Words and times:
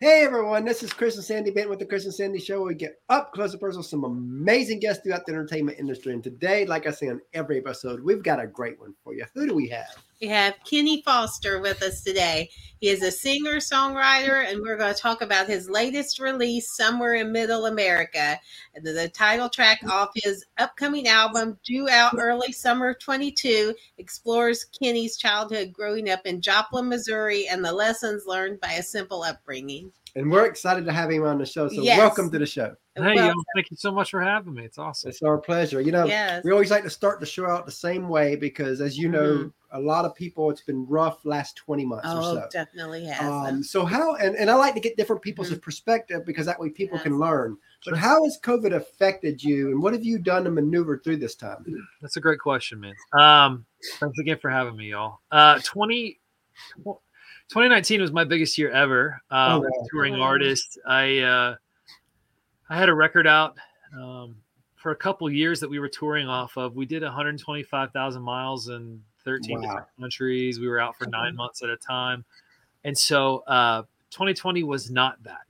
Hey 0.00 0.24
everyone, 0.24 0.64
this 0.64 0.82
is 0.82 0.92
Chris 0.92 1.14
and 1.14 1.24
Sandy 1.24 1.52
Benton 1.52 1.70
with 1.70 1.78
the 1.78 1.86
Chris 1.86 2.04
and 2.04 2.12
Sandy 2.12 2.40
Show. 2.40 2.64
We 2.64 2.74
get 2.74 3.00
up 3.10 3.32
close 3.32 3.52
and 3.52 3.60
personal 3.60 3.84
some 3.84 4.02
amazing 4.02 4.80
guests 4.80 5.04
throughout 5.04 5.24
the 5.24 5.30
entertainment 5.30 5.78
industry. 5.78 6.12
And 6.12 6.22
today, 6.22 6.66
like 6.66 6.88
I 6.88 6.90
say 6.90 7.10
on 7.10 7.20
every 7.32 7.58
episode, 7.58 8.02
we've 8.02 8.22
got 8.22 8.42
a 8.42 8.46
great 8.48 8.78
one 8.80 8.92
for 9.04 9.14
you. 9.14 9.24
Who 9.34 9.46
do 9.46 9.54
we 9.54 9.68
have? 9.68 9.96
We 10.20 10.28
have 10.28 10.54
Kenny 10.64 11.02
Foster 11.02 11.60
with 11.60 11.82
us 11.82 12.02
today. 12.02 12.50
He 12.80 12.88
is 12.88 13.02
a 13.02 13.10
singer, 13.10 13.56
songwriter, 13.56 14.48
and 14.48 14.60
we're 14.60 14.76
going 14.76 14.94
to 14.94 15.00
talk 15.00 15.22
about 15.22 15.48
his 15.48 15.68
latest 15.68 16.20
release, 16.20 16.76
Somewhere 16.76 17.14
in 17.14 17.32
Middle 17.32 17.66
America. 17.66 18.38
The, 18.80 18.92
the 18.92 19.08
title 19.08 19.48
track 19.48 19.80
off 19.88 20.10
his 20.14 20.44
upcoming 20.56 21.08
album, 21.08 21.58
due 21.64 21.88
out 21.88 22.14
early 22.16 22.52
summer 22.52 22.94
22, 22.94 23.74
explores 23.98 24.64
Kenny's 24.64 25.16
childhood 25.16 25.72
growing 25.72 26.08
up 26.08 26.26
in 26.26 26.40
Joplin, 26.40 26.88
Missouri, 26.88 27.48
and 27.48 27.64
the 27.64 27.72
lessons 27.72 28.24
learned 28.24 28.60
by 28.60 28.74
a 28.74 28.82
simple 28.82 29.24
upbringing. 29.24 29.90
And 30.16 30.30
we're 30.30 30.46
excited 30.46 30.84
to 30.84 30.92
have 30.92 31.10
him 31.10 31.24
on 31.24 31.38
the 31.38 31.46
show. 31.46 31.68
So 31.68 31.82
Yes. 31.82 31.98
welcome 31.98 32.30
to 32.30 32.38
the 32.38 32.46
show. 32.46 32.76
Hey, 32.94 33.02
Well, 33.16 33.26
yo, 33.28 33.32
thank 33.56 33.70
you 33.72 33.76
so 33.76 33.90
much 33.90 34.12
for 34.12 34.20
having 34.22 34.54
me. 34.54 34.64
It's 34.64 34.78
awesome. 34.78 35.10
It's 35.10 35.20
our 35.22 35.38
pleasure. 35.38 35.80
You 35.80 35.90
know, 35.90 36.04
Yes. 36.06 36.44
we 36.44 36.52
always 36.52 36.70
like 36.70 36.84
to 36.84 36.90
start 36.90 37.18
the 37.18 37.26
show 37.26 37.46
out 37.46 37.66
the 37.66 37.72
same 37.72 38.08
way 38.08 38.36
because, 38.36 38.80
as 38.80 38.96
you 38.96 39.08
know, 39.08 39.50
a 39.72 39.80
lot 39.80 40.04
of 40.04 40.14
people, 40.14 40.50
it's 40.50 40.60
been 40.60 40.86
rough 40.86 41.24
last 41.24 41.56
20 41.56 41.84
months 41.84 42.06
Mm-hmm. 42.06 42.18
Oh, 42.18 42.36
or 42.36 42.42
so. 42.42 42.48
definitely 42.52 43.06
has. 43.06 43.28
Um, 43.28 43.64
so 43.64 43.84
how 43.84 44.14
and, 44.14 44.36
and 44.36 44.48
I 44.48 44.54
like 44.54 44.74
to 44.74 44.80
get 44.80 44.96
different 44.96 45.20
people's 45.20 45.50
Mhm. 45.50 45.60
perspective 45.60 46.24
because 46.24 46.46
that 46.46 46.60
way 46.60 46.70
people 46.70 47.00
can 47.00 47.18
learn. 47.18 47.56
But 47.84 47.98
how 47.98 48.22
has 48.22 48.38
COVID 48.40 48.72
affected 48.72 49.42
you 49.42 49.72
and 49.72 49.82
what 49.82 49.94
have 49.94 50.04
you 50.04 50.20
done 50.20 50.44
to 50.44 50.50
maneuver 50.52 50.98
through 50.98 51.16
this 51.16 51.34
time? 51.34 51.64
That's 52.00 52.16
a 52.16 52.20
great 52.20 52.38
question, 52.38 52.78
man. 52.78 52.94
Um, 53.18 53.66
thanks 53.98 54.16
again 54.20 54.38
for 54.38 54.48
having 54.48 54.76
me, 54.76 54.90
y'all. 54.90 55.18
Uh, 55.32 55.58
20, 55.64 56.20
2019 57.50 58.00
was 58.00 58.12
my 58.12 58.24
biggest 58.24 58.56
year 58.58 58.70
ever. 58.70 59.20
Um, 59.30 59.52
Oh, 59.52 59.62
as 59.62 59.66
a 59.66 59.80
wow. 59.80 59.86
touring 59.90 60.14
artist. 60.14 60.78
I 60.86 61.18
uh, 61.20 61.56
I 62.68 62.76
had 62.78 62.88
a 62.88 62.94
record 62.94 63.26
out 63.26 63.56
um, 63.96 64.36
for 64.76 64.92
a 64.92 64.96
couple 64.96 65.30
years 65.30 65.60
that 65.60 65.68
we 65.68 65.78
were 65.78 65.88
touring 65.88 66.26
off 66.28 66.56
of. 66.56 66.74
We 66.74 66.86
did 66.86 67.02
125,000 67.02 68.22
miles 68.22 68.68
in 68.68 69.02
13 69.24 69.56
Wow. 69.56 69.62
different 69.62 69.86
countries. 70.00 70.58
We 70.58 70.68
were 70.68 70.80
out 70.80 70.96
for 70.96 71.06
nine 71.06 71.36
months 71.36 71.62
at 71.62 71.68
a 71.70 71.76
time, 71.76 72.24
and 72.84 72.96
so 72.96 73.38
uh, 73.46 73.82
2020 74.10 74.62
was 74.62 74.90
not 74.90 75.22
that. 75.22 75.42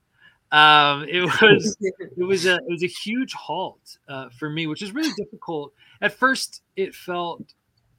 Um, 0.56 1.04
it 1.08 1.20
was 1.42 1.76
it 1.80 2.24
was 2.24 2.46
a 2.46 2.56
it 2.56 2.68
was 2.68 2.82
a 2.82 2.88
huge 2.88 3.32
halt 3.34 3.98
uh, 4.08 4.28
for 4.30 4.50
me, 4.50 4.66
which 4.66 4.82
is 4.82 4.92
really 4.92 5.12
difficult. 5.16 5.72
At 6.00 6.12
first, 6.12 6.62
it 6.76 6.94
felt 6.94 7.42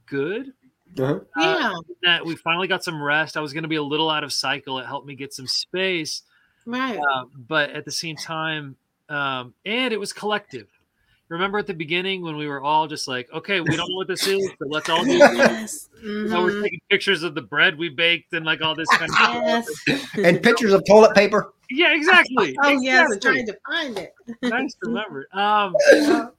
good 0.06 0.52
Uh-huh. 0.98 1.20
yeah, 1.36 1.72
that 2.02 2.24
we 2.26 2.36
finally 2.36 2.68
got 2.68 2.82
some 2.84 3.02
rest. 3.02 3.36
I 3.36 3.40
was 3.40 3.52
going 3.52 3.64
to 3.64 3.68
be 3.68 3.76
a 3.76 3.82
little 3.82 4.10
out 4.10 4.24
of 4.24 4.32
cycle. 4.32 4.78
It 4.78 4.86
helped 4.86 5.06
me 5.06 5.14
get 5.14 5.32
some 5.34 5.46
space, 5.46 6.22
right. 6.64 6.98
uh, 6.98 7.24
but 7.36 7.70
at 7.70 7.84
the 7.84 7.92
same 7.92 8.16
time, 8.16 8.76
um, 9.08 9.54
and 9.64 9.92
it 9.92 10.00
was 10.00 10.12
collective. 10.12 10.68
Remember 11.28 11.58
at 11.58 11.66
the 11.66 11.74
beginning 11.74 12.22
when 12.22 12.36
we 12.36 12.46
were 12.46 12.62
all 12.62 12.86
just 12.86 13.08
like, 13.08 13.28
okay, 13.32 13.60
we 13.60 13.76
don't 13.76 13.90
know 13.90 13.96
what 13.96 14.06
this 14.06 14.26
is, 14.28 14.48
but 14.60 14.68
let's 14.70 14.88
all 14.88 15.04
do 15.04 15.10
it. 15.10 15.18
yes. 15.18 15.88
Now 16.04 16.40
we're 16.44 16.52
Mhm. 16.52 16.62
taking 16.62 16.80
pictures 16.88 17.24
of 17.24 17.34
the 17.34 17.42
bread 17.42 17.76
we 17.76 17.88
baked 17.88 18.32
and 18.32 18.46
like 18.46 18.62
all 18.62 18.76
this 18.76 18.86
kind 18.90 19.10
of 19.10 19.18
Yes. 19.18 19.66
And 20.14 20.40
pictures 20.40 20.72
of 20.72 20.84
toilet 20.88 21.16
paper. 21.16 21.52
Yeah, 21.68 21.94
exactly. 21.96 22.56
Oh, 22.62 22.80
yes. 22.80 23.08
I'm 23.12 23.18
trying 23.20 23.46
to 23.46 23.56
find 23.66 23.98
it. 23.98 24.14
nice 24.42 24.72
to 24.74 24.78
remember. 24.88 25.26
Um, 25.32 25.74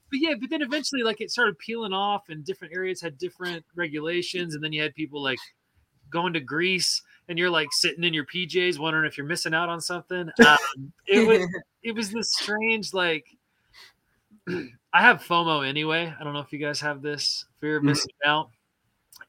but 0.10 0.20
yeah, 0.20 0.34
but 0.40 0.50
then 0.50 0.62
eventually, 0.62 1.04
like 1.04 1.22
it 1.22 1.32
started 1.32 1.58
peeling 1.60 1.94
off, 1.94 2.30
and 2.30 2.46
different 2.46 2.74
areas 2.74 3.02
had 3.02 3.18
different 3.18 3.66
regulations, 3.76 4.56
and 4.56 4.64
then 4.64 4.72
you 4.74 4.82
had 4.82 4.94
people 4.96 5.22
like 5.22 5.40
going 6.10 6.34
to 6.34 6.40
Greece, 6.40 7.02
and 7.28 7.38
you're 7.38 7.50
like 7.50 7.68
sitting 7.72 8.04
in 8.04 8.14
your 8.14 8.26
PJs, 8.26 8.80
wondering 8.80 9.06
if 9.06 9.18
you're 9.18 9.28
missing 9.28 9.54
out 9.54 9.70
on 9.70 9.82
something. 9.82 10.30
Um, 10.46 10.94
it 11.08 11.26
was 11.28 11.48
it 11.84 11.94
was 11.96 12.12
this 12.12 12.32
strange 12.34 12.94
like. 12.94 13.26
I 14.94 15.02
have 15.02 15.22
FOMO 15.22 15.68
anyway. 15.68 16.12
I 16.18 16.24
don't 16.24 16.34
know 16.34 16.40
if 16.40 16.54
you 16.54 16.60
guys 16.60 16.80
have 16.80 17.02
this 17.02 17.46
fear 17.60 17.78
of 17.78 17.84
Mhm. 17.84 17.88
missing 17.88 18.14
out, 18.26 18.50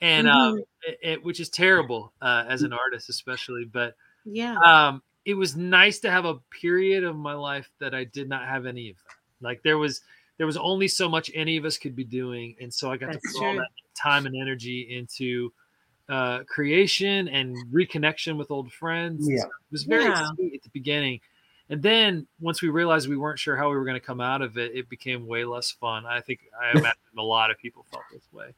and 0.01 0.29
um, 0.29 0.63
it, 0.83 0.99
it, 1.03 1.25
which 1.25 1.41
is 1.41 1.49
terrible 1.49 2.13
uh, 2.23 2.45
as 2.49 2.63
an 2.63 2.73
artist, 2.73 3.09
especially. 3.09 3.65
But 3.65 3.95
yeah. 4.25 4.57
um 4.59 5.03
it 5.25 5.35
was 5.35 5.57
nice 5.57 5.99
to 6.01 6.11
have 6.11 6.25
a 6.25 6.37
period 6.61 7.05
of 7.05 7.17
my 7.17 7.35
life 7.35 7.69
that 7.81 7.95
I 7.95 8.05
did 8.05 8.29
not 8.31 8.47
have 8.47 8.65
any 8.65 8.91
of 8.91 8.97
that. 8.97 9.47
Like 9.47 9.63
there 9.63 9.77
was 9.77 10.01
there 10.39 10.47
was 10.47 10.57
only 10.57 10.89
so 10.89 11.09
much 11.09 11.31
any 11.35 11.57
of 11.57 11.65
us 11.65 11.77
could 11.77 11.95
be 11.95 12.05
doing, 12.05 12.57
and 12.61 12.73
so 12.73 12.91
I 12.91 12.97
got 12.97 13.13
That's 13.13 13.33
to 13.33 13.39
put 13.39 13.47
all 13.47 13.57
that 13.57 13.69
time 14.01 14.25
and 14.27 14.35
energy 14.37 14.97
into 14.97 15.53
uh, 16.09 16.45
creation 16.45 17.29
and 17.29 17.55
reconnection 17.73 18.39
with 18.39 18.51
old 18.51 18.73
friends. 18.73 19.29
Yeah. 19.29 19.45
it 19.45 19.73
was 19.73 19.83
very 19.83 20.05
Yeah. 20.05 20.27
sweet 20.35 20.55
at 20.55 20.63
the 20.63 20.71
beginning, 20.71 21.21
and 21.69 21.83
then 21.83 22.27
once 22.41 22.63
we 22.63 22.69
realized 22.71 23.09
we 23.09 23.17
weren't 23.19 23.39
sure 23.39 23.57
how 23.57 23.69
we 23.69 23.77
were 23.77 23.85
going 23.85 24.01
to 24.01 24.07
come 24.07 24.21
out 24.21 24.41
of 24.41 24.57
it, 24.57 24.75
it 24.75 24.89
became 24.89 25.27
way 25.27 25.45
less 25.45 25.71
fun. 25.73 26.07
I 26.07 26.21
think 26.21 26.41
I 26.59 26.71
imagine 26.79 26.99
a 27.19 27.23
lot 27.23 27.51
of 27.51 27.59
people 27.59 27.85
felt 27.91 28.05
this 28.13 28.23
way. 28.33 28.55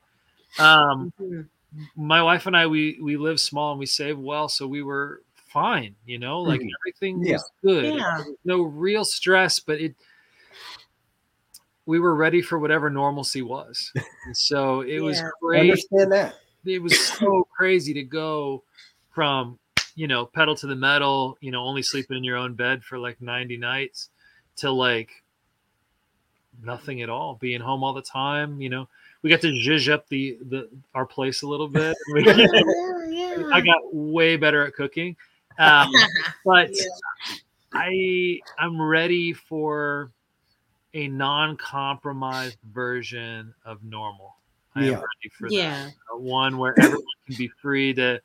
Um, 0.59 1.13
Mhm. 1.21 1.49
my 1.97 2.23
wife 2.23 2.47
and 2.47 2.57
I 2.57 2.67
we 2.67 2.99
we 3.01 3.17
live 3.17 3.41
small 3.41 3.71
and 3.73 3.81
we 3.81 3.87
save 3.87 4.19
well, 4.19 4.49
so 4.49 4.67
we 4.67 4.83
were 4.83 5.23
fine. 5.53 5.97
You 6.05 6.19
know, 6.19 6.43
like 6.43 6.61
Mhm. 6.61 6.71
everything 6.81 7.25
Yeah. 7.25 7.33
was 7.35 7.51
good. 7.63 7.95
Yeah. 7.95 8.25
No 8.45 8.63
real 8.63 9.05
stress, 9.05 9.59
but 9.61 9.81
it. 9.81 9.95
We 11.87 11.99
were 11.99 12.15
ready 12.15 12.43
for 12.43 12.59
whatever 12.59 12.91
normalcy 12.91 13.43
was, 13.43 13.91
and 14.27 14.37
so 14.37 14.83
it 14.83 15.01
was 15.01 15.19
Yeah. 15.19 15.27
I 15.27 15.31
great. 15.41 15.61
understand 15.61 16.13
that. 16.13 16.37
It 16.65 16.81
was 16.83 16.99
so 17.01 17.47
crazy 17.57 17.95
to 17.95 18.03
go 18.03 18.63
from 19.11 19.59
you 19.97 20.07
know 20.07 20.27
pedal 20.27 20.55
to 20.57 20.67
the 20.67 20.77
metal, 20.77 21.37
you 21.41 21.51
know, 21.51 21.63
only 21.65 21.83
sleeping 21.83 22.17
in 22.17 22.25
your 22.25 22.37
own 22.37 22.55
bed 22.55 22.85
for 22.85 22.99
like 22.99 23.21
ninety 23.21 23.57
nights, 23.57 24.11
to 24.57 24.71
like 24.71 25.11
nothing 26.63 27.03
at 27.03 27.09
all, 27.09 27.37
being 27.41 27.61
home 27.61 27.83
all 27.83 27.95
the 27.95 28.03
time. 28.03 28.61
You 28.61 28.69
know, 28.69 28.89
we 29.23 29.31
got 29.31 29.41
to 29.41 29.49
zhuzh 29.49 29.91
up 29.91 30.07
the 30.09 30.39
the 30.49 30.69
our 30.95 31.07
place 31.07 31.43
a 31.43 31.47
little 31.49 31.69
bit. 31.69 31.97
Yeah, 32.17 32.47
yeah. 33.39 33.49
I 33.53 33.61
got 33.61 33.79
way 33.93 34.37
better 34.37 34.65
at 34.67 34.75
cooking. 34.75 35.17
Um, 35.59 35.91
but 36.45 36.71
Yeah. 36.73 36.85
I 37.73 38.41
I'm 38.59 38.81
ready 38.81 39.33
for 39.33 40.11
a 40.95 41.09
non-compromised 41.09 42.59
version 42.73 43.55
of 43.65 43.83
normal. 43.85 44.37
I 44.75 44.81
am 44.81 44.87
Yeah. 44.87 44.95
ready 44.95 45.29
for 45.33 45.49
Yeah. 45.49 45.85
that. 45.85 45.95
Uh, 46.13 46.19
One 46.19 46.59
where 46.59 46.79
everyone 46.79 47.05
can 47.27 47.37
be 47.37 47.49
free 47.49 47.95
to 47.95 48.21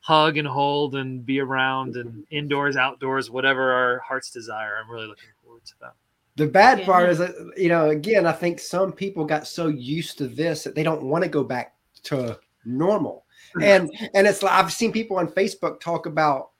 hug 0.00 0.36
and 0.36 0.48
hold 0.48 0.96
and 0.96 1.24
be 1.24 1.40
around 1.40 1.96
and 1.96 2.26
indoors, 2.30 2.76
outdoors, 2.76 3.30
whatever 3.30 3.72
our 3.72 3.98
hearts 4.00 4.30
desire. 4.30 4.76
I'm 4.76 4.90
really 4.90 5.06
looking 5.06 5.30
forward 5.42 5.64
to 5.64 5.74
that. 5.80 5.94
The 6.36 6.46
bad 6.46 6.80
Yeah. 6.80 6.86
part 6.86 7.10
is 7.10 7.18
that, 7.18 7.34
you 7.56 7.68
know, 7.68 7.90
again, 7.90 8.26
I 8.26 8.32
think 8.32 8.58
some 8.58 8.92
people 8.92 9.24
got 9.24 9.46
so 9.46 9.68
used 9.68 10.18
to 10.18 10.26
this 10.26 10.64
that 10.64 10.74
they 10.74 10.82
don't 10.82 11.02
want 11.04 11.24
to 11.24 11.30
go 11.30 11.44
back 11.44 11.76
to 12.04 12.38
normal. 12.64 13.26
And 13.60 13.90
and 14.14 14.26
it's 14.26 14.42
like 14.42 14.52
I've 14.52 14.72
seen 14.72 14.92
people 14.92 15.18
on 15.18 15.28
Facebook 15.28 15.78
talk 15.78 16.06
about 16.06 16.50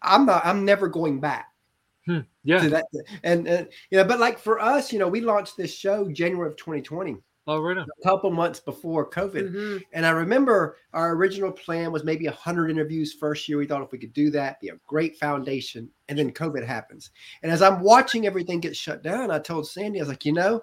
I'm 0.00 0.26
not 0.26 0.46
I'm 0.46 0.64
never 0.64 0.88
going 0.88 1.20
back. 1.20 1.49
Hmm. 2.10 2.20
Yeah. 2.42 2.60
to 2.62 2.70
that 2.70 2.84
and, 3.22 3.46
and 3.46 3.68
you 3.90 3.98
know 3.98 4.04
but 4.04 4.18
like 4.18 4.38
for 4.38 4.58
us 4.58 4.92
you 4.92 4.98
know 4.98 5.06
we 5.06 5.20
launched 5.20 5.56
this 5.56 5.72
show 5.72 6.08
january 6.10 6.48
of 6.48 6.56
2020 6.56 7.16
Oh, 7.46 7.58
right 7.60 7.76
on. 7.78 7.86
a 7.88 8.08
couple 8.08 8.30
months 8.30 8.58
before 8.60 9.08
covid 9.08 9.52
Mhm. 9.52 9.82
and 9.92 10.04
i 10.06 10.10
remember 10.10 10.76
our 10.92 11.12
original 11.14 11.52
plan 11.52 11.92
was 11.92 12.02
maybe 12.04 12.26
100 12.26 12.70
interviews 12.70 13.12
first 13.14 13.48
year 13.48 13.58
we 13.58 13.66
thought 13.66 13.82
if 13.82 13.92
we 13.92 13.98
could 13.98 14.12
do 14.12 14.30
that 14.30 14.60
be 14.60 14.68
a 14.70 14.78
great 14.86 15.16
foundation 15.18 15.88
and 16.08 16.18
then 16.18 16.32
covid 16.32 16.64
happens 16.66 17.10
and 17.42 17.52
as 17.52 17.62
i'm 17.62 17.80
watching 17.80 18.26
everything 18.26 18.58
get 18.60 18.74
shut 18.76 19.02
down 19.02 19.30
i 19.30 19.38
told 19.38 19.68
sandy 19.68 20.00
i 20.00 20.02
was 20.02 20.08
like 20.08 20.24
you 20.24 20.32
know 20.32 20.62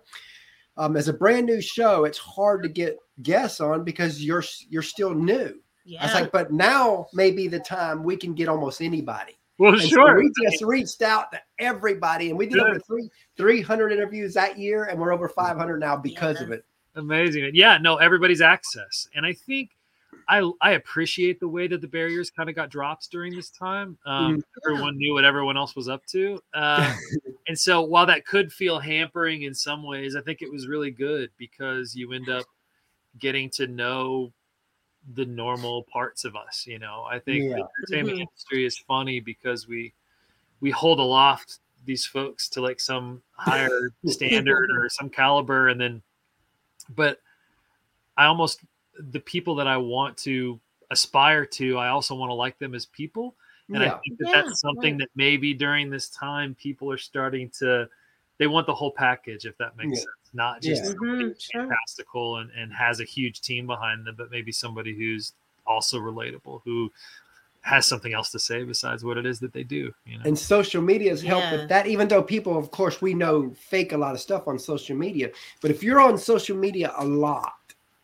um, 0.77 0.95
as 0.97 1.07
a 1.07 1.13
brand 1.13 1.45
new 1.45 1.61
show 1.61 2.03
it's 2.03 2.17
hard 2.19 2.61
to 2.63 2.69
get 2.69 2.97
guests 3.23 3.59
on 3.61 3.83
because 3.83 4.23
you're 4.23 4.43
you're 4.69 4.81
still 4.83 5.13
new 5.13 5.59
Yeah. 5.85 6.01
i 6.01 6.05
was 6.05 6.13
like 6.13 6.31
but 6.31 6.51
now 6.51 7.07
may 7.13 7.31
be 7.31 7.47
the 7.47 7.59
time 7.59 8.03
we 8.03 8.15
can 8.17 8.33
get 8.33 8.47
almost 8.49 8.81
anybody 8.81 9.33
Well, 9.59 9.73
and 9.73 9.81
so 9.81 9.87
sure. 9.87 10.17
we 10.17 10.31
just 10.43 10.63
reached 10.63 11.01
out 11.01 11.31
to 11.31 11.41
everybody, 11.59 12.29
and 12.29 12.37
we 12.37 12.45
did 12.45 12.55
Good. 12.55 12.69
over 12.69 12.79
three 12.79 13.09
three 13.35 13.61
hundred 13.61 13.91
interviews 13.91 14.33
that 14.35 14.59
year, 14.59 14.85
and 14.85 14.99
we're 14.99 15.11
over 15.11 15.27
five 15.29 15.57
hundred 15.57 15.79
now 15.79 15.97
because 15.97 16.41
of 16.41 16.51
it. 16.51 16.63
Amazing. 16.95 17.51
Yeah, 17.53 17.77
no, 17.77 17.97
everybody's 17.97 18.41
access. 18.41 19.07
And 19.15 19.25
I 19.25 19.33
think 19.33 19.71
I 20.27 20.49
I 20.61 20.71
appreciate 20.71 21.39
the 21.39 21.47
way 21.47 21.67
that 21.67 21.81
the 21.81 21.87
barriers 21.87 22.29
kind 22.29 22.49
of 22.49 22.55
got 22.55 22.69
dropped 22.69 23.09
during 23.11 23.35
this 23.35 23.49
time. 23.49 23.97
Um, 24.05 24.43
Everyone 24.65 24.97
knew 24.97 25.13
what 25.13 25.25
everyone 25.25 25.57
else 25.57 25.75
was 25.75 25.87
up 25.89 26.05
to. 26.07 26.39
Uh, 26.53 26.93
and 27.47 27.57
so 27.57 27.81
while 27.81 28.05
that 28.05 28.25
could 28.25 28.51
feel 28.51 28.79
hampering 28.79 29.43
in 29.43 29.53
some 29.53 29.83
ways, 29.83 30.15
I 30.15 30.21
think 30.21 30.41
it 30.41 30.51
was 30.51 30.67
really 30.67 30.91
good 30.91 31.29
because 31.37 31.95
you 31.95 32.11
end 32.11 32.29
up 32.29 32.45
getting 33.19 33.49
to 33.51 33.67
know 33.67 34.33
the 35.13 35.25
normal 35.25 35.83
parts 35.83 36.25
of 36.25 36.35
us. 36.35 36.65
You 36.67 36.79
know, 36.79 37.03
I 37.09 37.19
think 37.19 37.45
Yeah. 37.45 37.55
the 37.55 37.67
entertainment 37.79 38.17
Mhm. 38.17 38.21
industry 38.21 38.65
is 38.65 38.77
funny 38.77 39.19
because 39.19 39.67
we 39.67 39.93
we 40.59 40.71
hold 40.71 40.99
aloft 40.99 41.59
these 41.85 42.05
folks 42.05 42.49
to 42.49 42.61
like 42.61 42.79
some 42.79 43.21
higher 43.33 43.91
standard 44.07 44.69
or 44.71 44.89
some 44.89 45.09
caliber, 45.09 45.67
and 45.69 45.79
then, 45.79 46.01
but 46.95 47.21
I 48.17 48.25
almost 48.25 48.61
the 48.99 49.19
people 49.19 49.53
that 49.55 49.67
I 49.67 49.77
want 49.77 50.17
to 50.19 50.59
aspire 50.89 51.45
to, 51.45 51.77
I 51.77 51.89
also 51.89 52.15
want 52.15 52.31
to 52.31 52.33
like 52.33 52.57
them 52.57 52.73
as 52.73 52.87
people. 52.87 53.35
And 53.69 53.83
Yeah. 53.83 53.95
I 53.95 53.99
think 53.99 54.17
that 54.19 54.29
Yeah, 54.33 54.41
that's 54.41 54.59
something 54.61 54.93
right. 54.93 55.01
that 55.01 55.09
maybe 55.15 55.53
during 55.53 55.89
this 55.89 56.09
time 56.09 56.55
people 56.55 56.91
are 56.91 56.97
starting 56.97 57.49
to 57.59 57.87
they 58.39 58.47
want 58.47 58.65
the 58.67 58.73
whole 58.75 58.91
package, 58.91 59.45
if 59.45 59.57
that 59.57 59.75
makes 59.77 59.99
Yeah. 59.99 60.03
sense. 60.05 60.16
Not 60.33 60.61
just 60.61 60.83
Yeah. 60.83 60.89
somebody 60.89 61.23
Mhm, 61.23 61.27
who's 61.29 61.49
sure. 61.51 61.61
fantastical 61.67 62.37
and, 62.37 62.51
and 62.51 62.73
has 62.73 62.99
a 62.99 63.03
huge 63.05 63.41
team 63.41 63.67
behind 63.67 64.05
them, 64.05 64.15
but 64.17 64.31
maybe 64.31 64.51
somebody 64.51 64.95
who's 64.95 65.33
also 65.65 65.99
relatable, 65.99 66.61
who 66.63 66.91
has 67.61 67.85
something 67.85 68.13
else 68.13 68.31
to 68.31 68.39
say 68.39 68.63
besides 68.63 69.03
what 69.03 69.17
it 69.17 69.25
is 69.25 69.39
that 69.39 69.51
they 69.53 69.63
do. 69.63 69.91
You 70.05 70.17
know? 70.17 70.23
And 70.25 70.37
social 70.37 70.81
media 70.81 71.09
has 71.09 71.21
helped 71.21 71.51
Yeah. 71.51 71.59
with 71.59 71.67
that, 71.69 71.87
even 71.87 72.07
though 72.07 72.23
people, 72.23 72.57
of 72.57 72.71
course, 72.71 73.01
we 73.01 73.13
know 73.13 73.51
fake 73.57 73.91
a 73.91 73.97
lot 73.97 74.13
of 74.15 74.21
stuff 74.21 74.47
on 74.47 74.57
social 74.57 74.95
media. 74.95 75.31
But 75.61 75.71
if 75.71 75.83
you're 75.83 75.99
on 75.99 76.17
social 76.17 76.55
media 76.55 76.93
a 76.97 77.05
lot, 77.05 77.53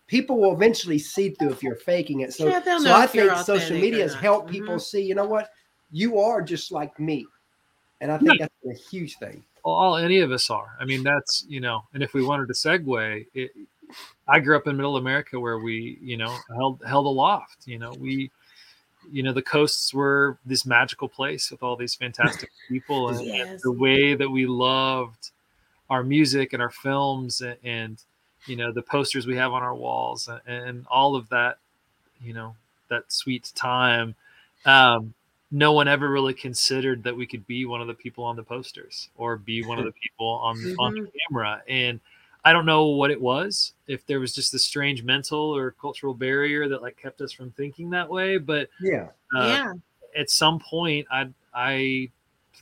people 0.08 0.40
will 0.40 0.54
eventually 0.54 1.00
see 1.00 1.30
through 1.30 1.52
if 1.52 1.64
you're 1.64 1.76
faking 1.76 2.22
it. 2.22 2.34
So, 2.34 2.48
Yeah, 2.50 2.78
so 2.78 2.94
I 2.94 3.08
think 3.08 3.36
social 3.38 3.56
authentic 3.56 3.80
media 3.80 4.04
has 4.04 4.14
helped 4.14 4.52
people 4.52 4.76
Mhm. 4.76 4.82
see, 4.82 5.02
you 5.02 5.16
know 5.16 5.26
what, 5.26 5.50
you 5.92 6.20
are 6.20 6.42
just 6.42 6.72
like 6.72 7.00
me. 7.00 7.26
And 8.02 8.12
I 8.12 8.18
think 8.18 8.40
Yeah. 8.40 8.48
that's 8.66 8.80
a 8.80 8.90
huge 8.90 9.18
thing. 9.18 9.46
All 9.64 9.96
any 9.96 10.20
of 10.20 10.32
us 10.32 10.50
are. 10.50 10.76
I 10.80 10.86
mean, 10.86 11.04
that's 11.04 11.46
you 11.48 11.62
know, 11.62 11.84
and 11.94 12.04
if 12.04 12.14
we 12.14 12.24
wanted 12.24 12.48
to 12.48 12.54
segue, 12.54 13.26
it, 13.34 13.52
I 14.28 14.40
grew 14.40 14.56
up 14.56 14.68
in 14.68 14.76
Middle 14.76 14.98
America 14.98 15.40
where 15.40 15.60
we, 15.60 15.98
you 16.02 16.18
know, 16.18 16.36
held 16.56 16.82
held 16.86 17.06
aloft. 17.06 17.68
You 17.68 17.80
know, 17.80 17.94
we, 18.00 18.32
you 19.12 19.24
know, 19.24 19.34
the 19.34 19.42
coasts 19.42 19.94
were 19.94 20.38
this 20.46 20.66
magical 20.66 21.08
place 21.08 21.52
with 21.52 21.64
all 21.64 21.76
these 21.76 21.96
fantastic 21.96 22.50
people, 22.70 23.10
and, 23.10 23.20
and 23.20 23.60
the 23.62 23.72
way 23.72 24.16
that 24.16 24.30
we 24.30 24.46
loved 24.46 25.32
our 25.90 26.04
music 26.04 26.54
and 26.54 26.62
our 26.62 26.72
films, 26.72 27.42
and, 27.42 27.58
and 27.64 28.04
you 28.46 28.56
know, 28.56 28.72
the 28.72 28.82
posters 28.82 29.28
we 29.28 29.36
have 29.36 29.54
on 29.54 29.64
our 29.64 29.76
walls, 29.76 30.28
and, 30.28 30.42
and 30.64 30.86
all 30.90 31.16
of 31.16 31.30
that, 31.30 31.58
you 32.22 32.34
know, 32.34 32.56
that 32.90 33.12
sweet 33.12 33.52
time. 33.56 34.16
Um, 34.66 35.14
no 35.54 35.72
one 35.72 35.88
ever 35.88 36.10
really 36.10 36.34
considered 36.34 37.04
that 37.04 37.16
we 37.16 37.28
could 37.28 37.46
be 37.46 37.64
one 37.66 37.80
of 37.80 37.86
the 37.88 37.94
people 37.94 38.24
on 38.24 38.36
the 38.36 38.42
posters 38.44 39.10
or 39.16 39.38
be 39.38 39.64
one 39.64 39.78
of 39.78 39.86
the 39.86 39.94
people 40.02 40.28
on 40.28 40.58
on 40.80 40.96
the 40.96 41.08
camera 41.30 41.62
and 41.70 42.00
i 42.44 42.52
don't 42.52 42.66
know 42.66 42.88
what 42.88 43.12
it 43.12 43.22
was 43.22 43.74
if 43.88 44.04
there 44.08 44.20
was 44.20 44.34
just 44.34 44.52
this 44.52 44.66
strange 44.66 45.04
mental 45.04 45.56
or 45.56 45.72
cultural 45.72 46.14
barrier 46.16 46.68
that 46.68 46.82
like 46.82 46.98
kept 46.98 47.22
us 47.22 47.32
from 47.32 47.52
thinking 47.52 47.90
that 47.92 48.10
way 48.10 48.38
but 48.38 48.68
Yeah. 48.82 49.10
uh, 49.38 49.46
yeah. 49.46 49.74
at 50.20 50.30
some 50.32 50.60
point 50.60 51.06
i 51.12 51.30
i 51.54 52.10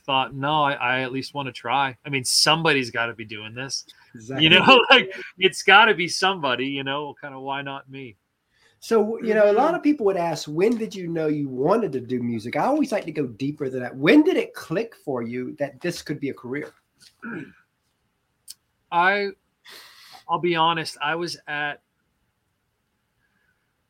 thought 0.04 0.34
no 0.34 0.62
i, 0.62 0.72
I 0.74 1.00
at 1.00 1.12
least 1.12 1.32
want 1.32 1.46
to 1.46 1.52
try 1.52 1.96
i 2.04 2.10
mean 2.10 2.24
somebody's 2.24 2.90
got 2.90 3.06
to 3.06 3.14
be 3.14 3.24
doing 3.24 3.54
this 3.54 3.86
Exactly. 4.14 4.44
you 4.44 4.50
know 4.50 4.84
like 4.90 5.14
it's 5.38 5.62
got 5.62 5.86
to 5.86 5.94
be 5.94 6.08
somebody 6.08 6.66
you 6.66 6.84
know 6.84 7.14
kind 7.20 7.34
of 7.34 7.40
why 7.40 7.62
not 7.62 7.88
me 7.90 8.16
So, 8.82 9.16
you 9.22 9.32
know, 9.32 9.48
a 9.48 9.52
lot 9.52 9.74
Mhm. 9.74 9.76
of 9.76 9.82
people 9.84 10.04
would 10.06 10.16
ask, 10.16 10.48
when 10.48 10.76
did 10.76 10.92
you 10.92 11.06
know 11.06 11.28
you 11.28 11.48
wanted 11.48 11.92
to 11.92 12.00
do 12.00 12.20
music? 12.20 12.56
I 12.56 12.64
always 12.64 12.90
like 12.90 13.04
to 13.04 13.12
go 13.12 13.28
deeper 13.28 13.70
than 13.70 13.80
that. 13.80 13.96
When 13.96 14.24
did 14.24 14.36
it 14.36 14.54
click 14.54 14.96
for 14.96 15.22
you 15.22 15.54
that 15.60 15.80
this 15.80 16.02
could 16.02 16.18
be 16.18 16.30
a 16.30 16.34
career? 16.34 16.74
I 18.90 19.28
I'll 20.28 20.40
be 20.40 20.56
honest, 20.56 20.98
I 21.00 21.14
was 21.14 21.38
at 21.46 21.80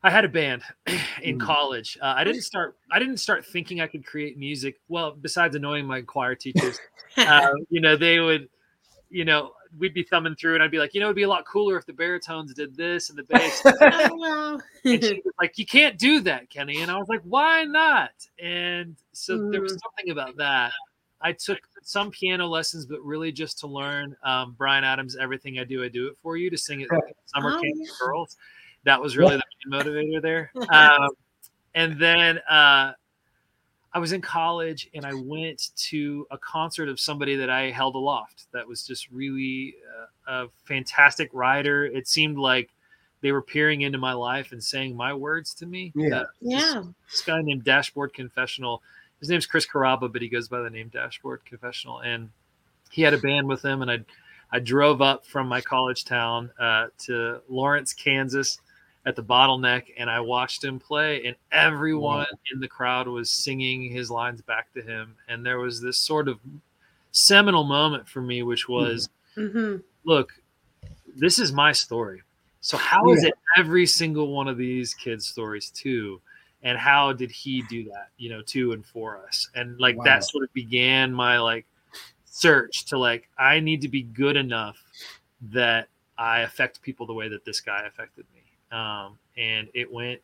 I 0.03 0.11
had 0.11 0.27
a 0.27 0.29
band 0.29 0.63
in 1.23 1.39
Mm. 1.39 1.41
college. 1.41 1.97
Uh, 2.03 2.13
I 2.15 2.23
didn't 2.23 2.43
start 2.43 2.77
I 2.91 2.99
didn't 2.99 3.17
start 3.17 3.47
thinking 3.47 3.81
I 3.81 3.87
could 3.87 4.05
create 4.05 4.37
music. 4.37 4.79
Well, 4.89 5.13
besides 5.13 5.57
annoying 5.57 5.87
my 5.87 6.03
choir 6.03 6.35
teachers, 6.35 6.79
uh, 7.17 7.53
you 7.71 7.81
know, 7.81 7.97
they 7.97 8.21
would 8.21 8.51
you 9.09 9.25
know, 9.25 9.53
we'd 9.79 9.95
be 9.95 10.03
thumbing 10.03 10.35
through 10.37 10.55
and 10.55 10.63
I'd 10.63 10.71
be 10.71 10.79
like, 10.79 10.95
you 10.95 11.01
know, 11.01 11.07
it'd 11.07 11.17
be 11.17 11.23
a 11.23 11.29
lot 11.29 11.47
cooler 11.47 11.77
if 11.77 11.87
the 11.87 11.93
baritones 11.93 12.53
did 12.55 12.77
this 12.77 13.11
and 13.11 13.19
the 13.19 13.23
bass. 13.29 13.63
oh, 13.65 14.17
well. 14.19 14.63
and 14.85 15.03
she 15.05 15.23
was 15.25 15.35
like, 15.41 15.59
you 15.59 15.67
can't 15.67 15.99
do 15.99 16.21
that, 16.21 16.51
Kenny. 16.51 16.81
And 16.83 16.91
I 16.91 16.97
was 16.99 17.09
like, 17.09 17.23
why 17.25 17.65
not? 17.65 18.11
And 18.43 18.97
so 19.13 19.49
there 19.51 19.61
was 19.63 19.73
Mm. 19.75 19.79
something 19.83 20.11
about 20.13 20.37
that. 20.37 20.73
I 21.21 21.33
took 21.33 21.61
some 21.83 22.11
piano 22.11 22.47
lessons, 22.49 22.85
but 22.85 23.01
really 23.05 23.31
just 23.33 23.59
to 23.61 23.67
learn 23.69 24.17
um, 24.25 24.53
Bryan 24.59 24.83
Adams' 24.83 25.17
"Everything 25.17 25.59
I 25.61 25.65
Do, 25.65 25.85
I 25.85 25.89
Do 25.89 26.09
It 26.09 26.17
for 26.21 26.37
You" 26.37 26.51
to 26.51 26.59
sing 26.59 26.81
it 26.81 26.89
at 26.91 27.15
summer 27.27 27.51
Oh, 27.57 27.61
camp 27.61 27.77
yeah. 27.77 27.87
girls. 28.01 28.37
That 28.85 29.01
was 29.01 29.17
really 29.17 29.37
the 29.37 29.43
main 29.71 29.85
motivator 29.85 30.21
there. 30.21 30.51
Um, 30.69 31.11
and 31.75 31.99
then 31.99 32.39
uh, 32.51 32.93
I 33.95 33.99
was 33.99 34.13
in 34.13 34.21
college, 34.23 34.89
and 34.95 35.05
I 35.05 35.13
went 35.15 35.71
to 35.89 36.27
a 36.31 36.39
concert 36.39 36.89
of 36.89 36.99
somebody 36.99 37.37
that 37.37 37.51
I 37.51 37.71
held 37.71 37.95
aloft. 37.95 38.47
That 38.53 38.67
was 38.67 38.87
just 38.87 39.11
really 39.11 39.75
uh, 40.27 40.33
a 40.33 40.49
fantastic 40.65 41.29
writer. 41.33 41.85
It 41.85 42.09
seemed 42.09 42.39
like 42.39 42.71
they 43.21 43.33
were 43.33 43.43
peering 43.43 43.83
into 43.83 43.99
my 43.99 44.15
life 44.15 44.53
and 44.53 44.63
saying 44.63 44.97
my 44.97 45.13
words 45.13 45.55
to 45.55 45.67
me. 45.67 45.93
Yeah. 45.95 46.17
Uh, 46.17 46.21
this- 46.21 46.29
yeah. 46.41 46.83
this 47.11 47.21
guy 47.23 47.43
named 47.43 47.65
Dashboard 47.65 48.15
Confessional. 48.15 48.83
His 49.21 49.29
name's 49.29 49.47
Chris 49.47 49.67
Carrabba, 49.67 50.13
but 50.13 50.23
he 50.23 50.29
goes 50.29 50.49
by 50.49 50.61
the 50.63 50.71
name 50.71 50.89
Dashboard 50.89 51.45
Confessional. 51.45 52.01
And 52.01 52.31
he 52.91 53.03
had 53.03 53.15
a 53.15 53.19
band 53.19 53.47
with 53.47 53.63
him, 53.63 53.83
and 53.83 53.91
I 53.91 53.99
I 54.55 54.59
drove 54.59 55.01
up 55.01 55.25
from 55.25 55.49
my 55.49 55.61
college 55.63 56.05
town 56.05 56.51
uh, 56.59 56.89
to 57.07 57.41
Lawrence, 57.49 57.95
Kansas, 57.95 58.59
at 59.05 59.17
the 59.17 59.23
bottleneck, 59.23 59.85
and 59.97 60.09
I 60.09 60.21
watched 60.21 60.63
him 60.63 60.79
play, 60.79 61.25
and 61.25 61.37
everyone 61.51 62.27
in 62.53 62.61
the 62.61 62.69
crowd 62.69 63.09
was 63.09 63.31
singing 63.31 63.83
his 63.91 64.11
lines 64.11 64.41
back 64.43 64.73
to 64.75 64.83
him, 64.83 65.17
and 65.29 65.45
there 65.45 65.59
was 65.59 65.81
this 65.81 65.99
sort 65.99 66.29
of 66.29 66.39
seminal 67.11 67.65
moment 67.65 68.09
for 68.09 68.23
me, 68.23 68.43
which 68.43 68.69
was, 68.69 69.09
hmm 69.35 69.77
look, 70.05 70.33
this 71.17 71.39
is 71.39 71.53
my 71.53 71.73
story. 71.73 72.23
So 72.61 72.77
how 72.77 73.13
is 73.13 73.23
Yeah. 73.23 73.31
it 73.31 73.35
every 73.57 73.87
single 73.87 74.29
one 74.33 74.49
of 74.49 74.57
these 74.57 74.95
kids' 74.95 75.27
stories 75.27 75.71
too? 75.71 76.21
And 76.63 76.79
how 76.79 77.13
did 77.13 77.31
he 77.33 77.63
do 77.63 77.85
that, 77.85 78.11
you 78.19 78.31
know, 78.31 78.43
to 78.43 78.73
and 78.73 78.87
for 78.87 79.19
us? 79.27 79.49
And 79.55 79.79
like 79.81 79.97
Wow. 79.97 80.05
that 80.05 80.25
sort 80.25 80.45
of 80.45 80.53
began 80.53 81.13
my 81.13 81.39
like 81.39 81.67
search 82.25 82.87
to 82.87 82.99
like 82.99 83.29
I 83.39 83.61
need 83.61 83.81
to 83.83 83.89
be 83.89 84.03
good 84.03 84.37
enough 84.37 84.79
that 85.51 85.89
I 86.17 86.41
affect 86.41 86.83
people 86.83 87.07
the 87.07 87.15
way 87.15 87.29
that 87.29 87.45
this 87.45 87.61
guy 87.61 87.85
affected 87.87 88.27
me. 88.35 88.43
Um, 88.73 89.19
and 89.37 89.69
it 89.75 89.93
went 89.93 90.21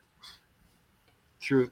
through 1.41 1.71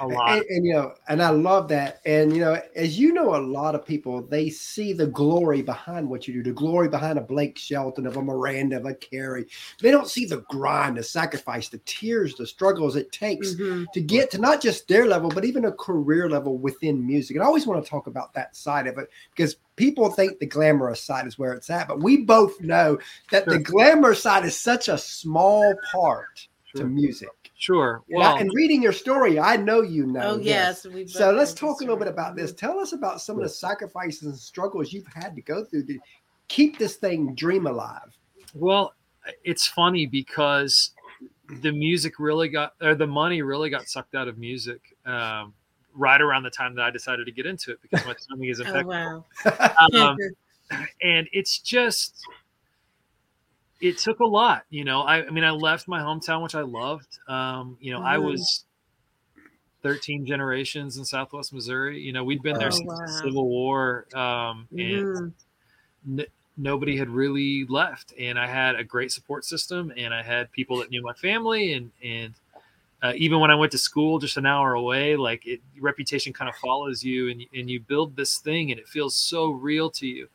a 0.00 0.06
lot. 0.06 0.30
And, 0.30 0.44
and, 0.48 0.66
you 0.66 0.72
know, 0.74 0.94
and 1.08 1.22
I 1.22 1.30
love 1.30 1.68
that. 1.68 2.00
And 2.04 2.34
you 2.34 2.40
know, 2.40 2.60
as 2.74 2.98
you 2.98 3.12
know, 3.12 3.36
a 3.36 3.38
lot 3.38 3.74
of 3.74 3.84
people 3.84 4.22
they 4.22 4.50
see 4.50 4.92
the 4.92 5.06
glory 5.06 5.62
behind 5.62 6.08
what 6.08 6.26
you 6.26 6.34
do, 6.34 6.42
the 6.42 6.52
glory 6.52 6.88
behind 6.88 7.18
a 7.18 7.22
Blake 7.22 7.58
Shelton, 7.58 8.06
of 8.06 8.16
a 8.16 8.22
Miranda, 8.22 8.78
of 8.78 8.86
a 8.86 8.94
Carey. 8.94 9.46
They 9.80 9.90
don't 9.90 10.08
see 10.08 10.24
the 10.24 10.42
grind, 10.48 10.96
the 10.96 11.02
sacrifice, 11.02 11.68
the 11.68 11.78
tears, 11.84 12.34
the 12.34 12.46
struggles 12.46 12.96
it 12.96 13.12
takes 13.12 13.54
hmm 13.54 13.84
to 13.92 14.00
get 14.00 14.30
to 14.30 14.38
not 14.38 14.60
just 14.60 14.86
their 14.86 15.06
level, 15.06 15.30
but 15.30 15.44
even 15.44 15.64
a 15.64 15.72
career 15.72 16.28
level 16.30 16.58
within 16.58 17.04
music. 17.04 17.34
And 17.34 17.42
I 17.42 17.46
always 17.46 17.66
want 17.66 17.82
to 17.82 17.90
talk 17.90 18.06
about 18.06 18.32
that 18.34 18.54
side 18.54 18.86
of 18.86 18.98
it 18.98 19.08
because 19.34 19.56
people 19.76 20.10
think 20.10 20.38
the 20.38 20.46
glamorous 20.46 21.02
side 21.02 21.26
is 21.26 21.38
where 21.38 21.52
it's 21.54 21.70
at, 21.70 21.88
but 21.88 22.00
we 22.00 22.18
both 22.18 22.60
know 22.60 22.98
that 23.30 23.48
the 23.48 23.58
glamorous 23.58 24.22
side 24.22 24.44
is 24.44 24.56
such 24.56 24.88
a 24.88 24.98
small 24.98 25.74
part 25.90 26.46
to 26.76 26.84
music. 26.84 27.30
Sure. 27.60 28.02
And, 28.08 28.22
I- 28.22 28.26
Well, 28.26 28.36
and 28.38 28.50
reading 28.54 28.82
your 28.82 28.92
story, 28.92 29.38
I 29.38 29.56
know 29.56 29.82
you 29.82 30.06
know. 30.06 30.20
Oh 30.22 30.36
this. 30.38 30.46
yes. 30.46 30.86
we 30.86 31.06
So 31.06 31.30
let's 31.30 31.52
talk 31.52 31.82
a 31.82 31.84
little 31.84 31.98
bit 31.98 32.08
about 32.08 32.34
this. 32.34 32.54
Tell 32.54 32.80
us 32.80 32.94
about 32.94 33.20
some 33.20 33.36
of 33.36 33.42
the 33.42 33.50
sacrifices 33.50 34.22
and 34.22 34.34
struggles 34.36 34.94
you've 34.94 35.06
had 35.14 35.36
to 35.36 35.42
go 35.42 35.62
through 35.62 35.84
to 35.84 35.98
keep 36.48 36.78
this 36.78 36.96
thing 36.96 37.34
dream 37.34 37.66
alive. 37.66 38.16
Well, 38.54 38.94
it's 39.44 39.66
funny 39.66 40.06
because 40.06 40.92
the 41.60 41.70
music 41.70 42.14
really 42.18 42.48
got, 42.48 42.72
or 42.80 42.94
the 42.94 43.06
money 43.06 43.42
really 43.42 43.68
got 43.68 43.86
sucked 43.88 44.14
out 44.14 44.26
of 44.26 44.38
music 44.38 44.80
um, 45.04 45.52
right 45.92 46.22
around 46.22 46.44
the 46.44 46.50
time 46.50 46.74
that 46.76 46.82
I 46.82 46.90
decided 46.90 47.26
to 47.26 47.32
get 47.32 47.44
into 47.44 47.72
it 47.72 47.78
because 47.82 48.06
my 48.06 48.14
timing 48.30 48.48
is 48.48 48.60
impeccable. 48.60 49.26
Oh 49.44 49.50
impeccable. 49.50 49.88
wow. 49.92 50.08
Um, 50.12 50.18
and 51.02 51.28
it's 51.34 51.58
just, 51.58 52.24
it 53.80 53.98
took 53.98 54.20
a 54.20 54.26
lot. 54.26 54.64
You 54.70 54.84
know, 54.84 55.02
I, 55.02 55.26
I 55.26 55.30
mean, 55.30 55.44
I 55.44 55.50
left 55.50 55.88
my 55.88 56.00
hometown, 56.00 56.42
which 56.42 56.54
I 56.54 56.62
loved. 56.62 57.18
Um, 57.28 57.76
you 57.80 57.92
know, 57.92 58.00
I 58.00 58.18
Mhm. 58.18 58.24
was 58.26 58.64
13 59.82 60.26
generations 60.26 60.96
in 60.98 61.04
Southwest 61.04 61.52
Missouri. 61.52 62.00
You 62.00 62.12
know, 62.12 62.24
we'd 62.24 62.42
been 62.42 62.58
there 62.58 62.70
Oh, 62.70 62.76
since 62.76 62.88
wow. 62.88 63.06
the 63.06 63.12
Civil 63.12 63.48
War. 63.48 64.06
Um, 64.14 64.68
and 64.78 65.06
Mhm. 65.06 65.32
n- 66.06 66.26
nobody 66.56 66.96
had 66.96 67.08
really 67.08 67.64
left 67.68 68.12
and 68.18 68.38
i 68.38 68.46
had 68.46 68.74
a 68.74 68.84
great 68.84 69.10
support 69.12 69.44
system 69.44 69.92
and 69.96 70.12
i 70.12 70.22
had 70.22 70.50
people 70.52 70.78
that 70.78 70.90
knew 70.90 71.00
my 71.02 71.12
family 71.14 71.72
and 71.72 71.90
and 72.02 72.34
uh, 73.02 73.12
even 73.16 73.40
when 73.40 73.50
i 73.50 73.54
went 73.54 73.72
to 73.72 73.78
school 73.78 74.18
just 74.18 74.36
an 74.36 74.44
hour 74.44 74.74
away 74.74 75.16
like 75.16 75.46
it 75.46 75.60
reputation 75.78 76.32
kind 76.32 76.48
of 76.50 76.56
follows 76.56 77.02
you 77.04 77.30
and, 77.30 77.44
and 77.54 77.70
you 77.70 77.80
build 77.80 78.16
this 78.16 78.38
thing 78.38 78.70
and 78.70 78.80
it 78.80 78.88
feels 78.88 79.16
so 79.16 79.50
real 79.50 79.90
to 79.90 80.06
you 80.06 80.28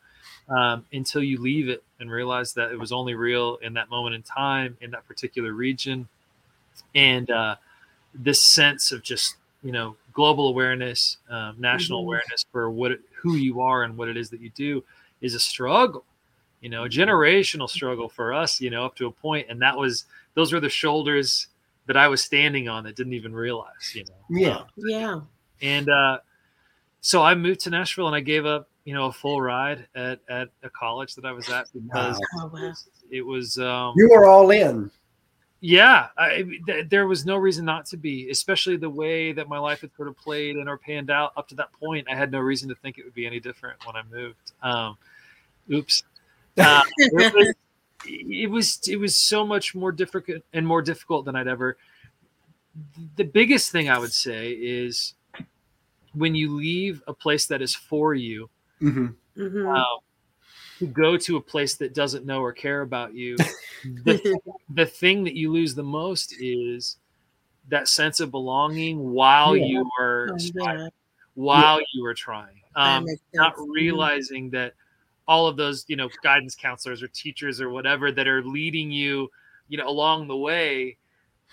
um, 0.48 0.84
until 0.92 1.22
you 1.22 1.40
leave 1.40 1.68
it 1.68 1.82
and 1.98 2.10
realize 2.10 2.52
that 2.54 2.70
it 2.70 2.78
was 2.78 2.92
only 2.92 3.14
real 3.14 3.56
in 3.62 3.74
that 3.74 3.90
moment 3.90 4.14
in 4.14 4.22
time 4.22 4.76
in 4.80 4.90
that 4.92 5.06
particular 5.08 5.52
region 5.52 6.08
and 6.94 7.30
uh, 7.30 7.56
this 8.14 8.42
sense 8.42 8.92
of 8.92 9.02
just 9.02 9.36
you 9.62 9.72
know 9.72 9.96
global 10.12 10.48
awareness 10.48 11.16
um, 11.30 11.56
national 11.58 12.00
Mhm. 12.00 12.04
awareness 12.04 12.46
for 12.52 12.70
what 12.70 12.92
it, 12.92 13.00
who 13.16 13.34
you 13.36 13.60
are 13.60 13.82
and 13.82 13.96
what 13.96 14.08
it 14.08 14.16
is 14.16 14.30
that 14.30 14.40
you 14.40 14.50
do 14.50 14.84
is 15.20 15.34
a 15.34 15.40
struggle 15.40 16.04
you 16.60 16.68
know 16.68 16.84
a 16.84 16.88
generational 16.88 17.68
struggle 17.68 18.08
for 18.08 18.32
us 18.32 18.60
you 18.60 18.70
know 18.70 18.84
up 18.84 18.94
to 18.96 19.06
a 19.06 19.10
point 19.10 19.46
and 19.50 19.60
that 19.60 19.76
was 19.76 20.04
those 20.34 20.52
were 20.52 20.60
the 20.60 20.68
shoulders 20.68 21.48
that 21.86 21.96
i 21.96 22.06
was 22.06 22.22
standing 22.22 22.68
on 22.68 22.84
that 22.84 22.94
didn't 22.96 23.14
even 23.14 23.34
realize 23.34 23.92
you 23.94 24.04
know 24.04 24.10
Yeah. 24.28 24.56
Um, 24.58 24.66
Yeah. 24.76 25.20
And 25.62 25.88
uh, 25.88 26.18
so 27.00 27.22
I 27.22 27.34
moved 27.34 27.60
to 27.60 27.70
Nashville 27.70 28.06
and 28.06 28.14
I 28.16 28.20
gave 28.20 28.44
up, 28.44 28.68
you 28.86 28.94
know, 28.94 29.06
a 29.06 29.12
full 29.12 29.40
ride 29.42 29.86
at, 29.96 30.20
at 30.30 30.48
a 30.62 30.70
college 30.70 31.14
that 31.16 31.24
I 31.26 31.32
was 31.32 31.50
at 31.50 31.66
because 31.74 32.18
Oh, 32.38 32.46
wow. 32.54 32.72
it 33.10 33.20
was, 33.26 33.58
um, 33.58 33.92
You 33.96 34.08
were 34.10 34.26
all 34.26 34.50
in. 34.52 34.90
yeah, 35.60 36.06
I, 36.16 36.44
th- 36.66 36.88
there 36.88 37.08
was 37.08 37.26
no 37.26 37.36
reason 37.36 37.64
not 37.64 37.84
to 37.86 37.96
be, 37.96 38.30
especially 38.30 38.76
the 38.76 38.88
way 38.88 39.32
that 39.32 39.48
my 39.48 39.58
life 39.58 39.80
had 39.80 39.90
sort 39.96 40.06
of 40.06 40.16
played 40.16 40.54
and 40.56 40.68
or 40.68 40.78
panned 40.78 41.10
out 41.10 41.32
up 41.36 41.48
to 41.48 41.56
that 41.56 41.72
point. 41.72 42.06
I 42.08 42.14
had 42.14 42.30
no 42.30 42.38
reason 42.38 42.68
to 42.68 42.76
think 42.76 42.96
it 42.96 43.04
would 43.04 43.12
be 43.14 43.26
any 43.26 43.40
different 43.40 43.84
when 43.84 43.96
I 43.96 44.02
moved. 44.08 44.52
Um, 44.62 44.96
oops. 45.72 46.04
Uh, 46.56 46.82
it, 46.96 47.34
was, 47.34 47.54
it 48.06 48.50
was 48.50 48.88
it 48.88 48.96
was 49.00 49.16
so 49.16 49.44
much 49.44 49.74
more 49.74 49.90
difficult 49.90 50.42
and 50.52 50.64
more 50.64 50.80
difficult 50.80 51.24
than 51.24 51.34
I'd 51.34 51.48
ever. 51.48 51.76
The 53.16 53.24
biggest 53.24 53.72
thing 53.72 53.88
I 53.90 53.98
would 53.98 54.12
say 54.12 54.52
is 54.52 55.14
when 56.14 56.34
you 56.36 56.54
leave 56.54 57.02
a 57.08 57.12
place 57.12 57.46
that 57.46 57.60
is 57.60 57.74
for 57.74 58.14
you 58.14 58.48
Mhm. 58.80 59.14
Mhm. 59.36 59.66
um, 59.76 59.98
to 60.78 60.86
go 60.86 61.16
to 61.16 61.36
a 61.36 61.40
place 61.40 61.74
that 61.76 61.94
doesn't 61.94 62.26
know 62.26 62.40
or 62.42 62.52
care 62.52 62.82
about 62.82 63.14
you, 63.14 63.36
the, 63.84 64.40
the 64.74 64.86
thing 64.86 65.24
that 65.24 65.34
you 65.34 65.50
lose 65.50 65.74
the 65.74 65.82
most 65.82 66.34
is 66.40 66.98
that 67.68 67.88
sense 67.88 68.20
of 68.20 68.30
belonging 68.30 69.10
while 69.12 69.56
Yeah. 69.56 69.64
you 69.66 69.90
are 69.98 70.28
Oh, 70.32 70.38
striving, 70.38 70.80
yeah. 70.84 70.88
while 71.34 71.80
you 71.94 72.04
are 72.04 72.14
trying. 72.14 72.60
Um, 72.74 73.04
makes 73.04 73.22
not 73.34 73.56
sense. 73.56 73.66
Mhm. 73.68 73.72
realizing 73.74 74.50
that 74.50 74.74
all 75.26 75.46
of 75.48 75.56
those, 75.56 75.84
you 75.88 75.96
know, 75.96 76.08
guidance 76.22 76.54
counselors 76.54 77.02
or 77.02 77.08
teachers 77.08 77.60
or 77.60 77.70
whatever 77.70 78.12
that 78.12 78.28
are 78.28 78.42
leading 78.44 78.90
you, 78.92 79.30
you 79.68 79.76
know, 79.78 79.88
along 79.88 80.28
the 80.28 80.36
way, 80.36 80.96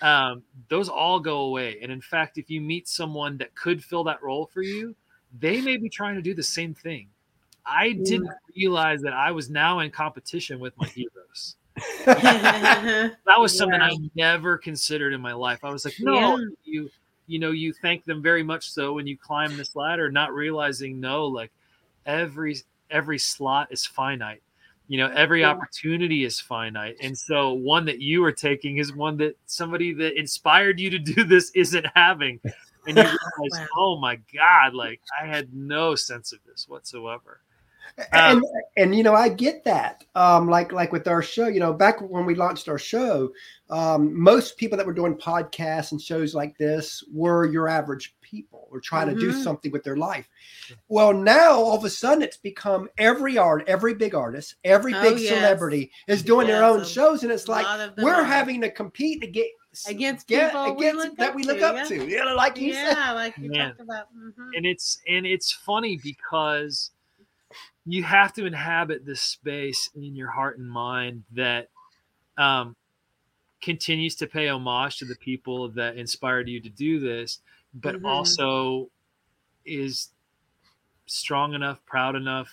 um, 0.02 0.44
those 0.68 0.88
all 0.88 1.18
go 1.18 1.40
away. 1.40 1.78
And 1.80 1.90
in 1.90 2.00
fact, 2.00 2.36
if 2.38 2.50
you 2.50 2.60
meet 2.60 2.86
someone 2.86 3.38
that 3.38 3.54
could 3.54 3.82
fill 3.82 4.04
that 4.04 4.22
role 4.22 4.46
for 4.46 4.62
you, 4.62 4.94
they 5.40 5.60
may 5.60 5.76
be 5.76 5.88
trying 5.88 6.14
to 6.14 6.22
do 6.22 6.34
the 6.34 6.42
same 6.42 6.74
thing. 6.74 7.08
I 7.66 7.92
didn't 7.92 8.30
realize 8.56 9.00
that 9.02 9.12
I 9.12 9.30
was 9.32 9.50
now 9.50 9.80
in 9.80 9.90
competition 9.90 10.60
with 10.60 10.76
my 10.76 10.88
heroes. 10.88 11.56
That 13.26 13.40
was 13.40 13.56
something 13.56 13.80
I 13.80 13.96
never 14.14 14.58
considered 14.58 15.14
in 15.14 15.20
my 15.20 15.32
life. 15.32 15.60
I 15.64 15.70
was 15.70 15.84
like, 15.86 15.94
no, 15.98 16.12
Yeah. 16.38 16.44
you, 16.64 16.90
you 17.26 17.38
know, 17.38 17.52
you 17.52 17.72
thank 17.72 18.04
them 18.04 18.22
very 18.22 18.42
much 18.42 18.70
so 18.70 18.92
when 18.92 19.06
you 19.06 19.16
climb 19.16 19.56
this 19.56 19.74
ladder, 19.74 20.10
not 20.10 20.34
realizing 20.34 21.00
no, 21.00 21.26
like 21.26 21.50
every 22.04 22.56
every 22.90 23.18
slot 23.18 23.68
is 23.70 23.86
finite. 23.86 24.42
You 24.88 24.98
know, 24.98 25.08
every 25.14 25.40
Yeah. 25.40 25.50
opportunity 25.52 26.24
is 26.24 26.38
finite, 26.38 26.96
and 27.00 27.16
so 27.16 27.54
one 27.54 27.86
that 27.86 28.00
you 28.02 28.22
are 28.24 28.32
taking 28.32 28.76
is 28.76 28.94
one 28.94 29.16
that 29.16 29.38
somebody 29.46 29.94
that 29.94 30.18
inspired 30.18 30.78
you 30.78 30.90
to 30.90 30.98
do 30.98 31.24
this 31.24 31.50
isn't 31.54 31.86
having, 31.94 32.38
and 32.86 32.98
you 32.98 33.04
realize, 33.38 33.58
Wow. 33.58 33.66
oh 33.78 33.96
my 33.98 34.16
god, 34.36 34.74
like 34.74 35.00
I 35.18 35.26
had 35.26 35.54
no 35.54 35.94
sense 35.94 36.32
of 36.34 36.40
this 36.46 36.68
whatsoever. 36.68 37.40
And 38.12 38.42
and 38.76 38.94
you 38.94 39.02
know 39.02 39.14
I 39.14 39.28
get 39.28 39.64
that. 39.64 40.04
Um, 40.14 40.48
like 40.48 40.72
like 40.72 40.92
with 40.92 41.06
our 41.08 41.22
show, 41.22 41.46
you 41.48 41.60
know, 41.60 41.72
back 41.72 42.00
when 42.00 42.24
we 42.26 42.34
launched 42.34 42.68
our 42.68 42.78
show, 42.78 43.30
um, 43.70 44.18
most 44.20 44.56
people 44.56 44.76
that 44.78 44.86
were 44.86 44.92
doing 44.92 45.14
podcasts 45.16 45.92
and 45.92 46.00
shows 46.00 46.34
like 46.34 46.56
this 46.58 47.02
were 47.12 47.46
your 47.46 47.68
average 47.68 48.14
people, 48.20 48.68
or 48.70 48.80
trying 48.80 49.08
to 49.08 49.14
do 49.20 49.32
Mhm. 49.32 49.42
something 49.42 49.70
with 49.72 49.84
their 49.84 49.96
life. 49.96 50.28
Well, 50.88 51.12
now 51.12 51.52
all 51.52 51.76
of 51.76 51.84
a 51.84 51.90
sudden 51.90 52.22
it's 52.22 52.36
become 52.36 52.88
every 52.98 53.38
art, 53.38 53.64
every 53.68 53.94
big 53.94 54.14
artist, 54.14 54.56
every 54.64 54.94
Oh, 54.94 55.02
big 55.02 55.18
yes. 55.20 55.28
celebrity 55.34 55.90
is 56.08 56.22
doing 56.22 56.46
their 56.46 56.64
own 56.64 56.80
a 56.80 56.84
shows, 56.84 57.22
and 57.22 57.30
it's 57.32 57.48
like 57.48 57.64
lot 57.66 57.80
of 57.80 57.96
them 57.96 58.04
we're 58.04 58.12
are. 58.14 58.24
having 58.24 58.60
to 58.62 58.70
compete 58.70 59.20
to 59.20 59.26
get 59.26 59.46
Against 59.88 60.28
get- 60.28 60.52
people 60.52 60.76
we 60.76 60.84
that 61.18 61.34
we 61.34 61.42
look 61.42 61.58
to, 61.58 61.66
up 61.66 61.74
yeah. 61.74 61.82
to. 61.84 62.08
You 62.08 62.24
know, 62.24 62.36
like 62.36 62.56
you 62.58 62.72
said. 62.72 62.96
yeah, 62.96 63.10
like 63.10 63.36
you 63.36 63.50
Man. 63.50 63.70
talked 63.70 63.80
about. 63.80 64.06
mhm. 64.16 64.50
and 64.56 64.64
it's 64.64 64.98
and 65.08 65.26
it's 65.26 65.50
funny 65.50 65.98
because 66.00 66.92
you 67.86 68.02
have 68.02 68.32
to 68.34 68.46
inhabit 68.46 69.04
this 69.04 69.20
space 69.20 69.90
in 69.94 70.16
your 70.16 70.30
heart 70.30 70.58
and 70.58 70.68
mind 70.68 71.24
that 71.32 71.68
um, 72.38 72.76
continues 73.62 74.16
to 74.16 74.26
pay 74.26 74.48
homage 74.48 74.98
to 74.98 75.04
the 75.06 75.16
people 75.16 75.68
that 75.70 75.96
inspired 75.96 76.48
you 76.48 76.60
to 76.60 76.70
do 76.70 77.00
this, 77.00 77.40
but 77.74 77.96
Mhm. 77.96 78.04
also 78.04 78.90
is 79.66 80.10
strong 81.06 81.54
enough, 81.54 81.84
proud 81.86 82.16
enough, 82.16 82.50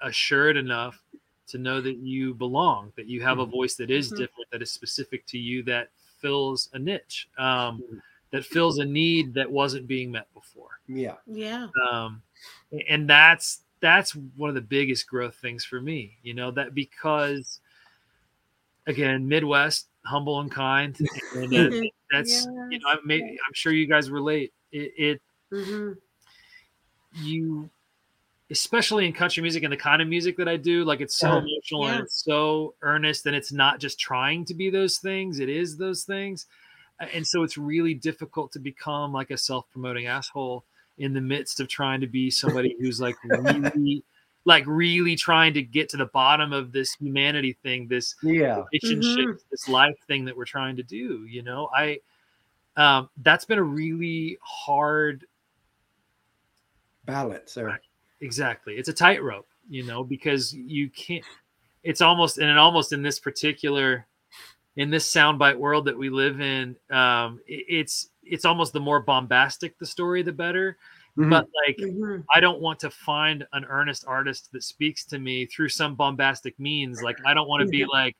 assured 0.00 0.56
enough 0.56 1.02
to 1.48 1.58
know 1.58 1.80
that 1.80 1.96
you 1.98 2.34
belong, 2.34 2.92
that 2.96 3.06
you 3.06 3.22
have 3.22 3.38
a 3.38 3.46
voice 3.46 3.76
that 3.76 3.90
is 3.90 4.12
Mhm. 4.12 4.12
different, 4.12 4.50
that 4.50 4.62
is 4.62 4.70
specific 4.72 5.26
to 5.26 5.38
you, 5.38 5.62
that 5.64 5.90
fills 6.20 6.70
a 6.74 6.78
niche, 6.78 7.28
um, 7.38 7.82
Mhm. 7.82 8.02
that 8.32 8.44
fills 8.44 8.78
a 8.78 8.84
need 8.84 9.34
that 9.34 9.50
wasn't 9.50 9.86
being 9.86 10.10
met 10.12 10.32
before 10.34 10.80
Yeah. 10.88 11.16
Yeah. 11.26 11.68
um, 11.90 12.22
and 12.88 13.08
that's 13.08 13.63
that's 13.84 14.12
one 14.36 14.48
of 14.48 14.54
the 14.54 14.60
biggest 14.62 15.06
growth 15.06 15.36
things 15.36 15.62
for 15.62 15.78
me 15.78 16.16
you 16.22 16.32
know 16.32 16.50
that 16.50 16.74
because 16.74 17.60
again 18.86 19.28
midwest 19.28 19.88
humble 20.06 20.40
and 20.40 20.50
kind 20.50 20.98
and 21.34 21.54
uh, 21.54 21.70
that's 22.10 22.46
you 22.70 22.78
know 22.78 22.88
I 22.88 22.94
i'm 23.14 23.54
sure 23.54 23.72
you 23.72 23.86
guys 23.86 24.10
relate. 24.10 24.52
It, 24.72 24.92
it 24.96 25.20
hmm 25.50 25.92
you 27.12 27.68
especially 28.50 29.06
in 29.06 29.12
country 29.12 29.42
music 29.42 29.62
and 29.62 29.72
the 29.72 29.76
kind 29.76 30.02
of 30.02 30.08
music 30.08 30.36
that 30.36 30.48
i 30.48 30.56
do 30.56 30.82
like 30.84 31.00
it's 31.00 31.16
so 31.16 31.28
Yeah. 31.32 31.38
emotional 31.38 31.86
Yeah. 31.86 31.92
and 31.92 32.00
it's 32.04 32.24
so 32.24 32.74
earnest 32.82 33.26
and 33.26 33.36
it's 33.36 33.52
not 33.52 33.78
just 33.80 34.00
trying 34.00 34.44
to 34.46 34.54
be 34.54 34.70
those 34.70 34.98
things 34.98 35.38
it 35.40 35.48
is 35.48 35.76
those 35.76 36.04
things. 36.04 36.46
And 37.12 37.26
so 37.26 37.42
it's 37.42 37.58
really 37.58 37.94
difficult 37.94 38.52
to 38.52 38.58
become 38.60 39.12
like 39.12 39.30
a 39.30 39.36
self-promoting 39.36 40.06
asshole 40.06 40.64
in 40.98 41.12
the 41.12 41.20
midst 41.20 41.60
of 41.60 41.68
trying 41.68 42.00
to 42.00 42.06
be 42.06 42.30
somebody 42.30 42.76
who's 42.80 43.00
like 43.00 43.16
really 43.24 44.02
like 44.44 44.64
really 44.66 45.16
trying 45.16 45.54
to 45.54 45.62
get 45.62 45.88
to 45.88 45.96
the 45.96 46.06
bottom 46.06 46.52
of 46.52 46.70
this 46.70 46.92
humanity 46.94 47.56
thing 47.62 47.88
this 47.88 48.14
Yeah. 48.22 48.62
relationship 48.72 49.40
this 49.50 49.68
life 49.68 49.96
thing 50.06 50.24
that 50.26 50.36
we're 50.36 50.44
trying 50.44 50.76
to 50.76 50.82
do 50.82 51.24
you 51.26 51.42
know 51.42 51.68
i 51.74 51.98
um 52.76 53.08
that's 53.22 53.44
been 53.44 53.58
a 53.58 53.62
really 53.62 54.38
hard 54.42 55.26
Balance 57.06 57.54
there. 57.54 57.80
exactly 58.20 58.74
it's 58.74 58.88
a 58.88 58.92
tightrope 58.92 59.46
you 59.68 59.82
know 59.82 60.04
because 60.04 60.54
you 60.54 60.88
can't 60.90 61.24
it's 61.82 62.00
almost 62.00 62.38
and 62.38 62.48
it 62.48 62.56
almost 62.56 62.92
in 62.92 63.02
this 63.02 63.18
particular 63.18 64.06
in 64.76 64.90
this 64.90 65.10
soundbite 65.10 65.56
world 65.56 65.84
that 65.86 65.96
we 65.96 66.08
live 66.08 66.40
in 66.40 66.76
um 66.90 67.40
it- 67.46 67.64
it's 67.68 68.10
it's 68.26 68.44
almost 68.44 68.72
the 68.72 68.80
more 68.80 69.00
bombastic 69.00 69.78
the 69.78 69.86
story 69.86 70.22
the 70.22 70.32
better. 70.32 70.76
Mhm. 71.16 71.30
but 71.30 71.46
like 71.66 71.78
hmm 71.78 72.16
i 72.34 72.40
don't 72.40 72.60
want 72.60 72.80
to 72.80 72.90
find 72.90 73.46
an 73.52 73.64
earnest 73.66 74.04
artist 74.08 74.50
that 74.50 74.64
speaks 74.64 75.04
to 75.04 75.18
me 75.20 75.46
through 75.46 75.68
some 75.68 75.94
bombastic 75.94 76.58
means. 76.58 77.02
Like 77.02 77.18
i 77.24 77.32
don't 77.34 77.48
want 77.48 77.62
to 77.62 77.68
be 77.68 77.84
like 77.84 78.16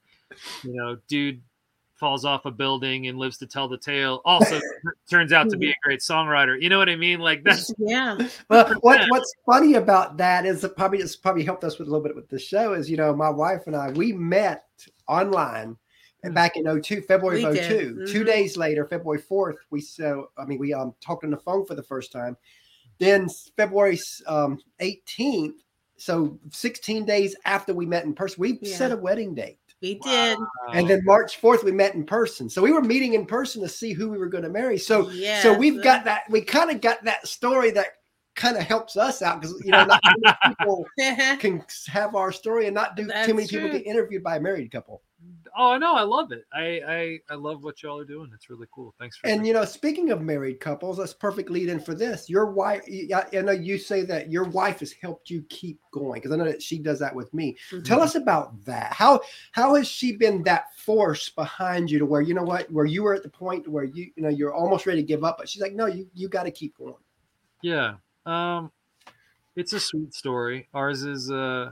you 0.62 0.74
know 0.74 0.96
dude 1.08 1.42
falls 1.96 2.24
off 2.24 2.44
a 2.44 2.50
building 2.50 3.06
and 3.06 3.18
lives 3.18 3.38
to 3.38 3.46
tell 3.46 3.68
the 3.68 3.78
tale 3.78 4.20
also 4.24 4.60
turns 5.10 5.32
out 5.32 5.48
to 5.48 5.56
be 5.56 5.70
a 5.70 5.74
great 5.82 6.00
songwriter. 6.00 6.60
You 6.60 6.68
know 6.68 6.78
what 6.78 6.88
i 6.88 6.96
mean? 6.96 7.20
Like 7.20 7.44
that's 7.44 7.72
Yeah. 7.78 8.18
Well, 8.48 8.74
what, 8.80 9.00
what's 9.08 9.32
funny 9.46 9.74
about 9.74 10.16
that 10.18 10.44
is 10.44 10.60
that 10.62 10.76
probably 10.76 10.98
it's 10.98 11.16
probably 11.16 11.44
helped 11.44 11.64
us 11.64 11.78
with 11.78 11.88
a 11.88 11.90
little 11.90 12.04
bit 12.04 12.14
with 12.14 12.28
the 12.28 12.38
show 12.38 12.74
is 12.74 12.90
you 12.90 12.96
know 12.96 13.14
my 13.14 13.30
wife 13.30 13.66
and 13.66 13.74
I 13.76 13.90
we 13.90 14.12
met 14.12 14.66
online 15.08 15.64
and 15.64 15.76
back 16.32 16.56
in 16.56 16.64
02 16.82 17.02
February 17.02 17.38
We 17.38 17.44
of 17.44 17.54
02 17.56 17.94
did. 17.96 18.06
two 18.06 18.24
days 18.24 18.56
later 18.56 18.86
February 18.86 19.20
4th 19.20 19.56
we 19.70 19.80
so 19.80 20.30
I 20.38 20.44
mean 20.44 20.58
we 20.58 20.72
um 20.72 20.94
talked 21.00 21.24
on 21.24 21.30
the 21.30 21.36
phone 21.36 21.66
for 21.66 21.74
the 21.74 21.82
first 21.82 22.12
time 22.12 22.36
then 22.98 23.28
February 23.56 23.98
um 24.26 24.58
18th 24.80 25.54
so 25.96 26.38
16 26.50 27.04
days 27.04 27.36
after 27.44 27.74
we 27.74 27.86
met 27.86 28.04
in 28.04 28.14
person 28.14 28.40
we 28.40 28.58
Yeah. 28.62 28.76
set 28.76 28.92
a 28.92 28.96
wedding 28.96 29.34
date 29.34 29.58
We 29.82 29.94
did. 29.96 30.38
and 30.72 30.88
then 30.88 31.00
March 31.04 31.40
4th 31.40 31.62
we 31.64 31.72
met 31.72 31.94
in 31.94 32.04
person 32.06 32.48
so 32.48 32.62
we 32.62 32.72
were 32.72 32.82
meeting 32.82 33.14
in 33.14 33.26
person 33.26 33.60
to 33.62 33.68
see 33.68 33.92
who 33.92 34.08
we 34.08 34.18
were 34.18 34.28
going 34.28 34.44
to 34.44 34.50
marry 34.50 34.78
so 34.78 35.10
yeah. 35.10 35.42
so 35.42 35.52
we've 35.52 35.82
got 35.82 36.04
that. 36.04 36.22
We 36.30 36.40
kind 36.40 36.70
of 36.70 36.80
got 36.80 37.04
that 37.04 37.26
story 37.26 37.70
that 37.72 37.86
kind 38.34 38.56
of 38.56 38.64
helps 38.64 38.96
us 38.96 39.22
out 39.22 39.40
because 39.40 39.62
you 39.64 39.70
know 39.70 39.84
not 39.84 40.00
too 40.04 40.14
many 40.18 40.36
people 40.48 40.84
can 41.38 41.64
have 41.86 42.16
our 42.16 42.32
story 42.32 42.66
and 42.66 42.74
not 42.74 42.96
do 42.96 43.06
That's 43.06 43.28
too 43.28 43.34
many 43.34 43.46
people 43.46 43.68
get 43.70 43.86
interviewed 43.86 44.24
by 44.24 44.38
a 44.38 44.40
married 44.40 44.72
couple. 44.72 45.02
Oh, 45.56 45.70
I 45.70 45.78
know. 45.78 45.94
I 45.94 46.02
love 46.02 46.32
it. 46.32 46.44
I, 46.52 46.80
I 46.86 47.18
I 47.30 47.34
love 47.36 47.62
what 47.62 47.82
y'all 47.82 48.00
are 48.00 48.04
doing. 48.04 48.30
It's 48.34 48.50
really 48.50 48.66
cool. 48.72 48.92
Thanks 48.98 49.16
for. 49.16 49.28
And 49.28 49.46
you 49.46 49.52
know, 49.52 49.64
speaking 49.64 50.10
of 50.10 50.20
married 50.20 50.58
couples, 50.58 50.96
that's 50.96 51.14
perfect 51.14 51.48
lead 51.48 51.68
in 51.68 51.78
for 51.78 51.94
this. 51.94 52.28
Your 52.28 52.46
wife, 52.46 52.82
I 52.88 53.24
I 53.32 53.40
know 53.40 53.52
you 53.52 53.78
say 53.78 54.02
that 54.02 54.32
your 54.32 54.44
wife 54.44 54.80
has 54.80 54.92
helped 54.92 55.30
you 55.30 55.44
keep 55.48 55.78
going 55.92 56.20
because 56.20 56.32
I 56.32 56.36
know 56.36 56.44
that 56.44 56.62
she 56.62 56.78
does 56.78 56.98
that 56.98 57.14
with 57.14 57.32
me. 57.32 57.56
Tell 57.84 58.00
us 58.00 58.16
about 58.16 58.64
that. 58.64 58.92
How 58.92 59.20
how 59.52 59.76
has 59.76 59.86
she 59.86 60.16
been 60.16 60.42
that 60.42 60.74
force 60.76 61.28
behind 61.28 61.88
you 61.90 62.00
to 62.00 62.06
where 62.06 62.20
you 62.20 62.34
know 62.34 62.42
what, 62.42 62.70
where 62.72 62.86
you 62.86 63.04
were 63.04 63.14
at 63.14 63.22
the 63.22 63.28
point 63.28 63.68
where 63.68 63.84
you 63.84 64.10
you 64.16 64.22
know 64.22 64.30
you're 64.30 64.54
almost 64.54 64.86
ready 64.86 65.02
to 65.02 65.06
give 65.06 65.22
up, 65.22 65.36
but 65.38 65.48
she's 65.48 65.62
like, 65.62 65.74
no, 65.74 65.86
you 65.86 66.08
you 66.14 66.28
got 66.28 66.44
to 66.44 66.50
keep 66.50 66.76
going. 66.76 66.94
Yeah. 67.62 67.94
Um, 68.26 68.72
it's 69.54 69.72
a 69.72 69.80
sweet 69.80 70.14
story. 70.14 70.68
Ours 70.74 71.04
is 71.04 71.30
uh 71.30 71.70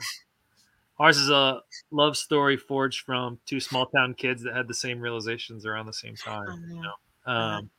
ours 1.02 1.18
is 1.18 1.30
a 1.30 1.60
love 1.90 2.16
story 2.16 2.56
forged 2.56 3.00
from 3.04 3.38
two 3.44 3.58
small 3.58 3.86
town 3.86 4.14
kids 4.14 4.42
that 4.44 4.54
had 4.54 4.68
the 4.68 4.74
same 4.74 5.00
realizations 5.00 5.66
around 5.66 5.86
the 5.86 5.92
same 5.92 6.14
time. 6.14 6.64
You 6.68 6.82
know. 6.82 7.32
Um, 7.32 7.70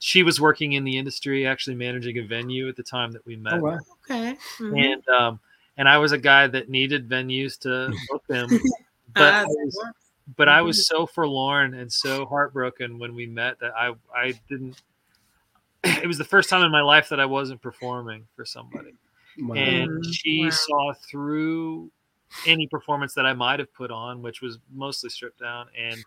she 0.00 0.24
was 0.24 0.40
working 0.40 0.72
in 0.72 0.82
the 0.82 0.98
industry, 0.98 1.46
actually 1.46 1.76
managing 1.76 2.18
a 2.18 2.22
venue 2.22 2.68
at 2.68 2.74
the 2.74 2.82
time 2.82 3.12
that 3.12 3.24
we 3.24 3.36
met. 3.36 3.54
Oh, 3.54 3.58
wow. 3.60 3.78
Okay. 4.04 4.36
Mhm. 4.58 4.84
And 4.84 5.08
um, 5.08 5.40
and 5.76 5.88
I 5.88 5.98
was 5.98 6.10
a 6.10 6.18
guy 6.18 6.48
that 6.48 6.68
needed 6.68 7.08
venues 7.08 7.56
to 7.60 7.94
book 8.08 8.24
them, 8.26 8.50
but 9.14 9.32
Ah, 9.34 9.38
I 9.38 9.42
that 9.42 9.46
was, 9.46 9.80
works. 9.80 10.10
but 10.36 10.48
I 10.48 10.62
was 10.62 10.88
so 10.88 11.06
forlorn 11.06 11.74
and 11.74 11.92
so 11.92 12.26
heartbroken 12.26 12.98
when 12.98 13.14
we 13.14 13.26
met 13.26 13.60
that 13.60 13.72
I 13.76 13.94
I 14.14 14.34
didn't. 14.48 14.82
It 16.02 16.08
was 16.08 16.18
the 16.18 16.24
first 16.24 16.50
time 16.50 16.64
in 16.64 16.72
my 16.72 16.80
life 16.80 17.08
that 17.10 17.20
I 17.20 17.26
wasn't 17.26 17.62
performing 17.62 18.26
for 18.34 18.44
somebody, 18.44 18.94
Wow. 19.38 19.54
and 19.54 20.04
she 20.04 20.42
wow. 20.42 20.50
saw 20.50 20.92
through 21.08 21.90
any 22.46 22.66
performance 22.66 23.14
that 23.14 23.26
I 23.26 23.32
might 23.32 23.58
have 23.58 23.72
put 23.74 23.90
on, 23.90 24.22
which 24.22 24.40
was 24.42 24.58
mostly 24.72 25.10
stripped 25.10 25.40
down, 25.40 25.66
and 25.78 26.02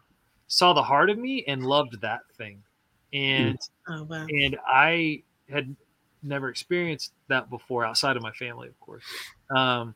saw 0.47 0.73
the 0.73 0.83
heart 0.83 1.09
of 1.09 1.17
me 1.17 1.43
and 1.47 1.65
loved 1.65 2.01
that 2.01 2.21
thing, 2.37 2.61
and 3.13 3.57
Oh 3.87 4.03
wow. 4.03 4.25
and 4.29 4.57
I 4.67 5.23
had 5.49 5.75
never 6.23 6.49
experienced 6.49 7.13
that 7.27 7.49
before 7.49 7.85
outside 7.85 8.17
of 8.17 8.23
my 8.23 8.31
family, 8.31 8.67
of 8.67 8.79
course. 8.79 9.03
Um, 9.55 9.95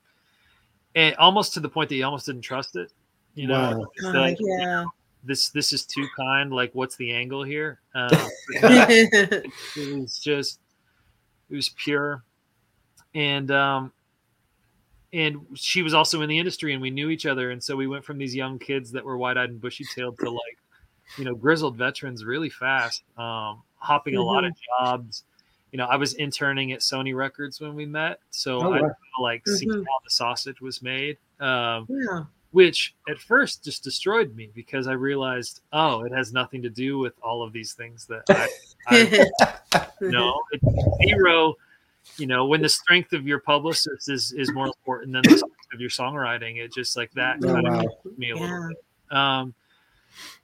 and 0.96 1.16
almost 1.16 1.54
to 1.56 1.60
the 1.60 1.70
point 1.70 1.90
that 1.90 1.96
you 1.96 2.06
almost 2.06 2.26
didn't 2.26 2.42
trust 2.42 2.76
it. 2.76 2.92
You 3.36 3.48
know, 3.48 3.80
Wow. 3.80 3.88
it's 3.96 4.06
Uh, 4.06 4.20
like, 4.20 4.38
yeah. 4.40 4.86
this 5.24 5.50
this 5.50 5.74
is 5.74 5.86
too 5.86 6.08
kind. 6.16 6.52
Like, 6.52 6.72
what's 6.74 6.96
the 6.96 7.12
angle 7.14 7.44
here? 7.44 7.80
Um, 7.96 8.30
it 8.50 9.54
was 9.76 10.20
just 10.20 10.60
it 11.50 11.56
was 11.56 11.70
pure, 11.70 12.24
and 13.14 13.52
um, 13.52 13.92
and 15.14 15.46
she 15.56 15.82
was 15.82 15.94
also 15.94 16.22
in 16.22 16.30
the 16.30 16.38
industry, 16.38 16.74
and 16.74 16.82
we 16.82 16.90
knew 16.92 17.10
each 17.10 17.26
other, 17.26 17.52
and 17.52 17.64
so 17.64 17.76
we 17.76 17.88
went 17.88 18.06
from 18.06 18.18
these 18.18 18.36
young 18.36 18.60
kids 18.60 18.92
that 18.92 19.04
were 19.04 19.18
wide-eyed 19.18 19.50
and 19.50 19.60
bushy-tailed 19.62 20.18
to 20.20 20.30
like, 20.30 20.58
you 21.18 21.26
know, 21.26 21.34
grizzled 21.36 21.76
veterans 21.78 22.24
really 22.26 22.50
fast, 22.50 23.04
um, 23.18 23.64
hopping 23.78 24.16
a 24.16 24.22
lot 24.22 24.44
of 24.46 24.54
jobs. 24.80 25.24
You 25.72 25.78
know, 25.78 25.86
I 25.86 25.96
was 25.98 26.14
interning 26.16 26.72
at 26.72 26.80
Sony 26.80 27.16
Records 27.16 27.60
when 27.62 27.76
we 27.76 27.86
met, 27.86 28.20
so 28.32 28.60
Oh, 28.60 28.74
I 28.74 28.82
wow. 28.82 28.92
like 29.22 29.48
seeing 29.48 29.72
Mhm. 29.72 29.86
how 29.86 30.00
the 30.04 30.10
sausage 30.10 30.62
was 30.62 30.82
made. 30.82 31.18
Um, 31.40 31.86
yeah. 31.90 32.26
which 32.52 32.96
at 33.08 33.20
first 33.20 33.64
just 33.64 33.84
destroyed 33.84 34.36
me 34.36 34.50
because 34.56 34.88
I 34.88 34.94
realized, 34.94 35.62
oh, 35.72 36.02
it 36.06 36.12
has 36.12 36.34
nothing 36.34 36.64
to 36.64 36.70
do 36.72 36.98
with 36.98 37.14
all 37.22 37.44
of 37.44 37.54
these 37.54 37.74
things 37.74 38.08
that 38.08 38.24
I, 38.30 38.50
I 38.88 39.88
know. 40.02 40.42
It's 40.52 40.66
zero, 41.08 41.54
you 42.18 42.28
know, 42.28 42.46
when 42.46 42.62
the 42.62 42.70
strength 42.70 43.14
of 43.14 43.28
your 43.28 43.40
publicist 43.40 44.10
is 44.10 44.32
is 44.34 44.52
more 44.54 44.68
important 44.68 45.14
than 45.14 45.24
the 45.24 45.38
strength 45.38 45.56
of 45.74 45.80
your 45.82 45.90
songwriting, 45.90 46.58
it 46.58 46.74
just 46.74 46.98
like 46.98 47.12
that 47.14 47.38
Oh, 47.44 47.54
kind 47.54 47.68
wow. 47.68 47.80
of 48.06 48.18
me 48.18 48.32
a 48.32 48.36
little 48.38 48.68
bit. 48.70 49.16
Um, 49.18 49.54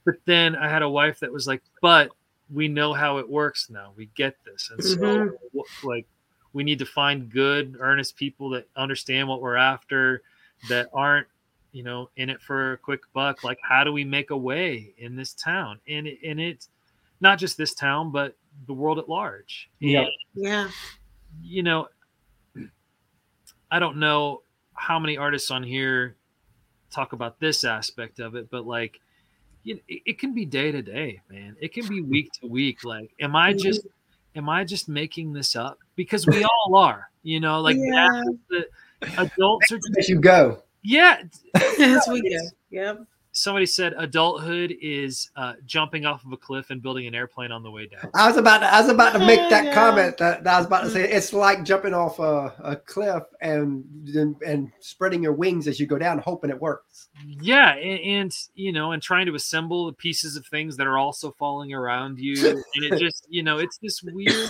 but 0.06 0.16
then 0.26 0.56
I 0.56 0.70
had 0.70 0.82
a 0.84 0.90
wife 0.90 1.20
that 1.20 1.32
was 1.32 1.48
like, 1.48 1.62
but 1.82 2.12
we 2.54 2.68
know 2.68 2.94
how 2.94 3.18
it 3.18 3.28
works 3.28 3.70
now. 3.70 3.92
We 3.98 4.06
get 4.16 4.38
this, 4.46 4.70
and 4.72 4.84
so 4.84 4.98
Mhm. 4.98 5.32
wh- 5.58 5.84
like 5.86 6.06
we 6.54 6.64
need 6.64 6.80
to 6.80 6.86
find 6.86 7.30
good, 7.30 7.76
earnest 7.80 8.16
people 8.16 8.50
that 8.52 8.68
understand 8.76 9.28
what 9.28 9.42
we're 9.42 9.56
after, 9.58 10.22
that 10.70 10.90
aren't 10.94 11.28
you 11.74 11.84
know 11.84 12.10
in 12.16 12.30
it 12.30 12.42
for 12.42 12.74
a 12.74 12.78
quick 12.78 13.02
buck. 13.14 13.44
Like, 13.44 13.60
how 13.62 13.84
do 13.84 13.92
we 13.92 14.06
make 14.06 14.30
a 14.30 14.38
way 14.38 14.94
in 14.98 15.16
this 15.16 15.34
town? 15.34 15.80
And 15.88 16.08
it, 16.08 16.20
and 16.24 16.40
it's 16.40 16.70
not 17.20 17.40
just 17.40 17.58
this 17.58 17.74
town, 17.74 18.12
but 18.12 18.38
the 18.68 18.74
world 18.74 19.00
at 19.00 19.10
large. 19.10 19.70
Yeah. 19.80 20.02
And, 20.02 20.10
Yeah. 20.36 20.70
You 21.42 21.64
know, 21.64 21.88
I 23.72 23.80
don't 23.80 23.98
know 23.98 24.42
how 24.74 25.00
many 25.00 25.18
artists 25.18 25.52
on 25.52 25.64
here 25.64 26.16
talk 26.92 27.14
about 27.14 27.40
this 27.40 27.64
aspect 27.64 28.20
of 28.20 28.36
it, 28.36 28.50
but 28.50 28.66
like, 28.66 29.00
you 29.64 29.80
it, 29.88 30.02
it 30.06 30.20
can 30.20 30.34
be 30.34 30.46
day 30.46 30.72
to 30.72 30.82
day, 30.82 31.22
man. 31.30 31.56
It 31.60 31.74
can 31.74 31.88
be 31.88 32.02
week 32.02 32.32
to 32.42 32.48
week. 32.48 32.84
Like, 32.84 33.12
am 33.20 33.36
I 33.36 33.52
mm-hmm. 33.52 33.60
just, 33.60 33.88
am 34.36 34.50
I 34.50 34.64
just 34.64 34.88
making 34.88 35.34
this 35.34 35.56
up? 35.56 35.80
Because 35.96 36.28
we 36.28 36.44
all 36.44 36.76
are, 36.76 37.10
you 37.24 37.40
know, 37.40 37.62
like 37.62 37.78
yeah. 37.78 38.22
the 38.50 38.66
adults 39.18 39.72
are, 39.72 39.80
As 39.98 40.10
you 40.10 40.20
go. 40.20 40.62
yeah. 40.84 41.22
As 41.56 42.08
we 42.08 42.22
go. 42.22 42.38
Yep. 42.70 43.06
Somebody 43.38 43.66
said 43.66 43.94
adulthood 43.98 44.74
is 44.82 45.30
uh, 45.36 45.56
jumping 45.66 46.06
off 46.06 46.24
of 46.24 46.32
a 46.32 46.38
cliff 46.38 46.70
and 46.70 46.82
building 46.82 47.06
an 47.06 47.14
airplane 47.14 47.52
on 47.52 47.64
the 47.64 47.70
way 47.70 47.86
down. 47.86 48.10
I 48.14 48.30
was 48.30 48.38
about 48.38 48.60
to, 48.60 48.74
I 48.74 48.80
was 48.80 48.90
about 48.90 49.12
to 49.12 49.20
make 49.20 49.50
that 49.50 49.66
Yeah. 49.66 49.74
comment 49.74 50.18
that, 50.20 50.46
that 50.46 50.54
I 50.54 50.58
was 50.58 50.66
about 50.68 50.84
to 50.86 50.90
say 50.90 51.12
it's 51.12 51.34
like 51.34 51.66
jumping 51.66 51.94
off 51.94 52.18
a, 52.20 52.54
a 52.64 52.78
cliff 52.78 53.24
and 53.42 53.84
and 54.16 54.38
and 54.42 54.72
spreading 54.80 55.22
your 55.22 55.34
wings 55.34 55.68
as 55.68 55.82
you 55.82 55.86
go 55.86 55.98
down, 55.98 56.20
hoping 56.20 56.50
it 56.50 56.58
works. 56.62 57.10
yeah 57.42 57.74
and, 57.76 58.00
and 58.00 58.38
you 58.54 58.72
know 58.72 58.94
and 58.94 59.04
trying 59.04 59.26
to 59.26 59.36
assemble 59.36 59.88
the 59.88 59.94
pieces 59.94 60.38
of 60.38 60.46
things 60.48 60.78
that 60.78 60.88
are 60.88 60.98
also 60.98 61.32
falling 61.38 61.74
around 61.74 62.18
you 62.18 62.48
and 62.50 62.64
it 62.86 62.98
just 62.98 63.26
you 63.30 63.44
know 63.44 63.58
it's 63.58 63.78
this 63.80 64.02
weird 64.02 64.50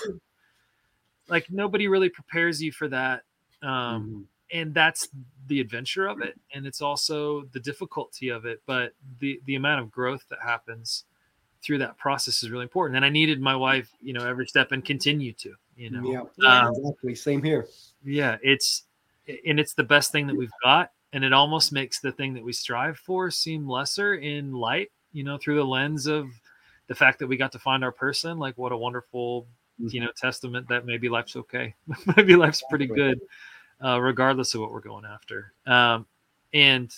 like 1.28 1.48
nobody 1.50 1.88
really 1.88 2.10
prepares 2.10 2.62
you 2.62 2.71
for 2.71 2.88
that 2.88 3.24
um 3.63 4.28
and 4.51 4.73
that's 4.73 5.08
the 5.47 5.60
adventure 5.60 6.08
of 6.08 6.21
it 6.21 6.39
and 6.53 6.65
it's 6.65 6.81
also 6.81 7.43
the 7.51 7.60
difficulty 7.60 8.29
of 8.29 8.45
it 8.45 8.62
but 8.65 8.93
the 9.19 9.39
the 9.45 9.55
amount 9.55 9.81
of 9.81 9.91
growth 9.91 10.25
that 10.29 10.39
happens 10.43 11.05
through 11.63 11.77
that 11.77 11.97
process 11.97 12.43
is 12.43 12.49
really 12.49 12.63
important 12.63 12.95
and 12.95 13.05
i 13.05 13.10
needed 13.10 13.41
my 13.41 13.55
wife 13.55 13.89
you 14.01 14.13
know 14.13 14.25
every 14.27 14.45
step 14.45 14.71
and 14.71 14.86
continue 14.86 15.34
to 15.34 15.53
you 15.75 15.89
know 15.89 16.12
yeah, 16.12 16.21
Yeah. 16.38 16.67
Um, 16.67 16.75
exactly. 16.75 17.15
Same 17.15 17.43
here. 17.43 17.67
yeah 18.03 18.38
it's 18.41 18.84
and 19.47 19.60
it's 19.60 19.73
the 19.73 19.84
best 19.84 20.12
thing 20.12 20.27
that 20.27 20.36
we've 20.36 20.51
got 20.63 20.91
and 21.13 21.23
it 21.23 21.34
almost 21.34 21.71
makes 21.71 21.99
the 21.99 22.12
thing 22.12 22.34
that 22.34 22.43
we 22.43 22.53
strive 22.53 22.97
for 22.97 23.31
seem 23.31 23.67
lesser 23.67 24.15
in 24.15 24.53
light 24.53 24.91
you 25.12 25.23
know 25.23 25.38
through 25.38 25.55
the 25.55 25.65
lens 25.65 26.05
of 26.05 26.27
the 26.88 26.95
fact 26.95 27.19
that 27.19 27.27
we 27.27 27.38
got 27.38 27.51
to 27.51 27.60
find 27.60 27.84
our 27.84 27.91
person 27.91 28.38
like 28.38 28.58
what 28.58 28.71
a 28.71 28.77
wonderful 28.77 29.47
mm-hmm. 29.81 29.88
you 29.91 30.01
know 30.01 30.12
testament 30.15 30.67
that 30.67 30.86
maybe 30.86 31.10
life's 31.10 31.36
okay 31.36 31.73
maybe 32.17 32.36
life's 32.36 32.63
pretty 32.69 32.86
good 32.86 33.19
uh, 33.86 34.00
regardless 34.02 34.54
of 34.56 34.62
what 34.62 34.71
we're 34.71 34.80
going 34.82 35.06
after 35.06 35.54
um, 35.67 36.06
and 36.54 36.93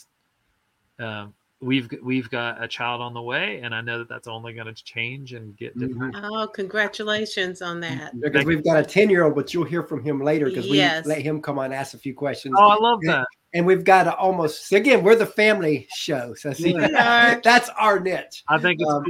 um, 0.99 1.33
we've 1.59 1.89
we've 2.03 2.29
got 2.29 2.63
a 2.63 2.67
child 2.67 3.01
on 3.01 3.13
the 3.13 3.21
way 3.21 3.59
and 3.63 3.73
i 3.73 3.81
know 3.81 3.97
that 3.99 4.07
that's 4.07 4.27
only 4.27 4.53
going 4.53 4.67
to 4.73 4.83
change 4.83 5.33
and 5.33 5.57
get 5.57 5.77
different 5.77 6.15
Oh, 6.23 6.47
congratulations 6.47 7.61
on 7.61 7.79
that. 7.81 8.19
Because 8.19 8.45
we've 8.45 8.63
got 8.63 8.77
a 8.77 8.83
ten 8.83 9.09
year 9.09 9.23
old, 9.23 9.35
but 9.35 9.53
you'll 9.53 9.63
hear 9.63 9.83
from 9.83 10.03
him 10.03 10.21
later 10.21 10.45
because 10.45 10.67
Yes. 10.67 11.05
we 11.05 11.09
let 11.13 11.21
him 11.21 11.41
come 11.41 11.57
on 11.59 11.65
and 11.65 11.73
ask 11.73 11.93
a 11.93 11.97
few 11.97 12.13
questions. 12.13 12.55
oh 12.57 12.69
i 12.69 12.75
love 12.79 12.99
that 13.03 13.27
And 13.57 13.65
we've 13.65 13.83
got 13.83 14.05
a 14.05 14.15
almost 14.15 14.71
again, 14.71 15.03
we're 15.03 15.15
the 15.15 15.25
family 15.25 15.87
show. 15.89 16.35
So 16.35 16.53
see, 16.53 16.73
We 16.75 16.79
that's 16.91 17.69
our 17.69 17.99
niche. 17.99 18.43
i 18.47 18.59
think 18.59 18.79
it's 18.79 18.91
Um, 18.91 19.03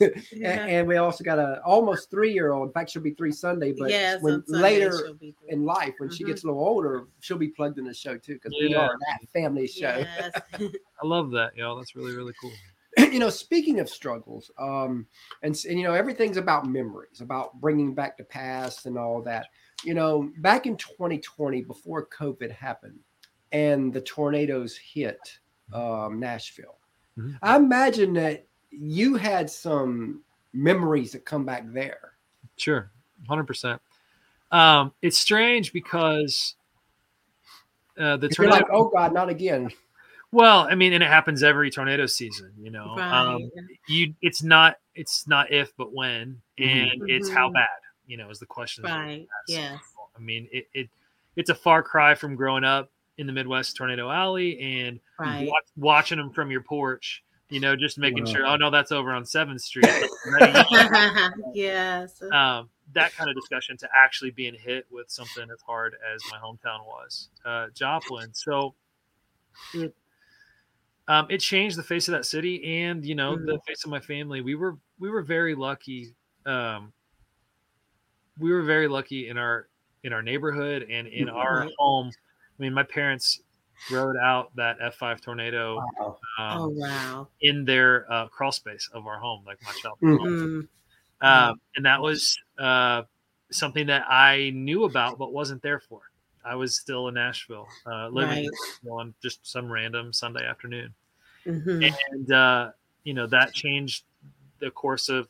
good, 0.00 0.22
Yeah. 0.32 0.66
And, 0.66 0.86
we 0.86 0.96
also 0.98 1.24
got 1.24 1.38
a 1.38 1.62
almost 1.64 2.10
three 2.10 2.30
year 2.30 2.52
old. 2.52 2.68
In 2.68 2.72
fact, 2.74 2.90
she'll 2.90 3.00
be 3.00 3.14
three 3.14 3.32
Sunday, 3.32 3.72
but 3.72 3.88
yes, 3.88 4.20
when 4.20 4.44
Sunday 4.46 4.62
later 4.62 4.98
she'll 5.02 5.14
be 5.14 5.34
there. 5.40 5.54
in 5.54 5.64
life, 5.64 5.94
when 5.96 6.10
she 6.10 6.24
Mhm. 6.24 6.26
gets 6.26 6.44
a 6.44 6.46
little 6.48 6.60
older, 6.60 7.06
she'll 7.20 7.38
be 7.38 7.48
plugged 7.48 7.78
in 7.78 7.86
the 7.86 7.94
show 7.94 8.18
too, 8.18 8.34
because 8.34 8.54
we 8.60 8.74
are 8.74 8.90
that 9.00 9.20
family 9.32 9.66
show. 9.66 9.96
Yes. 9.96 10.32
i 11.02 11.06
love 11.06 11.30
that 11.30 11.56
y'all 11.56 11.76
that's 11.76 11.96
really 11.96 12.12
really 12.14 12.34
cool 12.40 12.52
you 12.98 13.18
know, 13.18 13.28
speaking 13.30 13.80
of 13.80 13.88
struggles, 13.90 14.50
um, 14.58 15.06
and, 15.42 15.54
and 15.68 15.78
you 15.78 15.84
know, 15.86 15.92
everything's 15.94 16.38
about 16.38 16.66
memories, 16.66 17.20
about 17.22 17.58
bringing 17.60 17.94
back 17.94 18.16
the 18.18 18.24
past 18.24 18.84
and 18.86 18.96
all 18.98 19.20
that. 19.22 19.46
You 19.84 19.92
know, 19.94 20.30
back 20.38 20.64
in 20.66 20.76
2020, 20.78 21.60
before 21.62 22.06
COVID 22.06 22.50
happened, 22.50 22.98
and 23.56 23.92
the 23.92 24.00
tornadoes 24.02 24.76
hit 24.76 25.38
um, 25.72 26.20
Nashville, 26.20 26.76
Mhm. 27.18 27.38
I 27.42 27.56
imagine 27.56 28.12
that 28.14 28.46
you 28.70 29.16
had 29.16 29.48
some 29.50 30.22
memories 30.52 31.12
that 31.12 31.24
come 31.24 31.44
back 31.46 31.64
there. 31.72 32.12
Sure, 32.56 32.90
hundred 33.26 33.46
percent. 33.46 33.80
Um, 34.52 34.92
it's 35.02 35.18
strange 35.18 35.72
because 35.72 36.54
uh, 37.98 38.18
the 38.18 38.28
You're 38.38 38.50
like, 38.50 38.66
oh 38.70 38.88
God, 38.90 39.14
not 39.14 39.30
again. 39.30 39.70
well, 40.30 40.66
I 40.70 40.74
mean, 40.74 40.92
and 40.92 41.02
it 41.02 41.08
happens 41.08 41.42
every 41.42 41.70
tornado 41.70 42.04
season. 42.06 42.52
You 42.58 42.70
know, 42.70 42.94
Right. 42.96 43.10
um, 43.10 43.50
you 43.88 44.14
it's 44.20 44.42
not 44.42 44.78
it's 44.94 45.26
not 45.26 45.50
if 45.50 45.74
but 45.76 45.92
when, 45.94 46.42
and 46.58 46.90
it's 47.08 47.30
how 47.30 47.48
Mhm. 47.48 47.54
bad. 47.54 47.68
You 48.06 48.18
know, 48.18 48.28
is 48.30 48.38
the 48.38 48.46
question. 48.46 48.84
that 48.84 48.96
right. 48.98 49.26
Yes. 49.48 49.80
I 50.14 50.20
mean, 50.20 50.48
it, 50.52 50.68
it 50.74 50.90
it's 51.34 51.50
a 51.50 51.54
far 51.54 51.82
cry 51.82 52.14
from 52.14 52.36
growing 52.36 52.62
up 52.64 52.90
in 53.18 53.26
the 53.26 53.32
Midwest 53.32 53.76
Tornado 53.76 54.10
Alley 54.10 54.58
and 54.60 55.00
Right. 55.18 55.46
watch, 55.48 55.64
watching 55.76 56.18
them 56.18 56.30
from 56.30 56.50
your 56.50 56.62
porch. 56.62 57.22
You 57.48 57.60
know, 57.60 57.76
just 57.76 57.96
making 57.96 58.24
Wow. 58.24 58.32
sure. 58.32 58.46
Oh 58.46 58.56
no, 58.56 58.70
that's 58.70 58.90
over 58.90 59.12
on 59.12 59.24
Seventh 59.24 59.60
Street. 59.60 59.86
Right? 60.24 60.66
yes. 61.54 62.20
um, 62.32 62.68
that 62.92 63.14
kind 63.16 63.30
of 63.30 63.36
discussion 63.36 63.76
to 63.78 63.88
actually 63.96 64.30
being 64.32 64.54
hit 64.54 64.86
with 64.90 65.08
something 65.10 65.44
as 65.52 65.60
hard 65.62 65.94
as 66.14 66.24
my 66.28 66.38
hometown 66.38 66.84
was, 66.86 67.28
uh, 67.44 67.66
Joplin. 67.74 68.32
So 68.34 68.74
it 69.74 69.94
um, 71.08 71.26
it 71.30 71.38
changed 71.38 71.78
the 71.78 71.82
face 71.84 72.08
of 72.08 72.12
that 72.12 72.24
city 72.26 72.80
and 72.82 73.04
you 73.06 73.14
know 73.14 73.36
the 73.36 73.60
face 73.66 73.84
of 73.84 73.90
my 73.90 74.00
family. 74.00 74.40
We 74.40 74.56
were 74.56 74.76
we 74.98 75.08
were 75.08 75.22
very 75.22 75.54
lucky. 75.54 76.14
Um, 76.46 76.92
we 78.38 78.50
were 78.52 78.62
very 78.62 78.88
lucky 78.88 79.28
in 79.28 79.38
our 79.38 79.68
in 80.02 80.12
our 80.12 80.22
neighborhood 80.22 80.86
and 80.90 81.06
in 81.06 81.28
our 81.28 81.60
Right. 81.60 81.72
home. 81.78 82.10
I 82.58 82.62
mean, 82.62 82.72
my 82.74 82.82
parents 82.82 83.40
rode 83.90 84.16
out 84.16 84.54
that 84.56 84.78
F5 84.80 85.20
tornado 85.20 85.76
Wow. 85.76 86.18
um, 86.38 86.58
oh 86.62 86.68
wow. 86.68 87.28
in 87.40 87.64
their 87.64 88.10
uh, 88.12 88.28
crawl 88.28 88.52
space 88.52 88.88
of 88.92 89.06
our 89.06 89.18
home, 89.18 89.44
like 89.46 89.58
my 89.62 89.72
shop. 89.72 89.98
Mm. 90.02 90.18
Mm. 90.18 90.68
um, 91.20 91.60
and 91.76 91.86
that 91.86 92.00
was 92.00 92.36
uh, 92.58 93.02
something 93.50 93.86
that 93.86 94.04
I 94.08 94.50
knew 94.50 94.84
about 94.84 95.18
but 95.18 95.32
wasn't 95.32 95.62
there 95.62 95.80
for. 95.80 96.00
I 96.44 96.54
was 96.54 96.78
still 96.78 97.08
in 97.08 97.14
Nashville, 97.14 97.66
uh, 97.86 98.08
living 98.08 98.48
Right. 98.84 98.90
on 98.90 99.14
just 99.22 99.46
some 99.46 99.70
random 99.70 100.12
Sunday 100.12 100.46
afternoon, 100.46 100.94
Mhm. 101.46 101.92
and 102.10 102.32
uh, 102.32 102.72
you 103.04 103.14
know 103.14 103.26
that 103.26 103.52
changed 103.52 104.04
the 104.60 104.70
course 104.70 105.08
of 105.08 105.28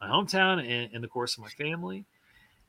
my 0.00 0.08
hometown 0.08 0.58
and, 0.60 0.92
and 0.94 1.04
the 1.04 1.08
course 1.08 1.36
of 1.36 1.42
my 1.42 1.50
family, 1.50 2.04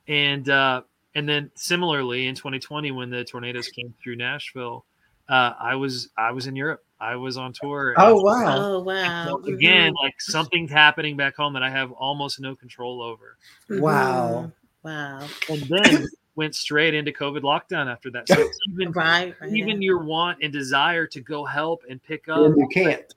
and 0.08 0.50
uh, 0.50 0.82
and 1.18 1.28
then 1.28 1.50
similarly 1.56 2.28
in 2.28 2.36
2020 2.36 2.92
when 2.92 3.10
the 3.10 3.24
tornadoes 3.24 3.68
came 3.70 3.92
through 4.02 4.18
Nashville, 4.18 4.86
uh, 5.28 5.54
I 5.60 5.74
was 5.76 6.10
I 6.16 6.32
was 6.32 6.46
in 6.46 6.56
Europe. 6.56 6.86
I 7.00 7.16
was 7.16 7.38
on 7.38 7.54
tour. 7.54 7.96
Oh 7.98 8.22
wow. 8.22 8.44
Oh 8.48 8.80
wow! 8.82 9.26
so 9.26 9.54
again, 9.54 9.94
like 10.02 10.14
something's 10.22 10.72
happening 10.72 11.18
back 11.18 11.36
home 11.36 11.54
that 11.54 11.64
I 11.64 11.72
have 11.72 11.92
almost 11.92 12.40
no 12.40 12.56
control 12.56 13.02
over. 13.02 13.38
Mhm. 13.70 13.82
Wow. 13.82 14.52
Wow! 14.84 15.28
And 15.50 15.64
then 15.68 16.08
went 16.36 16.54
straight 16.54 16.94
into 16.94 17.12
COVID 17.12 17.42
lockdown 17.42 17.92
after 17.92 18.12
that. 18.12 18.30
So 18.30 18.48
even 18.70 18.92
Right, 18.96 19.36
right. 19.42 19.52
even 19.52 19.82
your 19.82 20.04
want 20.04 20.38
and 20.44 20.54
desire 20.54 21.08
to 21.08 21.20
go 21.20 21.46
help 21.46 21.82
and 21.90 22.02
pick 22.02 22.30
up, 22.30 22.38
And 22.38 22.56
you 22.58 22.68
can't. 22.72 23.12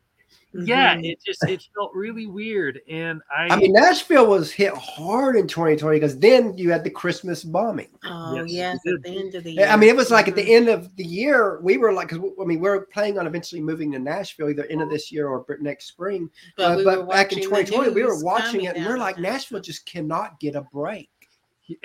Yeah, 0.53 0.97
Mhm. 0.97 1.13
it 1.13 1.19
just 1.25 1.45
it 1.49 1.63
felt 1.75 1.93
really 1.95 2.27
weird. 2.27 2.81
And 2.89 3.21
I, 3.35 3.49
I 3.55 3.57
mean, 3.57 3.73
Nashville 3.73 4.27
was 4.27 4.51
hit 4.51 4.73
hard 4.75 5.37
in 5.37 5.47
2020 5.47 5.97
because 5.97 6.19
then 6.19 6.57
you 6.59 6.71
had 6.71 6.83
the 6.83 6.91
Christmas 6.91 7.45
bombing. 7.45 7.89
Oh 8.05 8.35
Yes, 8.45 8.81
yes, 8.85 8.95
at 8.95 9.03
the 9.03 9.11
end 9.11 9.35
of 9.37 9.45
the 9.45 9.53
year. 9.53 9.67
I 9.69 9.77
mean, 9.77 9.89
it 9.89 9.97
was 9.97 10.11
like 10.11 10.27
at 10.29 10.35
the 10.35 10.43
Mhm. 10.45 10.57
end 10.57 10.69
of 10.69 10.95
the 10.97 11.05
year, 11.05 11.61
we 11.63 11.79
were 11.79 11.93
like, 11.93 12.09
because 12.09 12.25
I 12.41 12.45
mean, 12.45 12.61
we're 12.61 12.87
planning 12.87 13.19
on 13.19 13.27
eventually 13.27 13.61
moving 13.61 13.93
to 13.93 13.99
Nashville 13.99 14.51
either 14.51 14.65
end 14.65 14.83
of 14.83 14.91
this 14.91 15.13
year 15.13 15.29
or 15.29 15.45
next 15.61 15.87
spring. 15.87 16.29
Uh, 16.59 16.75
we 16.79 16.85
But, 16.85 17.09
back 17.09 17.33
in 17.33 17.41
2020, 17.43 17.91
we 17.91 18.03
were 18.03 18.23
watching 18.25 18.65
it 18.65 18.77
and 18.77 18.87
we're 18.87 18.99
like. 18.99 19.19
Nashville 19.19 19.61
just 19.61 19.87
cannot 19.87 20.41
get 20.41 20.55
a 20.57 20.63
break. 20.73 21.09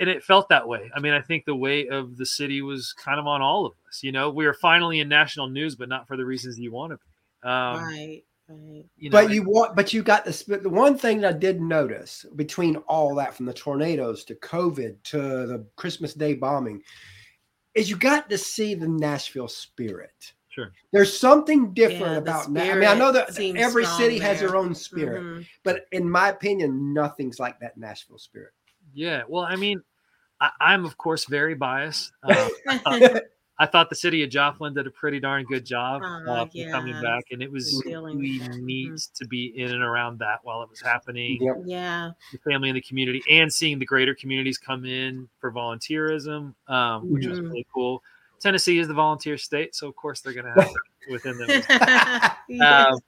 and 0.00 0.10
it 0.10 0.24
felt 0.24 0.48
that 0.48 0.66
way. 0.66 0.90
I 0.96 0.98
mean, 0.98 1.12
I 1.12 1.20
think 1.20 1.44
the 1.44 1.54
weight 1.54 1.92
of 1.92 2.16
the 2.16 2.26
city 2.26 2.60
was 2.60 2.92
kind 2.94 3.20
of 3.20 3.28
on 3.28 3.40
all 3.40 3.66
of 3.66 3.74
us. 3.88 4.02
You 4.02 4.10
know, 4.10 4.30
we 4.30 4.44
were 4.44 4.52
finally 4.54 4.98
in 4.98 5.08
national 5.08 5.48
news, 5.48 5.76
but 5.76 5.88
not 5.88 6.08
for 6.08 6.16
the 6.16 6.24
reasons 6.24 6.58
you 6.58 6.72
want 6.72 6.90
to 6.90 6.96
be. 6.96 7.48
Um, 7.48 7.84
right, 7.84 8.24
right. 8.48 8.84
you 8.96 9.10
know, 9.10 9.16
but 9.18 9.24
and- 9.26 9.34
you 9.34 9.42
want, 9.42 9.76
but 9.76 9.92
you 9.92 10.02
got 10.02 10.24
this. 10.24 10.42
But 10.42 10.62
the 10.62 10.68
one 10.70 10.96
thing 10.98 11.20
that 11.22 11.34
I 11.34 11.38
did 11.38 11.60
notice 11.60 12.24
between 12.36 12.76
all 12.88 13.14
that, 13.16 13.34
from 13.34 13.46
the 13.46 13.54
tornadoes 13.54 14.24
to 14.24 14.34
COVID 14.36 15.02
to 15.04 15.18
the 15.18 15.66
Christmas 15.76 16.14
Day 16.14 16.34
bombing, 16.34 16.82
is 17.74 17.90
you 17.90 17.96
got 17.96 18.30
to 18.30 18.38
see 18.38 18.74
the 18.74 18.88
Nashville 18.88 19.48
spirit. 19.48 20.32
Sure. 20.48 20.72
There's 20.90 21.18
something 21.18 21.74
different 21.74 22.12
Yeah, 22.12 22.16
about. 22.18 22.50
Na- 22.50 22.62
I 22.62 22.74
mean, 22.74 22.88
I 22.88 22.94
know 22.94 23.12
that 23.12 23.38
every 23.38 23.84
strong 23.84 24.00
city 24.00 24.18
has 24.20 24.40
their 24.40 24.56
own 24.56 24.74
spirit, 24.74 25.22
Mhm. 25.22 25.46
but 25.64 25.84
in 25.92 26.08
my 26.08 26.30
opinion, 26.30 26.94
nothing's 26.94 27.38
like 27.38 27.60
that 27.60 27.76
Nashville 27.76 28.16
spirit. 28.18 28.52
Yeah, 28.94 29.24
well, 29.28 29.44
I 29.44 29.56
mean, 29.56 29.82
I, 30.40 30.50
I'm 30.60 30.86
of 30.86 30.96
course 30.96 31.26
very 31.26 31.54
biased. 31.54 32.10
Uh, 32.22 32.48
I 33.58 33.64
thought 33.66 33.88
the 33.88 33.96
city 33.96 34.22
of 34.22 34.28
Joplin 34.30 34.74
did 34.74 34.86
a 34.86 34.90
pretty 34.90 35.18
darn 35.18 35.44
good 35.44 35.64
job 35.64 36.02
Aw, 36.04 36.24
uh, 36.30 36.46
for 36.46 36.70
coming 36.70 37.00
back, 37.00 37.24
and 37.30 37.42
it 37.42 37.50
was 37.50 37.80
Feeling 37.84 38.18
really 38.18 38.38
that, 38.38 38.56
neat 38.58 38.90
mhm. 38.92 39.14
to 39.14 39.26
be 39.26 39.46
in 39.56 39.70
and 39.72 39.82
around 39.82 40.18
that 40.18 40.40
while 40.42 40.62
it 40.62 40.68
was 40.68 40.80
happening. 40.80 41.38
Yep. 41.40 41.56
yeah, 41.64 42.10
The 42.32 42.38
family 42.38 42.68
and 42.68 42.76
the 42.76 42.82
community, 42.82 43.22
and 43.30 43.50
seeing 43.52 43.78
the 43.78 43.86
greater 43.86 44.14
communities 44.14 44.58
come 44.58 44.84
in 44.84 45.26
for 45.40 45.50
volunteerism, 45.50 46.54
um, 46.68 47.10
which 47.10 47.26
was 47.26 47.38
Mhm. 47.40 47.44
really 47.44 47.66
cool. 47.72 48.02
Tennessee 48.40 48.78
is 48.78 48.88
the 48.88 48.94
volunteer 48.94 49.38
state, 49.38 49.74
so 49.74 49.88
of 49.88 49.96
course 49.96 50.20
they're 50.20 50.34
going 50.34 50.44
to 50.46 50.60
have 50.60 50.70
within 51.10 51.38
them. 51.38 51.48
Yes. 52.48 52.92
um, 52.92 52.98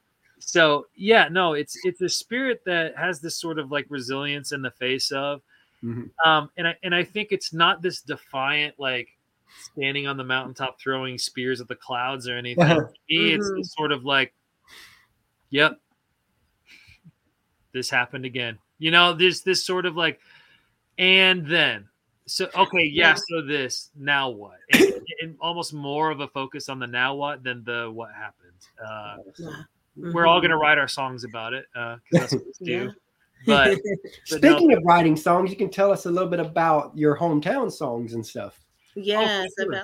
so 0.41 0.87
yeah, 0.97 1.29
no, 1.29 1.53
it's 1.53 1.77
it's 1.85 2.01
a 2.01 2.09
spirit 2.09 2.63
that 2.65 2.97
has 2.97 3.21
this 3.21 3.37
sort 3.37 3.59
of 3.59 3.71
like 3.71 3.87
resilience 3.91 4.53
in 4.53 4.63
the 4.63 4.71
face 4.71 5.11
of, 5.13 5.43
Mhm. 5.85 6.11
um, 6.25 6.51
and 6.57 6.69
I 6.69 6.77
and 6.83 6.95
I 6.95 7.05
think 7.05 7.29
it's 7.33 7.53
not 7.53 7.83
this 7.83 8.01
defiant 8.01 8.77
like 8.79 9.11
standing 9.73 10.07
on 10.07 10.17
the 10.17 10.25
mountaintop 10.25 10.81
throwing 10.81 11.19
spears 11.19 11.61
at 11.61 11.69
the 11.69 11.77
clouds 11.77 12.29
or 12.29 12.37
anything. 12.37 12.65
To 12.69 12.89
me, 13.09 13.33
it's 13.35 13.49
Mhm. 13.51 13.65
sort 13.65 13.93
of 13.93 14.05
like, 14.05 14.35
yep, 15.51 15.81
this 17.73 17.91
happened 17.91 18.25
again. 18.25 18.59
You 18.79 18.91
know, 18.91 19.13
there's 19.13 19.43
this 19.43 19.65
sort 19.65 19.87
of 19.87 19.97
like, 19.97 20.21
and 20.99 21.47
then. 21.47 21.89
So 22.27 22.49
okay, 22.55 22.85
yeah. 22.85 23.11
Yeah. 23.11 23.15
So 23.15 23.43
this 23.43 23.91
now 23.97 24.29
what? 24.29 24.59
And, 24.71 24.93
and 25.23 25.37
almost 25.41 25.73
more 25.73 26.11
of 26.11 26.21
a 26.21 26.29
focus 26.29 26.69
on 26.69 26.79
the 26.79 26.87
now 26.87 27.15
what 27.15 27.43
than 27.43 27.65
the 27.65 27.91
what 27.91 28.11
happened. 28.13 28.53
Uh, 28.85 29.17
Yeah. 29.39 29.63
we're 30.13 30.27
all 30.27 30.41
going 30.41 30.51
to 30.51 30.59
write 30.59 30.77
our 30.79 30.89
songs 30.89 31.25
about 31.25 31.55
it 31.55 31.65
because 31.73 31.99
that's 32.13 32.33
what 32.35 32.43
we 32.61 32.73
Yeah. 32.73 32.79
do. 32.85 32.93
But, 33.47 33.79
but 34.31 34.43
no, 34.43 34.51
Speaking 34.51 34.73
of 34.75 34.83
writing 34.85 35.17
songs, 35.17 35.49
you 35.51 35.57
can 35.57 35.71
tell 35.71 35.91
us 35.91 36.05
a 36.05 36.11
little 36.11 36.29
bit 36.29 36.41
about 36.41 36.97
your 36.97 37.17
hometown 37.17 37.73
songs 37.73 38.13
and 38.13 38.25
stuff. 38.27 38.61
Yes, 39.03 39.53
sure. 39.59 39.83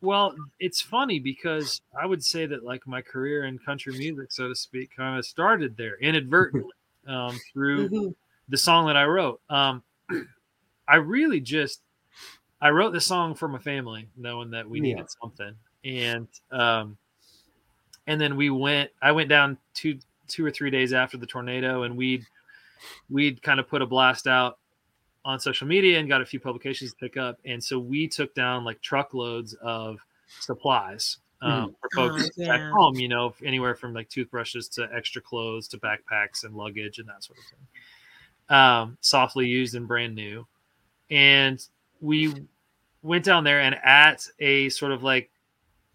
well, 0.00 0.34
it's 0.60 0.80
funny 0.80 1.18
because 1.18 1.80
I 2.00 2.06
would 2.06 2.22
say 2.24 2.46
that 2.46 2.64
like 2.64 2.86
my 2.86 3.02
career 3.02 3.44
in 3.44 3.58
country 3.58 3.92
music, 3.96 4.30
so 4.32 4.48
to 4.48 4.54
speak, 4.54 4.94
kind 4.96 5.18
of 5.18 5.24
started 5.26 5.76
there 5.76 5.96
inadvertently 5.98 6.70
um, 7.06 7.38
through 7.52 7.88
Mhm. 7.88 8.14
the 8.48 8.56
song 8.56 8.86
that 8.86 8.96
I 8.96 9.04
wrote. 9.04 9.40
Um, 9.50 9.82
I 10.88 10.96
really 10.96 11.40
just 11.40 11.82
I 12.60 12.70
wrote 12.70 12.92
the 12.92 13.00
song 13.00 13.34
for 13.34 13.46
my 13.48 13.58
family, 13.58 14.08
knowing 14.16 14.50
that 14.50 14.68
we 14.68 14.78
Yeah. 14.78 14.94
needed 14.94 15.06
something, 15.20 15.54
and 15.84 16.28
um, 16.50 16.96
and 18.06 18.20
then 18.20 18.36
we 18.36 18.50
went. 18.50 18.90
I 19.02 19.12
went 19.12 19.28
down 19.28 19.58
two 19.74 19.98
two 20.28 20.44
or 20.44 20.50
three 20.50 20.70
days 20.70 20.92
after 20.92 21.16
the 21.16 21.26
tornado, 21.26 21.82
and 21.84 21.96
we'd 21.96 22.26
we'd 23.10 23.42
kind 23.42 23.60
of 23.60 23.68
put 23.68 23.82
a 23.82 23.86
blast 23.86 24.26
out 24.26 24.58
on 25.28 25.38
social 25.38 25.66
media 25.66 25.98
and 25.98 26.08
got 26.08 26.22
a 26.22 26.26
few 26.26 26.40
publications 26.40 26.90
to 26.92 26.96
pick 26.96 27.16
up, 27.16 27.38
and 27.44 27.62
so 27.62 27.78
we 27.78 28.08
took 28.08 28.34
down 28.34 28.64
like 28.64 28.80
truckloads 28.80 29.54
of 29.62 29.98
supplies. 30.40 31.18
Um, 31.40 31.76
for 31.80 31.88
Oh, 32.00 32.08
folks 32.08 32.30
back 32.36 32.58
yeah. 32.58 32.70
home, 32.72 32.96
you 32.96 33.06
know, 33.06 33.32
anywhere 33.44 33.76
from 33.76 33.94
like 33.94 34.08
toothbrushes 34.08 34.68
to 34.70 34.88
extra 34.92 35.22
clothes 35.22 35.68
to 35.68 35.78
backpacks 35.78 36.42
and 36.42 36.56
luggage 36.56 36.98
and 36.98 37.08
that 37.08 37.22
sort 37.22 37.38
of 37.38 37.44
thing 37.44 37.68
um, 38.48 38.98
softly 39.00 39.46
used 39.46 39.74
and 39.74 39.86
brand 39.86 40.14
new. 40.14 40.46
And 41.10 41.64
we 42.00 42.46
went 43.02 43.24
down 43.24 43.44
there 43.44 43.60
and 43.60 43.76
at 43.84 44.26
a 44.40 44.68
sort 44.70 44.92
of 44.92 45.02
like 45.02 45.30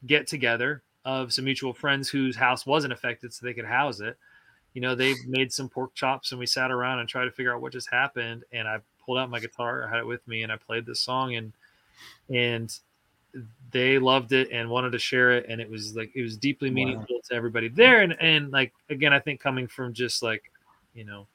get 0.05 0.27
together 0.27 0.81
of 1.05 1.33
some 1.33 1.45
mutual 1.45 1.73
friends 1.73 2.09
whose 2.09 2.35
house 2.35 2.65
wasn't 2.65 2.93
affected 2.93 3.33
so 3.33 3.45
they 3.45 3.53
could 3.53 3.65
house 3.65 3.99
it. 3.99 4.17
You 4.73 4.81
know, 4.81 4.95
they 4.95 5.13
made 5.27 5.51
some 5.51 5.69
pork 5.69 5.93
chops 5.93 6.31
and 6.31 6.39
we 6.39 6.45
sat 6.45 6.71
around 6.71 6.99
and 6.99 7.07
tried 7.07 7.25
to 7.25 7.31
figure 7.31 7.53
out 7.53 7.61
what 7.61 7.73
just 7.73 7.91
happened. 7.91 8.43
And 8.51 8.67
I 8.67 8.77
pulled 9.05 9.17
out 9.17 9.29
my 9.29 9.39
guitar, 9.39 9.85
I 9.85 9.89
had 9.89 9.99
it 9.99 10.07
with 10.07 10.27
me, 10.27 10.43
and 10.43 10.51
I 10.51 10.57
played 10.57 10.85
this 10.85 10.99
song 10.99 11.35
and 11.35 11.53
and 12.29 12.77
they 13.71 13.97
loved 13.97 14.31
it 14.31 14.49
and 14.51 14.69
wanted 14.69 14.91
to 14.91 14.99
share 14.99 15.31
it 15.31 15.47
and 15.49 15.59
it 15.59 15.69
was 15.69 15.95
like 15.95 16.11
it 16.15 16.21
was 16.21 16.37
deeply 16.37 16.69
Wow. 16.69 16.75
meaningful 16.75 17.19
to 17.27 17.33
everybody 17.33 17.67
there 17.67 18.01
and 18.01 18.15
and 18.21 18.51
like 18.51 18.71
again 18.89 19.11
i 19.11 19.19
think 19.19 19.39
coming 19.39 19.65
from 19.67 19.91
just 19.91 20.21
like 20.21 20.51
you 20.93 21.03
know 21.03 21.25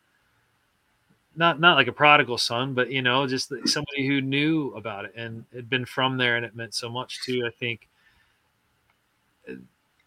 not 1.34 1.58
not 1.58 1.74
like 1.76 1.88
a 1.88 1.92
prodigal 1.92 2.38
son 2.38 2.72
but 2.72 2.90
you 2.90 3.02
know 3.02 3.26
just 3.26 3.52
somebody 3.66 4.06
who 4.06 4.20
knew 4.20 4.68
about 4.76 5.04
it 5.06 5.12
and 5.16 5.44
had 5.52 5.68
been 5.68 5.84
from 5.84 6.16
there 6.16 6.36
and 6.36 6.44
it 6.46 6.54
meant 6.54 6.72
so 6.72 6.88
much 6.88 7.20
to 7.22 7.44
i 7.44 7.50
think 7.50 7.88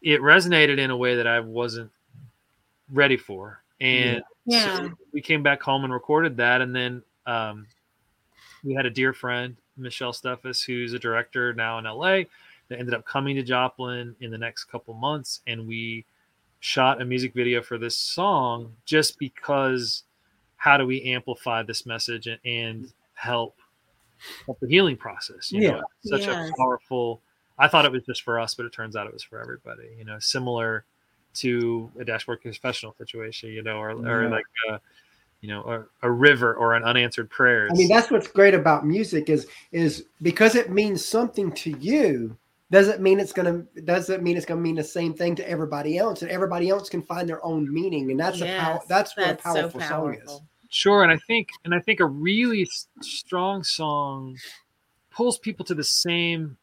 it 0.01 0.21
resonated 0.21 0.77
in 0.79 0.91
a 0.91 0.97
way 0.97 1.15
that 1.15 1.27
i 1.27 1.41
wasn't 1.41 1.91
ready 2.91 3.17
for 3.17 3.61
and 3.81 4.21
Yeah. 4.45 4.59
so 4.77 4.89
we 5.13 5.19
came 5.21 5.43
back 5.43 5.61
home 5.61 5.83
and 5.83 5.91
recorded 5.93 6.37
that 6.37 6.61
and 6.61 6.73
then 6.73 7.03
um, 7.25 7.67
we 8.63 8.73
had 8.73 8.85
a 8.85 8.89
dear 8.89 9.13
friend 9.13 9.55
michelle 9.77 10.11
steffes 10.13 10.63
who's 10.65 10.93
a 10.93 10.99
director 10.99 11.53
now 11.53 11.77
in 11.77 11.85
la 11.85 12.21
that 12.67 12.79
ended 12.79 12.93
up 12.93 13.05
coming 13.05 13.35
to 13.35 13.43
joplin 13.43 14.15
in 14.21 14.31
the 14.31 14.37
next 14.37 14.65
couple 14.65 14.93
months 14.93 15.41
and 15.47 15.67
we 15.67 16.05
shot 16.59 17.01
a 17.01 17.05
music 17.05 17.33
video 17.33 17.61
for 17.61 17.77
this 17.77 17.95
song 17.95 18.71
just 18.85 19.17
because 19.17 20.03
how 20.57 20.77
do 20.77 20.85
we 20.85 21.01
amplify 21.03 21.63
this 21.63 21.85
message 21.85 22.27
and, 22.27 22.39
and 22.45 22.93
help 23.13 23.57
help 24.45 24.59
the 24.59 24.67
healing 24.67 24.95
process 24.97 25.51
you 25.51 25.61
Yeah. 25.61 25.71
know 25.71 25.81
such 26.03 26.27
Yes. 26.27 26.51
a 26.51 26.55
powerful 26.57 27.21
i 27.57 27.67
thought 27.67 27.85
it 27.85 27.91
was 27.91 28.03
just 28.03 28.21
for 28.21 28.39
us 28.39 28.53
but 28.53 28.65
it 28.65 28.73
turns 28.73 28.95
out 28.95 29.07
it 29.07 29.13
was 29.13 29.23
for 29.23 29.41
everybody 29.41 29.89
you 29.97 30.05
know 30.05 30.19
similar 30.19 30.85
to 31.33 31.89
a 31.99 32.05
dashboard 32.05 32.41
confessional 32.41 32.93
situation 32.97 33.49
you 33.49 33.63
know 33.63 33.77
or, 33.77 33.91
or 33.91 34.23
Yeah. 34.23 34.29
like 34.29 34.45
a, 34.69 34.79
you 35.41 35.49
know 35.49 35.61
a, 36.01 36.07
a 36.07 36.11
river 36.11 36.53
or 36.53 36.75
an 36.75 36.83
unanswered 36.83 37.29
prayer 37.29 37.67
I 37.69 37.73
mean, 37.73 37.87
that's 37.89 38.09
what's 38.11 38.27
great 38.27 38.53
about 38.53 38.85
music 38.85 39.29
is 39.29 39.47
is 39.71 40.05
because 40.21 40.55
it 40.55 40.69
means 40.71 41.05
something 41.05 41.51
to 41.53 41.71
you. 41.71 42.37
Doesn't 42.69 43.01
mean 43.01 43.19
it's 43.19 43.33
gonna 43.33 43.63
doesn't 43.83 44.23
mean 44.23 44.37
it's 44.37 44.45
gonna 44.45 44.61
mean 44.61 44.75
the 44.75 44.83
same 44.83 45.13
thing 45.13 45.35
to 45.35 45.49
everybody 45.49 45.97
else, 45.97 46.21
and 46.21 46.31
everybody 46.31 46.69
else 46.69 46.89
can 46.89 47.01
find 47.01 47.27
their 47.27 47.43
own 47.43 47.71
meaning, 47.71 48.09
and 48.11 48.19
that's 48.19 48.41
a 48.41 48.45
power. 48.45 48.75
Yes, 48.75 48.87
That's 48.87 49.17
what 49.17 49.27
that's 49.27 49.45
a 49.45 49.49
so 49.49 49.53
powerful 49.53 49.79
song 49.81 50.15
is. 50.23 50.41
Sure, 50.69 51.03
and 51.03 51.11
I 51.11 51.17
think 51.27 51.49
and 51.65 51.75
I 51.75 51.79
think 51.79 51.99
a 51.99 52.05
really 52.05 52.67
strong 53.01 53.63
song 53.63 54.37
pulls 55.11 55.37
people 55.37 55.65
to 55.65 55.75
the 55.75 55.83
same 55.83 56.57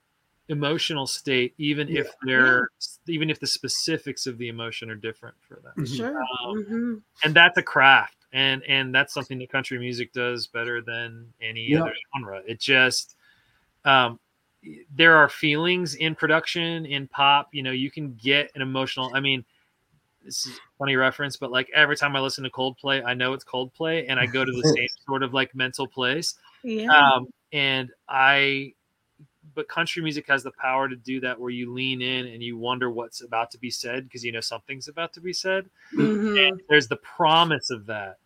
emotional 0.48 1.06
state, 1.06 1.54
even 1.58 1.88
if 1.90 2.10
they're 2.24 2.68
even 3.06 3.28
if 3.28 3.38
the 3.38 3.46
specifics 3.46 4.26
of 4.26 4.38
the 4.38 4.48
emotion 4.48 4.90
are 4.90 4.94
different 4.94 5.36
for 5.46 5.56
them. 5.56 5.72
Mhm. 5.76 5.96
Sure. 5.96 6.22
Um, 6.22 6.64
Mhm. 6.64 7.02
And 7.24 7.34
that's 7.34 7.58
a 7.58 7.62
craft. 7.62 8.17
And 8.32 8.62
and 8.64 8.94
that's 8.94 9.14
something 9.14 9.38
that 9.38 9.50
country 9.50 9.78
music 9.78 10.12
does 10.12 10.46
better 10.46 10.80
than 10.80 11.32
any 11.40 11.66
Yeah. 11.68 11.82
other 11.82 11.94
genre. 12.16 12.42
It 12.46 12.60
just 12.60 13.16
um, 13.84 14.18
there 14.94 15.16
are 15.16 15.28
feelings 15.28 15.94
in 15.94 16.14
production 16.14 16.84
in 16.84 17.08
pop. 17.08 17.48
You 17.52 17.62
know, 17.62 17.70
you 17.70 17.90
can 17.90 18.14
get 18.14 18.50
an 18.54 18.62
emotional. 18.62 19.10
I 19.14 19.20
mean, 19.20 19.44
this 20.24 20.46
is 20.46 20.56
a 20.56 20.60
funny 20.78 20.96
reference, 20.96 21.36
but 21.36 21.50
like 21.50 21.70
every 21.74 21.96
time 21.96 22.14
I 22.16 22.20
listen 22.20 22.44
to 22.44 22.50
Coldplay, 22.50 23.04
I 23.04 23.14
know 23.14 23.32
it's 23.32 23.44
Coldplay, 23.44 24.04
and 24.08 24.18
I 24.18 24.26
go 24.26 24.44
to 24.44 24.52
the 24.52 24.68
same 24.76 24.88
sort 25.06 25.22
of 25.22 25.32
like 25.32 25.54
mental 25.54 25.86
place. 25.86 26.34
Yeah. 26.62 26.88
Um, 26.90 27.28
and 27.52 27.90
I, 28.08 28.74
but 29.58 29.66
country 29.66 30.00
music 30.00 30.28
has 30.28 30.44
the 30.44 30.52
power 30.52 30.88
to 30.88 30.94
do 30.94 31.18
that 31.18 31.40
where 31.40 31.50
you 31.50 31.72
lean 31.74 32.00
in 32.00 32.28
and 32.28 32.40
you 32.44 32.56
wonder 32.56 32.88
what's 32.88 33.22
about 33.22 33.50
to 33.50 33.58
be 33.58 33.70
said 33.70 34.04
because 34.04 34.22
you 34.22 34.30
know 34.30 34.40
something's 34.40 34.86
about 34.86 35.12
to 35.12 35.20
be 35.20 35.32
said. 35.32 35.68
Mhm. 35.94 36.48
And 36.48 36.62
there's 36.68 36.86
the 36.86 36.98
promise 36.98 37.68
of 37.70 37.84
that 37.86 38.18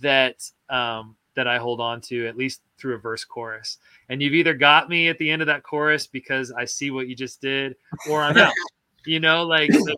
that 0.00 0.50
um, 0.70 1.14
that 1.34 1.46
I 1.46 1.58
hold 1.58 1.78
on 1.78 2.00
to 2.08 2.26
at 2.26 2.38
least 2.38 2.62
through 2.78 2.94
a 2.94 2.98
verse 2.98 3.22
chorus. 3.22 3.76
And 4.08 4.22
you've 4.22 4.32
either 4.32 4.54
got 4.54 4.88
me 4.88 5.08
at 5.08 5.18
the 5.18 5.30
end 5.30 5.42
of 5.42 5.46
that 5.48 5.62
chorus 5.62 6.06
because 6.06 6.52
I 6.52 6.64
see 6.64 6.90
what 6.90 7.06
you 7.06 7.14
just 7.14 7.42
did, 7.42 7.76
or 8.08 8.22
I'm 8.22 8.38
out. 8.38 8.54
you 9.04 9.20
know, 9.20 9.44
like 9.44 9.70
so 9.70 9.94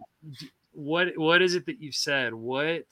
what 0.73 1.17
what 1.17 1.41
is 1.41 1.55
it 1.55 1.67
that 1.67 1.81
you've 1.81 1.95
said? 1.95 2.35
What 2.35 2.83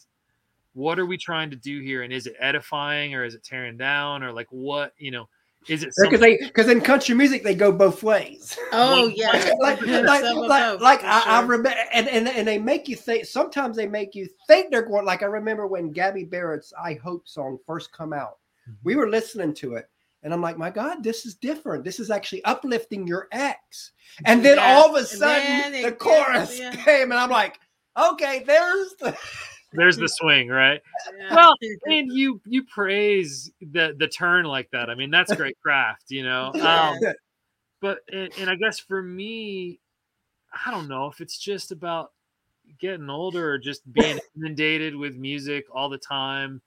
what 0.74 1.00
are 1.00 1.06
we 1.06 1.18
trying 1.18 1.50
to 1.50 1.56
do 1.56 1.80
here? 1.80 2.02
And 2.04 2.12
is 2.12 2.28
it 2.28 2.36
edifying 2.38 3.16
or 3.16 3.24
is 3.24 3.34
it 3.34 3.42
tearing 3.42 3.76
down 3.76 4.22
or 4.22 4.30
like 4.30 4.46
what 4.50 4.92
you 4.98 5.10
know? 5.10 5.28
Is 5.68 5.82
it 5.82 5.92
Because 6.00 6.20
they 6.20 6.36
because 6.38 6.68
in 6.68 6.80
country 6.80 7.14
music 7.14 7.42
they 7.42 7.54
go 7.54 7.70
both 7.72 8.02
ways. 8.02 8.58
Oh 8.72 9.04
Like- 9.06 9.16
yeah. 9.16 9.54
like 9.60 9.80
like 9.80 9.80
Some 10.22 10.36
like, 10.38 10.80
like 10.80 11.00
for 11.00 11.06
I, 11.06 11.22
I 11.26 11.40
remember 11.42 11.74
and, 11.92 12.08
and 12.08 12.28
and 12.28 12.46
they 12.48 12.58
make 12.58 12.88
you 12.88 12.96
think 12.96 13.26
sometimes 13.26 13.76
they 13.76 13.86
make 13.86 14.14
you 14.14 14.28
think 14.46 14.70
they're 14.70 14.82
going 14.86 15.04
like 15.04 15.22
I 15.22 15.26
remember 15.26 15.66
when 15.66 15.90
Gabby 15.92 16.24
Barrett's 16.24 16.72
I 16.82 16.94
Hope 16.94 17.28
song 17.28 17.58
first 17.66 17.92
come 17.92 18.12
out. 18.12 18.38
Mm-hmm. 18.68 18.72
We 18.84 18.96
were 18.96 19.08
listening 19.08 19.54
to 19.54 19.74
it 19.74 19.88
and 20.22 20.32
I'm 20.34 20.40
like, 20.42 20.58
my 20.58 20.70
God, 20.70 21.02
this 21.04 21.24
is 21.26 21.34
different. 21.36 21.84
This 21.84 22.00
is 22.00 22.10
actually 22.10 22.42
uplifting 22.44 23.06
your 23.06 23.28
ex. 23.32 23.92
And 24.24 24.44
then 24.44 24.56
Yeah. 24.56 24.74
all 24.74 24.96
of 24.96 25.02
a 25.02 25.06
sudden 25.06 25.72
the 25.72 25.78
it 25.78 25.82
gets- 25.82 26.02
chorus 26.02 26.58
yeah. 26.58 26.74
came 26.74 27.12
and 27.12 27.20
I'm 27.20 27.30
like, 27.30 27.58
okay, 27.96 28.42
there's 28.46 28.94
the 29.00 29.16
There's 29.72 29.96
the 29.96 30.08
swing, 30.08 30.48
right? 30.48 30.80
Yeah. 31.18 31.34
Well, 31.34 31.54
and 31.86 32.10
you 32.12 32.40
you 32.46 32.64
praise 32.64 33.50
the 33.60 33.94
the 33.98 34.08
turn 34.08 34.44
like 34.46 34.70
that. 34.72 34.88
I 34.90 34.94
mean, 34.94 35.10
that's 35.10 35.34
great 35.34 35.58
craft, 35.62 36.04
you 36.10 36.22
know. 36.22 36.52
Um, 36.60 36.96
but 37.80 37.98
and, 38.12 38.32
and 38.40 38.50
I 38.50 38.56
guess 38.56 38.78
for 38.78 39.02
me, 39.02 39.78
I 40.66 40.70
don't 40.70 40.88
know 40.88 41.06
if 41.06 41.20
it's 41.20 41.38
just 41.38 41.70
about 41.70 42.12
getting 42.80 43.08
older 43.08 43.50
or 43.52 43.58
just 43.58 43.90
being 43.92 44.18
inundated 44.36 44.96
with 44.96 45.16
music 45.16 45.66
all 45.72 45.88
the 45.88 45.98
time. 45.98 46.60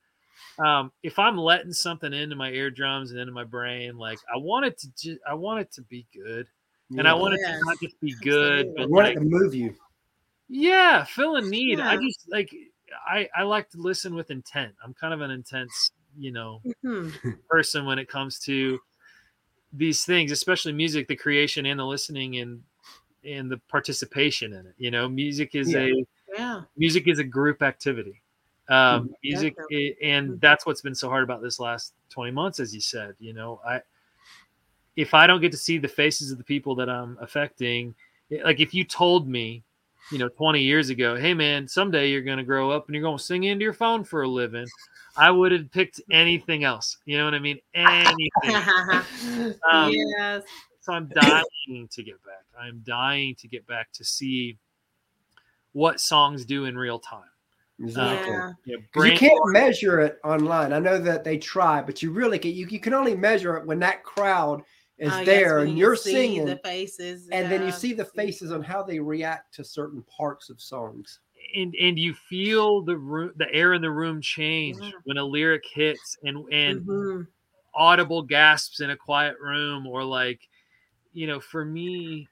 Um, 0.64 0.92
if 1.04 1.20
I'm 1.20 1.38
letting 1.38 1.74
something 1.74 2.14
into 2.14 2.36
my 2.36 2.50
eardrums 2.52 3.12
and 3.12 3.20
into 3.20 3.34
my 3.34 3.44
brain, 3.44 3.98
like 3.98 4.20
I 4.34 4.38
want 4.38 4.66
it 4.66 4.78
to, 4.80 4.88
ju- 4.98 5.20
I 5.28 5.34
want 5.34 5.60
it 5.62 5.72
to 5.74 5.82
be 5.84 6.06
good, 6.14 6.48
and 6.98 7.08
I 7.08 7.14
want 7.14 7.34
it 7.36 7.40
Yes. 7.44 7.60
to 7.60 7.66
not 7.66 7.80
just 7.82 8.00
be 8.00 8.16
good, 8.22 8.68
Absolutely. 8.68 8.74
but 8.78 8.84
I 8.84 8.86
want 8.88 9.08
like 9.08 9.18
it 9.18 9.20
to 9.20 9.26
move 9.26 9.54
you. 9.54 9.76
yeah, 10.50 11.04
feel 11.04 11.36
a 11.36 11.42
need. 11.42 11.80
I 11.80 11.98
just 11.98 12.26
like 12.30 12.54
I 13.06 13.30
I 13.36 13.44
like 13.44 13.70
to 13.72 13.78
listen 13.78 14.16
with 14.16 14.32
intent. 14.32 14.74
I'm 14.84 14.94
kind 14.94 15.14
of 15.14 15.22
an 15.22 15.32
intense, 15.32 15.92
you 16.18 16.32
know, 16.32 16.62
Mhm. 16.84 17.14
person 17.50 17.86
when 17.86 18.00
it 18.00 18.08
comes 18.10 18.40
to 18.42 18.80
these 19.74 20.04
things, 20.04 20.32
especially 20.32 20.74
music, 20.74 21.08
the 21.08 21.16
creation 21.16 21.66
and 21.66 21.80
the 21.80 21.86
listening 21.86 22.38
and 22.38 22.64
and 23.24 23.52
the 23.52 23.58
participation 23.70 24.54
in 24.54 24.66
it. 24.66 24.74
You 24.78 24.92
know, 24.92 25.08
music 25.08 25.56
is 25.56 25.74
Yeah. 25.74 25.80
a 25.82 26.06
Yeah. 26.34 26.62
music 26.78 27.08
is 27.08 27.20
a 27.20 27.24
group 27.24 27.62
activity. 27.62 28.22
Um, 28.70 29.14
music, 29.24 29.56
Definitely. 29.56 29.98
i- 30.02 30.06
and 30.06 30.42
that's 30.42 30.66
what's 30.66 30.82
been 30.82 30.96
so 30.96 31.10
hard 31.10 31.24
about 31.24 31.42
this 31.42 31.60
last 31.60 31.94
20 32.10 32.32
months, 32.32 32.60
as 32.60 32.74
you 32.74 32.82
said. 32.82 33.16
You 33.20 33.34
know, 33.34 33.62
I 33.66 33.82
if 34.96 35.14
I 35.14 35.26
don't 35.28 35.42
get 35.42 35.52
to 35.52 35.58
see 35.58 35.78
the 35.78 35.88
faces 35.88 36.32
of 36.32 36.38
the 36.38 36.44
people 36.44 36.76
that 36.76 36.90
I'm 36.90 37.18
affecting, 37.22 37.96
like 38.44 38.60
if 38.60 38.74
you 38.74 38.84
told 38.84 39.28
me, 39.28 39.64
you 40.12 40.18
know, 40.18 40.28
20 40.30 40.62
years 40.62 40.90
ago, 40.90 41.16
hey 41.16 41.34
man, 41.34 41.68
someday 41.68 42.10
you're 42.10 42.22
going 42.22 42.38
to 42.38 42.44
grow 42.44 42.70
up 42.72 42.88
and 42.88 42.96
you're 42.96 43.04
going 43.04 43.18
to 43.18 43.24
sing 43.24 43.46
into 43.46 43.64
your 43.64 43.74
phone 43.74 44.04
for 44.04 44.24
a 44.24 44.28
living, 44.28 44.68
I 45.18 45.32
would 45.32 45.52
have 45.52 45.72
picked 45.72 46.02
anything 46.12 46.64
else. 46.64 46.98
You 47.06 47.18
know 47.18 47.26
what 47.26 47.34
I 47.34 47.40
mean? 47.40 47.60
Anything. 47.74 48.26
Um, 49.72 49.92
yes. 49.92 50.44
so 50.82 50.94
I'm 50.94 51.08
dying 51.08 51.88
to 51.92 52.04
get 52.04 52.22
back. 52.24 52.44
I'm 52.60 52.82
dying 52.86 53.36
to 53.36 53.48
get 53.48 53.66
back 53.68 53.92
to 53.94 54.04
see 54.04 54.58
what 55.74 56.00
songs 56.00 56.46
do 56.46 56.66
in 56.66 56.78
real 56.78 57.00
time. 57.00 57.24
Exactly. 57.80 58.34
Yeah. 58.34 58.52
Yeah, 58.66 58.76
'Cause 58.78 58.86
brain- 58.94 59.12
you 59.14 59.18
can't 59.18 59.40
measure 59.54 60.00
it 60.02 60.20
online. 60.24 60.74
I 60.74 60.80
know 60.80 61.00
that 61.00 61.24
they 61.24 61.38
try, 61.38 61.82
but 61.82 62.02
you 62.02 62.12
really 62.12 62.38
can. 62.38 62.52
You, 62.52 62.68
you 62.68 62.80
can 62.80 62.94
only 62.94 63.16
measure 63.16 63.58
it 63.58 63.66
when 63.66 63.80
that 63.80 64.04
crowd 64.04 64.64
is 65.02 65.12
Oh, 65.12 65.26
there 65.26 65.58
when 65.58 65.68
and 65.70 65.78
you 65.78 65.86
you're 65.86 65.96
see 65.96 66.14
singing, 66.14 66.46
the 66.46 66.58
faces, 66.58 67.28
and 67.32 67.52
then 67.52 67.66
you 67.66 67.72
see 67.72 67.94
the 67.94 68.06
faces 68.06 68.52
on 68.52 68.62
how 68.62 68.84
they 68.84 69.00
react 69.00 69.54
to 69.56 69.64
certain 69.64 70.04
parts 70.04 70.50
of 70.50 70.62
songs. 70.62 71.20
and 71.56 71.74
and 71.76 72.00
you 72.00 72.14
feel 72.14 72.82
the 72.82 72.96
room, 72.98 73.34
the 73.36 73.52
air 73.54 73.74
in 73.74 73.82
the 73.82 73.92
room 73.92 74.22
change 74.22 74.78
Yeah. 74.80 74.92
when 75.04 75.18
a 75.18 75.24
lyric 75.24 75.64
hits, 75.74 76.18
and 76.24 76.38
and 76.54 76.86
Mhm. 76.88 77.28
audible 77.74 78.22
gasps 78.22 78.80
in 78.82 78.92
a 78.92 78.98
quiet 78.98 79.38
room, 79.40 79.88
or 79.88 80.04
like, 80.04 80.48
you 81.14 81.26
know, 81.28 81.40
for 81.40 81.66
me, 81.66 82.28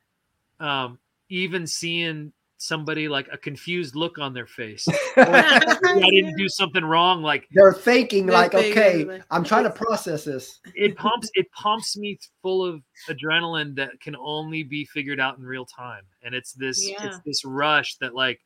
um, 0.59 0.99
even 1.29 1.65
seeing 1.65 2.31
somebody 2.61 3.07
like 3.07 3.27
a 3.31 3.37
confused 3.37 3.95
look 3.95 4.17
on 4.19 4.33
their 4.33 4.45
face, 4.45 4.85
I 5.17 6.09
didn't 6.11 6.35
do 6.35 6.47
something 6.49 6.83
wrong, 6.83 7.21
like 7.23 7.47
They're 7.51 7.73
thinking 7.73 8.25
They're 8.25 8.35
like, 8.37 8.51
thinking, 8.51 8.71
okay, 8.71 9.03
like, 9.05 9.23
I'm 9.31 9.43
trying 9.43 9.63
to 9.63 9.69
process 9.69 10.25
this. 10.25 10.59
it 10.75 10.95
pumps 10.97 11.31
it 11.35 11.49
pumps 11.53 11.97
me 11.97 12.19
full 12.41 12.63
of 12.65 12.81
adrenaline 13.09 13.75
that 13.75 13.99
can 14.01 14.15
only 14.17 14.63
be 14.63 14.83
figured 14.85 15.19
out 15.19 15.37
in 15.37 15.43
real 15.45 15.65
time 15.65 16.03
and 16.21 16.35
it's 16.35 16.51
this 16.53 16.87
Yeah. 16.87 17.07
it's 17.07 17.19
this 17.25 17.43
rush 17.45 17.95
that 18.01 18.13
like 18.13 18.39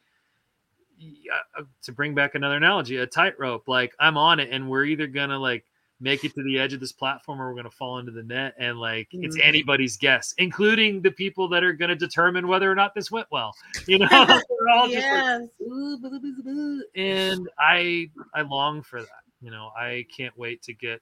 uh, 1.60 1.64
to 1.82 1.92
bring 1.92 2.14
back 2.16 2.36
another 2.36 2.56
analogy 2.56 2.98
a 2.98 3.06
tightrope 3.08 3.68
like 3.68 3.94
i'm 4.00 4.16
on 4.18 4.40
it 4.40 4.50
and 4.52 4.70
we're 4.70 4.86
either 4.86 5.08
gonna 5.08 5.38
like 5.38 5.66
make 6.04 6.24
it 6.26 6.34
to 6.36 6.44
the 6.44 6.60
edge 6.60 6.74
of 6.74 6.80
this 6.82 6.92
platform 6.92 7.42
or 7.42 7.50
we're 7.50 7.56
gonna 7.56 7.72
fall 7.72 7.98
into 7.98 8.12
the 8.12 8.24
net 8.24 8.54
and 8.60 8.78
like 8.78 9.08
it's 9.14 9.38
Mhm. 9.38 9.48
anybody's 9.48 9.96
guess 9.96 10.34
including 10.38 11.02
the 11.02 11.12
people 11.12 11.48
that 11.50 11.64
are 11.64 11.72
gonna 11.74 11.96
determine 11.96 12.48
whether 12.48 12.70
or 12.70 12.76
not 12.76 12.94
this 12.94 13.10
went 13.10 13.28
well 13.32 13.56
you 13.88 13.98
know 13.98 14.08
we're 14.50 14.70
all 14.70 14.88
just 14.88 15.10
like 15.10 15.24
yes. 15.24 15.50
"Ooh, 15.62 15.98
blah, 16.00 16.10
blah, 16.10 16.20
blah, 16.20 16.32
blah," 16.44 16.82
and 16.96 17.48
I 17.58 18.10
I 18.36 18.42
long 18.42 18.84
for 18.84 19.02
that. 19.02 19.10
You 19.42 19.52
know, 19.52 19.72
I 19.78 20.06
can't 20.16 20.38
wait 20.38 20.62
to 20.64 20.74
get 20.74 21.02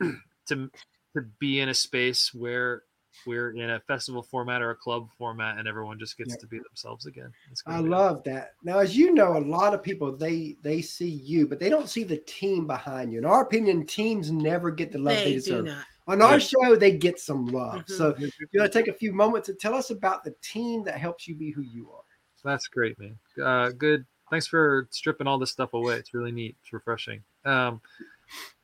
to 0.48 0.70
to 1.16 1.22
be 1.38 1.60
in 1.60 1.68
a 1.68 1.74
space 1.74 2.32
where 2.32 2.82
we're 3.26 3.50
in 3.52 3.70
a 3.70 3.80
festival 3.80 4.22
format 4.22 4.62
or 4.62 4.70
a 4.70 4.74
club 4.76 5.08
format, 5.18 5.58
and 5.58 5.66
everyone 5.68 5.98
just 5.98 6.16
gets 6.16 6.30
Yeah. 6.34 6.40
to 6.40 6.46
be 6.46 6.58
themselves 6.58 7.06
again. 7.06 7.32
It's 7.50 7.62
I 7.66 7.76
gonna 7.76 7.88
love 7.88 8.24
that. 8.24 8.54
Now, 8.62 8.78
as 8.78 8.96
you 8.96 9.12
know, 9.14 9.36
a 9.36 9.40
lot 9.40 9.74
of 9.74 9.82
people 9.82 10.16
they 10.16 10.56
they 10.62 10.80
see 10.82 11.08
you, 11.10 11.46
but 11.46 11.58
they 11.58 11.68
don't 11.68 11.88
see 11.88 12.04
the 12.04 12.18
team 12.18 12.66
behind 12.66 13.12
you. 13.12 13.18
In 13.18 13.24
our 13.24 13.42
opinion, 13.42 13.86
teams 13.86 14.30
never 14.30 14.70
get 14.70 14.92
the 14.92 14.98
love 14.98 15.14
they, 15.16 15.24
They 15.24 15.30
do 15.32 15.36
deserve. 15.36 15.64
not. 15.66 15.84
On 16.06 16.22
our 16.22 16.40
show, 16.40 16.74
they 16.74 16.90
get 16.96 17.20
some 17.20 17.46
love. 17.46 17.84
Mhm. 17.84 17.90
So 17.90 18.14
you 18.18 18.30
want 18.54 18.72
to 18.72 18.78
take 18.78 18.88
a 18.88 18.92
few 18.96 19.12
moments 19.12 19.48
and 19.48 19.58
tell 19.60 19.74
us 19.74 19.90
about 19.90 20.24
the 20.24 20.34
team 20.42 20.82
that 20.84 20.96
helps 20.98 21.28
you 21.28 21.36
be 21.36 21.50
who 21.52 21.62
you 21.62 21.90
are. 21.92 22.02
That's 22.42 22.66
great, 22.68 22.98
man. 22.98 23.18
Uh, 23.40 23.68
good. 23.70 24.04
Thanks 24.30 24.46
for 24.46 24.88
stripping 24.90 25.26
all 25.26 25.38
this 25.38 25.50
stuff 25.50 25.74
away. 25.74 25.96
It's 25.96 26.14
really 26.14 26.32
neat. 26.32 26.56
It's 26.62 26.72
refreshing. 26.72 27.22
Um, 27.44 27.80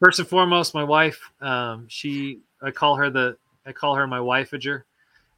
first 0.01 0.19
and 0.19 0.27
foremost, 0.27 0.75
my 0.75 0.83
wife. 0.85 1.21
Um, 1.41 1.87
she, 1.89 2.41
I 2.63 2.71
call 2.71 2.97
her 2.97 3.11
the, 3.11 3.37
I 3.67 3.73
call 3.73 3.95
her 3.97 4.07
my 4.07 4.19
wifeager. 4.19 4.83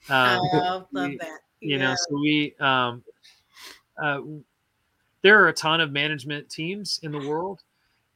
Um, 0.08 0.40
oh, 0.54 0.86
love 0.92 1.10
we- 1.10 1.18
that. 1.18 1.40
you 1.60 1.78
know 1.78 1.94
so 1.96 2.16
we 2.18 2.54
um 2.60 3.02
uh 4.02 4.20
there 5.22 5.42
are 5.42 5.48
a 5.48 5.52
ton 5.52 5.80
of 5.80 5.90
management 5.92 6.48
teams 6.48 7.00
in 7.02 7.12
the 7.12 7.18
world 7.18 7.60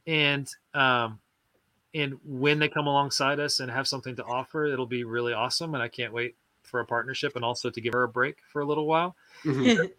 and 0.07 0.49
um 0.73 1.19
and 1.93 2.15
when 2.25 2.59
they 2.59 2.69
come 2.69 2.87
alongside 2.87 3.39
us 3.39 3.59
and 3.59 3.69
have 3.71 3.87
something 3.87 4.15
to 4.15 4.23
offer 4.25 4.65
it'll 4.65 4.85
be 4.85 5.03
really 5.03 5.33
awesome 5.33 5.73
and 5.75 5.83
i 5.83 5.87
can't 5.87 6.13
wait 6.13 6.35
for 6.63 6.79
a 6.79 6.85
partnership 6.85 7.35
and 7.35 7.43
also 7.45 7.69
to 7.69 7.81
give 7.81 7.93
her 7.93 8.03
a 8.03 8.07
break 8.07 8.37
for 8.51 8.61
a 8.61 8.65
little 8.65 8.87
while 8.87 9.15
Mhm. 9.45 9.89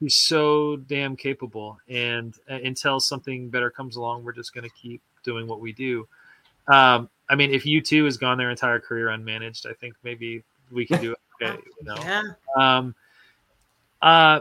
he's 0.00 0.16
so 0.16 0.76
damn 0.76 1.16
capable 1.16 1.78
and 1.88 2.34
uh, 2.50 2.54
until 2.62 3.00
something 3.00 3.48
better 3.48 3.70
comes 3.70 3.96
along 3.96 4.24
we're 4.24 4.32
just 4.32 4.52
going 4.54 4.64
to 4.64 4.74
keep 4.76 5.00
doing 5.24 5.46
what 5.46 5.60
we 5.60 5.72
do 5.72 6.06
um 6.68 7.08
i 7.28 7.34
mean 7.34 7.50
if 7.52 7.64
you 7.66 7.80
two 7.80 8.04
has 8.04 8.16
gone 8.16 8.38
their 8.38 8.50
entire 8.50 8.80
career 8.80 9.08
unmanaged 9.08 9.66
i 9.66 9.72
think 9.74 9.94
maybe 10.02 10.42
we 10.70 10.86
can 10.86 11.00
do 11.00 11.12
it 11.12 11.18
okay 11.42 11.60
you 11.80 11.84
know 11.86 11.96
Yeah. 11.96 12.22
um, 12.56 12.94
uh, 14.02 14.40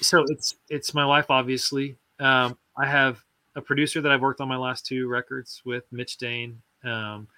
so 0.00 0.24
it's 0.28 0.56
it's 0.68 0.94
my 0.94 1.04
wife, 1.04 1.30
obviously. 1.30 1.96
Um, 2.18 2.56
I 2.76 2.86
have 2.86 3.20
a 3.56 3.60
producer 3.60 4.00
that 4.00 4.10
I've 4.10 4.20
worked 4.22 4.40
on 4.40 4.48
my 4.48 4.56
last 4.56 4.86
two 4.86 5.08
records 5.08 5.60
with, 5.64 5.84
Mitch 5.92 6.16
Dane. 6.16 6.60
Um, 6.84 7.28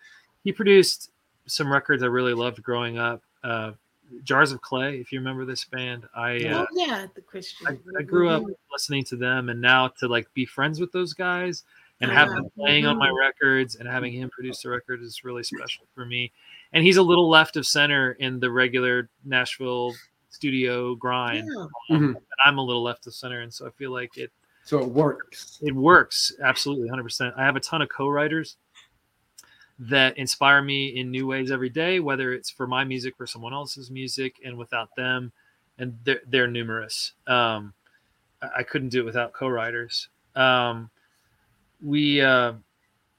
he 0.44 0.52
produced 0.52 1.10
some 1.46 1.70
records 1.70 2.02
I 2.02 2.06
really 2.06 2.34
loved 2.34 2.62
growing 2.62 2.98
up. 2.98 3.22
Uh, 3.42 3.72
Jars 4.22 4.52
of 4.52 4.60
Clay, 4.60 4.98
if 4.98 5.10
you 5.12 5.18
remember 5.18 5.44
this 5.44 5.64
band, 5.64 6.06
I 6.14 6.44
uh, 6.44 6.64
oh 6.64 6.66
yeah, 6.72 7.06
the 7.14 7.20
Christian. 7.22 7.66
I, 7.66 7.98
I 7.98 8.02
grew 8.02 8.28
up 8.28 8.42
Mhm. 8.42 8.54
listening 8.70 9.04
to 9.04 9.16
them, 9.16 9.48
and 9.48 9.60
now 9.60 9.88
to 9.98 10.08
like 10.08 10.32
be 10.34 10.46
friends 10.46 10.80
with 10.80 10.92
those 10.92 11.12
guys 11.12 11.64
and 12.04 12.12
have 12.12 12.28
them 12.28 12.38
Uh-huh. 12.44 12.48
playing 12.62 12.86
on 12.86 12.96
my 12.98 13.08
records 13.10 13.76
and 13.76 13.88
having 13.88 14.12
him 14.12 14.30
produce 14.30 14.62
the 14.62 14.68
record 14.70 15.02
is 15.02 15.24
really 15.24 15.42
special 15.42 15.86
for 15.94 16.04
me. 16.06 16.32
And 16.72 16.84
he's 16.84 16.96
a 16.96 17.02
little 17.02 17.28
left 17.28 17.56
of 17.56 17.66
center 17.66 18.12
in 18.12 18.40
the 18.40 18.50
regular 18.50 19.08
Nashville 19.24 19.94
studio 20.30 20.94
grind. 20.94 21.48
Yeah. 21.48 21.96
Mhm. 21.96 22.14
And 22.16 22.16
I'm 22.44 22.58
a 22.58 22.62
little 22.64 22.82
left 22.82 23.06
of 23.06 23.14
center, 23.14 23.40
and 23.40 23.52
so 23.52 23.66
I 23.66 23.70
feel 23.70 23.90
like 23.92 24.16
it 24.16 24.32
So 24.64 24.80
it 24.80 24.88
works. 24.88 25.58
it 25.62 25.74
works 25.74 26.32
absolutely 26.42 26.88
100%. 26.88 27.34
I 27.36 27.44
have 27.44 27.56
a 27.56 27.60
ton 27.60 27.82
of 27.82 27.88
co-writers 27.88 28.56
that 29.78 30.16
inspire 30.18 30.62
me 30.62 30.96
in 30.96 31.10
new 31.10 31.26
ways 31.26 31.50
every 31.50 31.68
day, 31.68 31.98
whether 32.00 32.32
it's 32.32 32.48
for 32.50 32.66
my 32.66 32.84
music 32.84 33.14
or 33.18 33.26
someone 33.26 33.52
else's 33.52 33.90
music, 33.90 34.36
and 34.44 34.56
without 34.56 34.94
them, 34.96 35.32
and 35.78 35.98
they're, 36.04 36.20
they're 36.26 36.46
numerous. 36.48 37.12
Um, 37.26 37.74
I 38.42 38.48
I 38.58 38.62
couldn't 38.62 38.90
do 38.90 39.00
it 39.00 39.04
without 39.04 39.32
co-writers. 39.32 40.08
Um, 40.36 40.90
we 41.82 42.20
uh, 42.20 42.52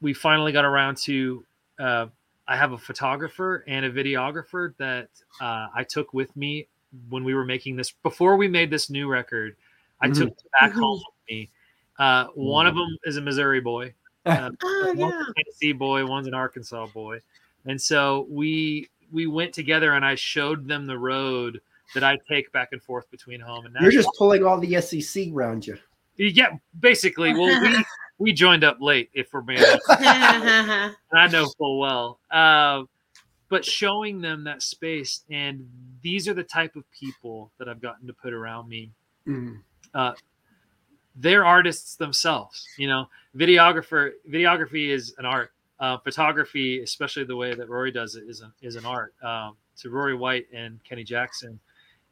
we 0.02 0.14
finally 0.14 0.52
got 0.52 0.66
around 0.66 0.98
to. 0.98 1.44
Uh, 1.80 2.08
I 2.48 2.56
have 2.56 2.74
a 2.74 2.78
photographer 2.78 3.64
and 3.68 3.86
a 3.86 3.92
videographer 3.92 4.76
that 4.78 5.10
uh, 5.42 5.68
I 5.74 5.84
took 5.84 6.14
with 6.14 6.36
me 6.38 6.68
when 7.10 7.24
we 7.24 7.34
were 7.34 7.44
making 7.46 7.76
this. 7.76 7.92
Before 7.92 8.38
we 8.38 8.48
made 8.48 8.70
this 8.70 8.90
new 8.90 9.08
record, 9.08 9.56
I 10.00 10.08
Mhm. 10.08 10.16
took 10.16 10.38
back 10.60 10.72
Mhm. 10.74 10.80
home 10.80 10.98
with 11.00 11.30
me. 11.30 11.50
Uh, 11.98 12.26
one 12.36 12.68
of 12.68 12.76
them 12.76 12.96
is 13.06 13.18
a 13.18 13.22
Missouri 13.22 13.62
boy. 13.62 13.94
Uh, 14.26 14.50
Oh 14.64 14.94
one's 14.96 15.14
yeah. 15.14 15.22
a 15.30 15.34
Tennessee 15.36 15.72
boy, 15.72 16.04
one's 16.06 16.26
an 16.28 16.34
Arkansas 16.34 16.88
boy, 16.88 17.20
and 17.66 17.80
so 17.80 18.26
we 18.30 18.90
we 19.12 19.28
went 19.28 19.54
together, 19.54 19.94
and 19.94 20.04
I 20.04 20.16
showed 20.16 20.68
them 20.68 20.88
the 20.88 20.98
road 20.98 21.62
that 21.94 22.04
I 22.04 22.18
take 22.28 22.52
back 22.52 22.70
and 22.72 22.82
forth 22.82 23.10
between 23.12 23.40
home 23.40 23.68
and 23.68 23.76
You're 23.80 23.92
just 23.92 24.10
pulling 24.18 24.44
all 24.44 24.60
the 24.60 24.82
SEC 24.82 25.32
around 25.32 25.68
you. 25.68 25.78
yeah, 26.18 26.58
basically. 26.80 27.34
Well, 27.34 27.62
we 27.62 27.86
we 28.18 28.32
joined 28.34 28.64
up 28.64 28.78
late, 28.80 29.10
if 29.14 29.34
we're 29.34 29.42
being 29.42 29.60
honest. 29.60 29.86
I 29.90 31.28
know 31.32 31.48
full 31.58 31.80
well. 31.80 32.20
Uh, 32.32 32.84
but 33.50 33.64
showing 33.66 34.22
them 34.22 34.44
that 34.46 34.62
space, 34.62 35.24
and 35.30 35.70
these 36.02 36.28
are 36.28 36.34
the 36.34 36.44
type 36.44 36.76
of 36.76 36.84
people 36.92 37.52
that 37.58 37.70
I've 37.70 37.82
gotten 37.82 38.08
to 38.08 38.14
put 38.14 38.34
around 38.34 38.68
me. 38.70 38.92
Mhm. 39.28 39.62
They're 41.18 41.46
artists 41.46 41.96
themselves. 41.96 42.68
You 42.78 42.88
know, 42.88 43.10
videographer 43.36 44.12
videography 44.30 44.90
is 44.90 45.16
an 45.18 45.26
art. 45.26 45.52
Uh, 45.80 45.98
photography, 45.98 46.82
especially 46.82 47.26
the 47.26 47.36
way 47.36 47.54
that 47.54 47.68
Rory 47.70 47.92
does 47.92 48.16
it, 48.16 48.24
is 48.28 48.42
an 48.42 48.52
is 48.62 48.76
an 48.76 48.86
art. 48.86 49.14
Um, 49.24 49.56
to 49.78 49.90
Rory 49.90 50.16
White 50.16 50.48
and 50.54 50.82
Kenny 50.84 51.04
Jackson, 51.04 51.60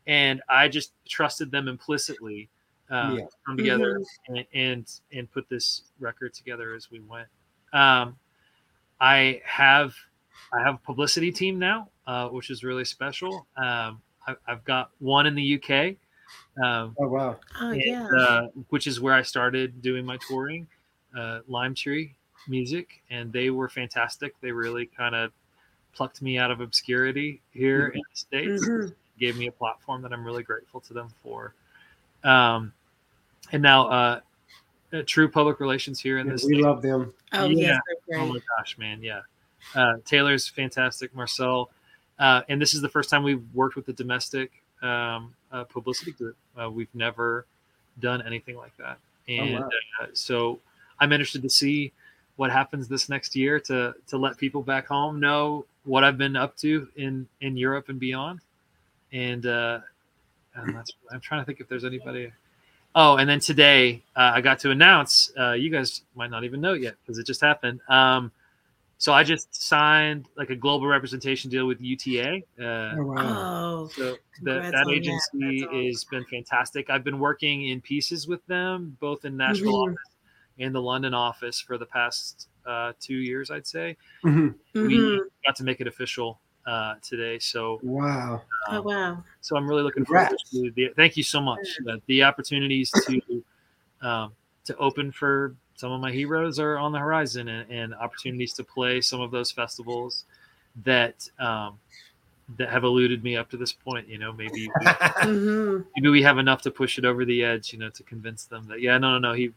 and 0.06 0.42
I 0.50 0.68
just 0.68 0.92
trusted 1.08 1.50
them 1.50 1.68
implicitly 1.68 2.50
uh, 2.94 3.16
Yeah. 3.18 3.26
come 3.46 3.58
together 3.58 4.00
and, 4.28 4.46
and 4.54 5.00
and 5.12 5.32
put 5.32 5.50
this 5.50 5.84
record 6.00 6.34
together 6.34 6.74
as 6.76 6.92
we 6.92 7.00
went. 7.02 7.28
Um, 7.74 8.16
I 9.02 9.42
have 9.46 9.96
I 10.54 10.62
have 10.64 10.76
a 10.76 10.80
publicity 10.80 11.32
team 11.32 11.58
now, 11.58 11.90
uh, 12.08 12.30
which 12.30 12.50
is 12.50 12.64
really 12.64 12.86
special. 12.86 13.48
Um, 13.58 14.02
I, 14.28 14.36
I've 14.48 14.64
got 14.64 14.92
one 15.00 15.26
in 15.26 15.36
the 15.36 15.56
UK, 15.56 15.96
um, 16.64 16.96
Oh 17.00 17.08
wow. 17.08 17.40
Oh 17.60 17.72
and, 17.72 17.82
yeah. 17.84 18.08
uh, 18.16 18.48
which 18.70 18.88
is 18.88 19.02
where 19.02 19.14
I 19.14 19.24
started 19.24 19.82
doing 19.82 20.06
my 20.06 20.18
touring, 20.28 20.68
uh, 21.18 21.40
Lime 21.48 21.74
Tree 21.76 22.16
Music, 22.48 23.02
and 23.10 23.34
they 23.34 23.50
were 23.50 23.68
fantastic. 23.68 24.40
They 24.42 24.52
really 24.52 24.86
kind 24.86 25.16
of 25.16 25.32
plucked 25.94 26.22
me 26.22 26.38
out 26.38 26.52
of 26.52 26.62
obscurity 26.62 27.42
here 27.52 27.88
in 27.88 28.00
the 28.00 28.16
states 28.16 28.64
Mhm. 28.68 28.96
gave 29.20 29.38
me 29.38 29.48
a 29.48 29.52
platform 29.52 30.02
that 30.02 30.12
I'm 30.12 30.26
really 30.26 30.42
grateful 30.44 30.82
to 30.82 30.94
them 30.94 31.10
for. 31.22 31.54
Um, 32.24 32.74
and 33.52 33.62
now, 33.62 33.88
uh, 33.88 34.20
uh, 34.94 35.02
True 35.06 35.30
Public 35.30 35.60
Relations 35.60 36.00
here 36.00 36.20
in 36.20 36.28
Yeah, 36.28 36.34
this. 36.34 36.46
we 36.46 36.62
love 36.62 36.82
them. 36.82 37.14
Oh 37.34 37.48
Yeah. 37.48 37.80
yes, 37.88 38.20
Oh 38.20 38.28
my 38.28 38.40
gosh, 38.58 38.78
man, 38.78 39.02
yeah. 39.02 39.22
Uh, 39.76 39.96
Taylor's 40.06 40.48
fantastic, 40.48 41.16
Marcel, 41.16 41.72
uh, 42.20 42.42
and 42.50 42.62
this 42.62 42.74
is 42.74 42.82
the 42.82 42.90
first 42.90 43.10
time 43.10 43.24
we've 43.24 43.44
worked 43.54 43.76
with 43.76 43.86
the 43.86 43.94
domestic 43.94 44.52
um, 44.82 45.34
uh, 45.52 45.64
publicity 45.64 46.12
group. 46.12 46.36
Uh, 46.62 46.70
we've 46.70 46.94
never 46.94 47.46
done 48.00 48.22
anything 48.22 48.56
like 48.58 48.76
that, 48.78 48.98
and 49.28 49.56
wow. 49.56 49.70
uh, 50.02 50.08
so 50.14 50.60
I'm 51.00 51.12
interested 51.12 51.42
to 51.44 51.50
see 51.50 51.92
what 52.36 52.52
happens 52.52 52.88
this 52.88 53.10
next 53.10 53.36
year 53.36 53.60
to 53.62 53.96
to 54.08 54.18
let 54.18 54.38
people 54.38 54.62
back 54.62 54.88
home 54.88 55.20
know 55.20 55.66
what 55.86 56.04
I've 56.04 56.18
been 56.18 56.36
up 56.36 56.56
to 56.58 56.88
in 56.96 57.28
in 57.42 57.58
Europe 57.58 57.90
and 57.90 58.00
beyond. 58.00 58.42
And 59.12 59.46
uh, 59.46 59.80
and 60.56 60.76
that's 60.76 60.92
I'm 61.12 61.20
trying 61.20 61.42
to 61.42 61.46
think 61.46 61.60
if 61.60 61.68
there's 61.68 61.86
anybody. 61.86 62.32
Oh, 62.96 63.18
and 63.18 63.28
then 63.28 63.40
today 63.40 64.04
uh, 64.16 64.32
I 64.36 64.42
got 64.42 64.60
to 64.60 64.72
announce. 64.72 65.32
Uh, 65.40 65.54
you 65.54 65.70
guys 65.70 66.02
might 66.16 66.30
not 66.30 66.44
even 66.44 66.62
know 66.62 66.74
it 66.74 66.82
yet 66.82 66.96
because 67.02 67.18
it 67.18 67.26
just 67.26 67.42
happened. 67.42 67.80
Um, 67.90 68.32
so 69.00 69.12
I 69.14 69.24
just 69.24 69.54
signed 69.54 70.28
like 70.38 70.50
a 70.52 70.56
global 70.56 70.88
representation 70.88 71.50
deal 71.50 71.66
with 71.66 71.82
UTA. 71.82 72.42
Uh, 72.60 72.64
Oh 72.64 73.04
wow. 73.04 73.84
Oh, 73.84 73.88
so 73.88 74.16
that, 74.44 74.72
that 74.72 74.76
on 74.76 74.86
that. 74.86 74.94
agency 74.94 75.66
awesome. 75.66 75.86
has 75.86 76.04
been 76.06 76.26
fantastic. 76.26 76.90
I've 76.90 77.04
been 77.04 77.20
working 77.20 77.68
in 77.70 77.82
pieces 77.82 78.28
with 78.28 78.46
them, 78.46 78.96
both 79.00 79.26
in 79.26 79.36
Nashville 79.36 79.74
Mhm. 79.74 79.90
office 79.90 80.12
and 80.60 80.74
the 80.76 80.82
London 80.82 81.14
office 81.14 81.60
for 81.60 81.78
the 81.78 81.86
past 81.86 82.48
uh, 82.66 82.94
two 83.00 83.16
years, 83.16 83.50
I'd 83.50 83.68
say. 83.68 83.98
Mhm. 84.24 84.56
Mhm. 84.76 84.88
We 84.88 85.22
got 85.46 85.56
to 85.58 85.64
make 85.64 85.82
it 85.82 85.88
official 85.88 86.40
uh, 86.65 86.95
today, 87.02 87.39
so 87.39 87.80
Wow. 87.84 88.41
oh 88.69 88.82
wow. 88.82 89.23
so 89.41 89.56
I'm 89.58 89.67
really 89.67 89.84
looking 89.84 90.06
forward 90.06 90.28
Congrats. 90.28 90.49
to 90.52 90.71
the. 90.71 90.89
Thank 90.95 91.17
you 91.17 91.23
so 91.23 91.41
much. 91.41 91.78
Uh, 91.89 91.97
the 92.08 92.23
opportunities 92.23 92.91
to 92.91 93.43
um, 94.02 94.32
to 94.65 94.76
open 94.78 95.12
for 95.12 95.56
some 95.76 95.91
of 95.91 95.99
my 95.99 96.12
heroes 96.12 96.60
are 96.60 96.78
on 96.78 96.91
the 96.91 96.99
horizon, 96.99 97.47
and, 97.47 97.69
and 97.71 97.95
opportunities 97.95 98.54
to 98.54 98.63
play 98.63 99.02
some 99.02 99.21
of 99.21 99.32
those 99.32 99.52
festivals 99.52 100.26
that 100.84 101.28
um, 101.39 101.80
that 102.58 102.69
have 102.69 102.84
eluded 102.84 103.23
me 103.23 103.36
up 103.38 103.49
to 103.49 103.58
this 103.58 103.73
point. 103.73 104.08
You 104.08 104.17
know, 104.19 104.32
maybe 104.32 104.69
we, 104.80 104.88
hmm 105.17 105.82
maybe 105.95 106.10
we 106.10 106.21
have 106.23 106.38
enough 106.38 106.62
to 106.63 106.71
push 106.71 106.97
it 106.97 107.06
over 107.06 107.26
the 107.26 107.43
edge. 107.43 107.73
You 107.73 107.80
know, 107.80 107.89
to 107.89 108.04
convince 108.04 108.45
them 108.45 108.67
that 108.67 108.82
yeah, 108.82 108.97
no, 108.97 109.17
no, 109.17 109.30
no, 109.30 109.34
he 109.34 109.52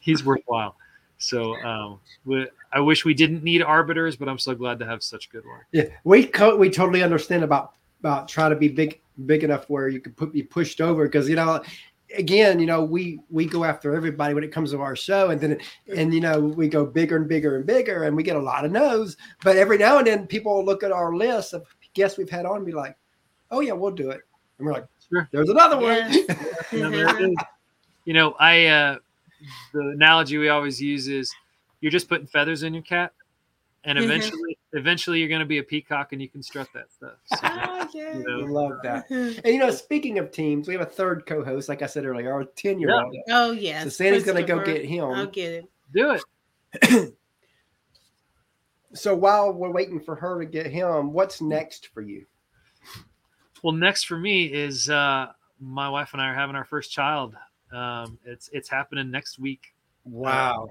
he's 0.00 0.24
worthwhile. 0.24 0.76
So 1.18 1.56
um, 1.64 2.00
we, 2.24 2.48
I 2.72 2.80
wish 2.80 3.04
we 3.04 3.14
didn't 3.14 3.42
need 3.42 3.62
arbiters, 3.62 4.16
but 4.16 4.28
I'm 4.28 4.38
so 4.38 4.54
glad 4.54 4.78
to 4.80 4.86
have 4.86 5.02
such 5.02 5.30
good 5.30 5.44
ones. 5.46 5.64
Yeah, 5.72 5.84
we 6.04 6.26
co- 6.26 6.56
we 6.56 6.68
totally 6.70 7.02
understand 7.02 7.42
about 7.42 7.72
about 8.00 8.28
trying 8.28 8.50
to 8.50 8.56
be 8.56 8.68
big 8.68 9.00
big 9.24 9.42
enough 9.44 9.68
where 9.70 9.88
you 9.88 10.00
could 10.00 10.16
put 10.16 10.32
be 10.32 10.42
pushed 10.42 10.80
over 10.82 11.04
because 11.06 11.26
you 11.28 11.36
know 11.36 11.62
again 12.16 12.60
you 12.60 12.66
know 12.66 12.84
we 12.84 13.18
we 13.30 13.46
go 13.46 13.64
after 13.64 13.96
everybody 13.96 14.34
when 14.34 14.44
it 14.44 14.52
comes 14.52 14.70
to 14.72 14.80
our 14.80 14.94
show 14.94 15.30
and 15.30 15.40
then 15.40 15.58
and 15.96 16.12
you 16.12 16.20
know 16.20 16.38
we 16.38 16.68
go 16.68 16.84
bigger 16.84 17.16
and 17.16 17.26
bigger 17.26 17.56
and 17.56 17.66
bigger 17.66 18.04
and 18.04 18.14
we 18.14 18.22
get 18.22 18.36
a 18.36 18.40
lot 18.40 18.64
of 18.64 18.70
no's 18.70 19.16
but 19.42 19.56
every 19.56 19.78
now 19.78 19.98
and 19.98 20.06
then 20.06 20.26
people 20.26 20.62
look 20.64 20.82
at 20.84 20.92
our 20.92 21.14
list 21.16 21.54
of 21.54 21.64
guests 21.94 22.18
we've 22.18 22.30
had 22.30 22.44
on 22.46 22.58
and 22.58 22.66
be 22.66 22.72
like 22.72 22.94
oh 23.50 23.60
yeah 23.60 23.72
we'll 23.72 23.90
do 23.90 24.10
it 24.10 24.20
and 24.58 24.66
we're 24.66 24.72
like 24.74 24.86
Sure. 25.10 25.26
there's 25.32 25.48
another 25.48 25.76
one 25.78 25.86
Yes. 26.12 26.72
you 26.72 26.78
know, 26.82 26.90
there 26.92 27.08
it 27.24 27.30
is. 27.30 27.36
You 28.04 28.12
know, 28.14 28.32
I 28.38 28.66
uh, 28.66 28.98
the 29.72 29.80
analogy 29.94 30.38
we 30.38 30.48
always 30.48 30.80
use 30.80 31.08
is 31.08 31.32
you're 31.80 31.92
just 31.92 32.08
putting 32.08 32.26
feathers 32.26 32.62
in 32.62 32.72
your 32.74 32.82
cap, 32.82 33.12
and 33.84 33.98
eventually, 33.98 34.58
eventually, 34.72 35.20
you're 35.20 35.28
going 35.28 35.40
to 35.40 35.46
be 35.46 35.58
a 35.58 35.62
peacock 35.62 36.12
and 36.12 36.20
you 36.22 36.28
can 36.28 36.42
strut 36.42 36.68
that 36.74 36.92
stuff. 36.92 37.18
So, 37.26 37.38
Oh, 37.42 37.88
yeah. 37.94 38.18
you 38.18 38.24
know, 38.26 38.38
love 38.52 38.72
that 38.82 39.04
and 39.10 39.44
you 39.46 39.58
know 39.58 39.70
speaking 39.70 40.18
of 40.18 40.30
teams 40.32 40.66
we 40.66 40.74
have 40.74 40.82
a 40.82 40.86
third 40.90 41.24
co-host 41.26 41.68
like 41.68 41.82
i 41.82 41.86
said 41.86 42.04
earlier 42.04 42.32
our 42.32 42.44
10 42.44 42.80
year 42.80 42.92
old 42.94 43.14
Oh 43.28 43.52
yes. 43.52 43.84
so 43.84 43.88
sandy's 43.90 44.24
gonna 44.24 44.42
go 44.42 44.64
get 44.64 44.84
him 44.84 45.04
I'll 45.04 45.26
get 45.26 45.52
it. 45.52 45.64
do 45.92 46.18
it. 46.82 47.14
So 48.94 49.14
while 49.14 49.52
we're 49.52 49.70
waiting 49.72 50.00
for 50.00 50.14
her 50.16 50.40
to 50.40 50.46
get 50.46 50.66
him, 50.66 51.12
what's 51.12 51.42
next 51.42 51.88
for 51.92 52.00
you? 52.00 52.24
Well, 53.62 53.74
next 53.74 54.04
for 54.04 54.16
me 54.16 54.46
is 54.46 54.88
uh, 54.88 55.32
my 55.60 55.88
wife 55.90 56.10
and 56.12 56.22
I 56.22 56.28
are 56.28 56.34
having 56.34 56.56
our 56.56 56.64
first 56.64 56.90
child. 56.92 57.34
Um, 57.76 58.18
it's 58.24 58.48
it's 58.52 58.68
happening 58.68 59.10
next 59.10 59.38
week. 59.38 59.74
Wow. 60.04 60.68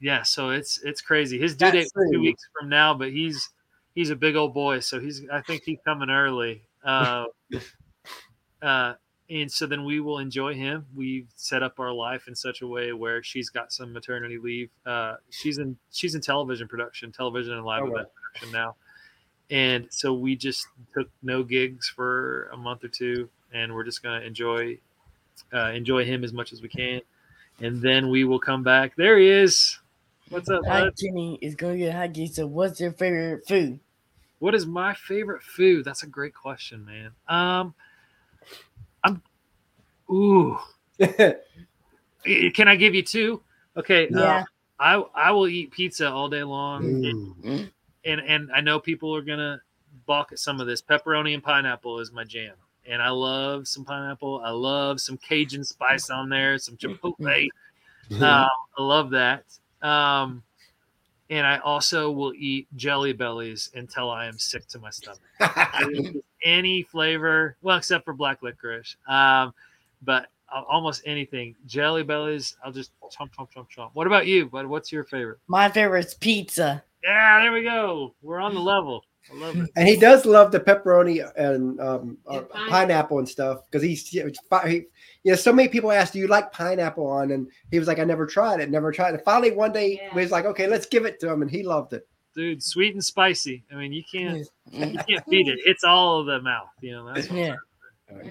Yeah, 0.00 0.22
so 0.22 0.50
it's 0.50 0.80
it's 0.82 1.00
crazy. 1.00 1.38
His 1.38 1.54
due 1.54 1.66
That's 1.66 1.74
date 1.74 2.02
is 2.02 2.10
two 2.12 2.20
weeks 2.20 2.42
from 2.58 2.68
now, 2.68 2.94
but 2.94 3.10
he's 3.12 3.50
he's 3.94 4.10
a 4.10 4.16
big 4.16 4.36
old 4.36 4.54
boy, 4.54 4.80
so 4.80 4.98
he's 4.98 5.22
I 5.30 5.42
think 5.42 5.64
he's 5.64 5.78
coming 5.84 6.10
early. 6.10 6.62
Uh, 6.84 7.26
uh, 8.62 8.94
and 9.28 9.50
so 9.50 9.66
then 9.66 9.84
we 9.84 10.00
will 10.00 10.18
enjoy 10.18 10.54
him. 10.54 10.86
We've 10.94 11.28
set 11.34 11.62
up 11.62 11.80
our 11.80 11.92
life 11.92 12.28
in 12.28 12.34
such 12.34 12.62
a 12.62 12.66
way 12.66 12.92
where 12.92 13.22
she's 13.22 13.50
got 13.50 13.72
some 13.72 13.92
maternity 13.92 14.38
leave. 14.38 14.70
Uh, 14.84 15.16
she's 15.30 15.58
in 15.58 15.76
she's 15.90 16.14
in 16.14 16.22
television 16.22 16.68
production, 16.68 17.12
television 17.12 17.54
and 17.54 17.64
live 17.64 17.82
Oh, 17.82 17.88
event 17.88 18.08
production 18.14 18.52
now, 18.52 18.76
and 19.50 19.88
so 19.90 20.14
we 20.14 20.36
just 20.36 20.66
took 20.94 21.08
no 21.22 21.42
gigs 21.42 21.88
for 21.88 22.48
a 22.52 22.56
month 22.56 22.84
or 22.84 22.88
two, 22.88 23.28
and 23.52 23.74
we're 23.74 23.84
just 23.84 24.02
gonna 24.02 24.20
enjoy 24.24 24.78
uh, 25.52 25.70
enjoy 25.72 26.04
him 26.04 26.24
as 26.24 26.32
much 26.32 26.52
as 26.52 26.62
we 26.62 26.68
can, 26.68 27.00
and 27.60 27.80
then 27.80 28.08
we 28.10 28.24
will 28.24 28.38
come 28.40 28.62
back. 28.62 28.94
There 28.96 29.18
he 29.18 29.28
is. 29.28 29.78
What's 30.28 30.48
up, 30.50 30.64
Hi, 30.66 30.84
bud? 30.84 30.94
Kenny 30.98 31.38
is 31.40 31.54
going 31.54 31.78
to 31.78 31.84
get 31.84 31.94
hockey. 31.94 32.26
So, 32.26 32.46
what's 32.46 32.80
your 32.80 32.92
favorite 32.92 33.46
food? 33.46 33.78
What 34.38 34.54
is 34.54 34.66
my 34.66 34.92
favorite 34.94 35.42
food? 35.42 35.84
That's 35.84 36.02
a 36.02 36.06
great 36.06 36.34
question, 36.34 36.84
man. 36.84 37.12
Um, 37.28 37.74
I'm. 39.04 39.22
Ooh, 40.10 40.58
can 40.98 42.68
I 42.68 42.76
give 42.76 42.94
you 42.94 43.02
two? 43.02 43.42
Okay. 43.76 44.08
uh, 44.08 44.20
Yeah. 44.20 44.44
I 44.78 44.94
I 45.14 45.30
will 45.30 45.48
eat 45.48 45.70
pizza 45.70 46.10
all 46.10 46.28
day 46.28 46.42
long, 46.42 46.82
Mm. 46.84 47.70
and 48.04 48.20
and 48.20 48.50
I 48.52 48.60
know 48.60 48.78
people 48.78 49.14
are 49.16 49.22
gonna 49.22 49.60
balk 50.06 50.32
at 50.32 50.38
some 50.38 50.60
of 50.60 50.66
this. 50.66 50.82
Pepperoni 50.82 51.32
and 51.32 51.42
pineapple 51.42 51.98
is 52.00 52.12
my 52.12 52.24
jam, 52.24 52.54
and 52.88 53.02
I 53.02 53.10
love 53.10 53.66
some 53.68 53.84
pineapple. 53.84 54.42
I 54.44 54.50
love 54.50 55.00
some 55.00 55.16
Cajun 55.16 55.64
spice 55.64 56.10
on 56.10 56.28
there, 56.28 56.58
some 56.58 56.76
chipotle. 56.76 57.48
Um, 58.12 58.22
I 58.22 58.82
love 58.82 59.10
that. 59.10 59.44
Um, 59.82 60.42
and 61.28 61.46
I 61.46 61.58
also 61.58 62.10
will 62.10 62.32
eat 62.34 62.68
jelly 62.76 63.12
bellies 63.12 63.70
until 63.74 64.10
I 64.10 64.26
am 64.26 64.38
sick 64.38 64.66
to 64.68 64.78
my 64.78 64.90
stomach. 64.90 65.20
Any 66.44 66.82
flavor, 66.84 67.56
well, 67.62 67.76
except 67.76 68.04
for 68.04 68.14
black 68.14 68.42
licorice. 68.42 68.96
Um, 69.08 69.52
but 70.02 70.28
al- 70.54 70.66
almost 70.70 71.02
anything. 71.04 71.56
Jelly 71.66 72.04
bellies, 72.04 72.56
I'll 72.64 72.72
just 72.72 72.92
chomp, 73.00 73.30
chomp, 73.34 73.52
chomp, 73.52 73.66
chomp. 73.76 73.90
What 73.94 74.06
about 74.06 74.26
you? 74.26 74.46
What, 74.46 74.68
what's 74.68 74.92
your 74.92 75.02
favorite? 75.04 75.38
My 75.48 75.68
favorite's 75.68 76.14
pizza. 76.14 76.84
Yeah, 77.02 77.40
there 77.40 77.52
we 77.52 77.62
go. 77.62 78.14
We're 78.22 78.40
on 78.40 78.54
the 78.54 78.60
level. 78.60 79.02
I 79.32 79.34
love 79.36 79.56
it. 79.56 79.70
and 79.76 79.88
he 79.88 79.96
does 79.96 80.24
love 80.24 80.52
the 80.52 80.60
pepperoni 80.60 81.28
and 81.36 81.80
um, 81.80 82.18
uh, 82.28 82.38
And 82.38 82.48
pine- 82.50 82.68
pineapple 82.68 83.18
and 83.18 83.28
stuff 83.28 83.62
because 83.70 83.82
he's 83.82 84.06
he, 84.08 84.22
he- 84.66 84.74
you 85.24 85.32
know 85.32 85.34
so 85.36 85.52
many 85.52 85.68
people 85.68 85.90
asked 85.90 86.12
do 86.12 86.18
you 86.20 86.28
like 86.28 86.52
pineapple 86.52 87.06
on 87.06 87.32
and 87.32 87.48
he 87.70 87.78
was 87.78 87.88
like 87.88 87.98
I 87.98 88.04
never 88.04 88.26
tried 88.26 88.60
it 88.60 88.70
never 88.70 88.92
tried 88.92 89.14
it 89.14 89.22
finally 89.24 89.50
one 89.50 89.72
day 89.72 89.98
Yeah. 90.00 90.14
we 90.14 90.22
was 90.22 90.30
like 90.30 90.44
okay 90.44 90.66
let's 90.68 90.86
give 90.86 91.04
it 91.06 91.18
to 91.20 91.30
him 91.32 91.42
and 91.42 91.50
he 91.50 91.62
loved 91.62 91.92
it 91.92 92.06
Dude, 92.34 92.62
sweet 92.62 92.92
and 92.92 93.02
spicy. 93.02 93.64
I 93.72 93.76
mean, 93.76 93.94
you 93.94 94.02
can't 94.12 94.46
you 94.70 94.98
can't 95.08 95.24
beat 95.30 95.48
it. 95.48 95.58
It's 95.64 95.84
all 95.84 96.20
of 96.20 96.26
the 96.26 96.38
mouth. 96.42 96.68
You 96.82 96.92
know, 96.92 97.06
that's 97.14 97.30
what's 97.30 97.32
Yeah. 97.32 97.54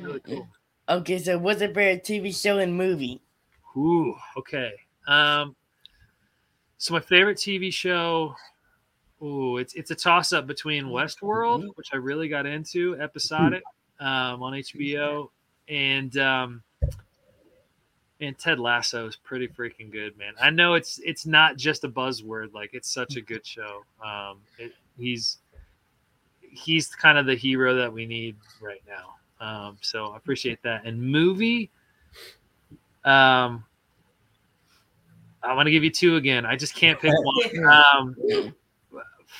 really 0.03 0.19
cool. 0.19 0.47
Okay, 0.87 1.17
so 1.17 1.39
what's 1.39 1.59
a 1.61 1.67
favorite 1.69 2.03
TV 2.03 2.31
show 2.31 2.59
and 2.59 2.71
movie? 2.77 3.19
Ooh, 3.75 4.13
okay. 4.37 4.73
Um, 5.07 5.55
so 6.77 6.93
my 6.93 6.99
favorite 6.99 7.37
TV 7.37 7.73
show, 7.73 8.35
ooh, 9.25 9.57
it's 9.57 9.73
it's 9.73 9.91
a 9.91 9.95
toss 9.95 10.33
up 10.33 10.47
between 10.47 10.85
Westworld, 10.85 11.75
which 11.75 11.89
I 11.93 11.97
really 11.97 12.27
got 12.27 12.45
into, 12.45 12.95
episodic, 12.99 13.63
um, 13.99 14.43
on 14.43 14.53
HBO, 14.53 15.29
and 15.67 16.15
um, 16.17 16.63
and 18.21 18.37
Ted 18.37 18.59
Lasso 18.59 19.07
is 19.07 19.15
pretty 19.15 19.47
freaking 19.47 19.91
good, 19.91 20.17
man. 20.17 20.33
I 20.39 20.49
know 20.49 20.75
it's 20.75 20.99
it's 21.03 21.25
not 21.25 21.57
just 21.57 21.83
a 21.83 21.89
buzzword, 21.89 22.53
like 22.53 22.71
it's 22.73 22.89
such 22.89 23.15
a 23.15 23.21
good 23.21 23.45
show. 23.45 23.83
Um, 24.03 24.39
it, 24.57 24.73
he's 24.97 25.39
he's 26.39 26.87
kind 26.87 27.17
of 27.17 27.25
the 27.25 27.35
hero 27.35 27.75
that 27.75 27.91
we 27.91 28.05
need 28.05 28.35
right 28.61 28.83
now. 28.87 29.15
Um, 29.45 29.77
so 29.81 30.07
I 30.07 30.17
appreciate 30.17 30.61
that. 30.63 30.85
And 30.85 31.01
movie, 31.01 31.69
um, 33.03 33.65
I 35.43 35.53
want 35.53 35.67
to 35.67 35.71
give 35.71 35.83
you 35.83 35.91
two 35.91 36.15
again. 36.15 36.45
I 36.45 36.55
just 36.55 36.75
can't 36.75 36.99
pick 36.99 37.13
one. 37.53 37.65
Um, 37.65 38.55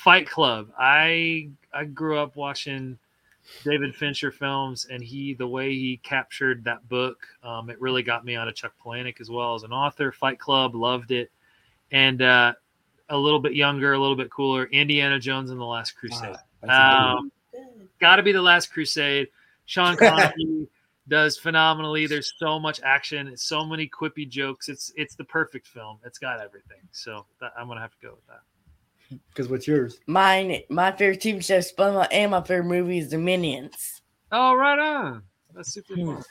Fight 0.06 0.30
Club. 0.30 0.70
I 0.78 1.48
I 1.74 1.82
grew 1.82 2.16
up 2.16 2.36
watching 2.36 2.96
David 3.64 3.92
Fincher 3.92 4.30
films, 4.30 4.86
and 4.88 5.02
he 5.02 5.34
the 5.34 5.48
way 5.48 5.72
he 5.72 5.96
captured 5.96 6.62
that 6.62 6.88
book, 6.88 7.26
um, 7.42 7.70
it 7.70 7.80
really 7.80 8.04
got 8.04 8.24
me 8.24 8.36
onto 8.36 8.52
Chuck 8.52 8.72
Palahniuk 8.80 9.20
as 9.20 9.30
well 9.30 9.56
as 9.56 9.64
an 9.64 9.72
author. 9.72 10.12
Fight 10.12 10.38
Club, 10.38 10.76
loved 10.76 11.10
it, 11.10 11.32
and 11.90 12.22
uh, 12.22 12.52
a 13.08 13.18
little 13.18 13.40
bit 13.40 13.54
younger, 13.54 13.94
a 13.94 13.98
little 13.98 14.14
bit 14.14 14.30
cooler. 14.30 14.66
Indiana 14.66 15.18
Jones 15.18 15.50
and 15.50 15.58
the 15.58 15.64
Last 15.64 15.96
Crusade. 15.96 16.36
Ah, 16.68 17.16
Um, 17.16 17.32
got 18.00 18.14
to 18.14 18.22
be 18.22 18.30
the 18.30 18.40
Last 18.40 18.72
Crusade. 18.72 19.26
Sean 19.64 19.96
Connery 19.96 20.68
does 21.08 21.36
phenomenally. 21.36 22.06
There's 22.06 22.32
so 22.38 22.60
much 22.60 22.80
action. 22.84 23.26
It's 23.26 23.42
so 23.42 23.64
many 23.64 23.88
quippy 23.88 24.28
jokes. 24.28 24.68
It's 24.68 24.92
it's 24.94 25.16
the 25.16 25.24
perfect 25.24 25.66
film. 25.66 25.98
It's 26.04 26.20
got 26.20 26.38
everything. 26.38 26.86
So 26.92 27.26
that, 27.40 27.54
I'm 27.58 27.66
gonna 27.66 27.80
have 27.80 27.90
to 27.90 28.06
go 28.06 28.10
with 28.14 28.26
that. 28.28 28.42
Because 29.28 29.48
what's 29.48 29.66
yours 29.66 29.98
Mine, 30.06 30.60
my 30.68 30.92
favorite 30.92 31.20
TV 31.20 31.44
show 31.44 31.56
is 31.56 31.72
SpongeBob, 31.72 32.08
and 32.10 32.30
my 32.30 32.42
favorite 32.42 32.64
movie 32.66 32.98
is 32.98 33.10
The 33.10 33.18
Minions. 33.18 34.02
Oh, 34.32 34.54
right 34.54 34.78
on. 34.78 35.22
That's 35.54 35.72
super 35.72 35.96
fun. 35.96 36.22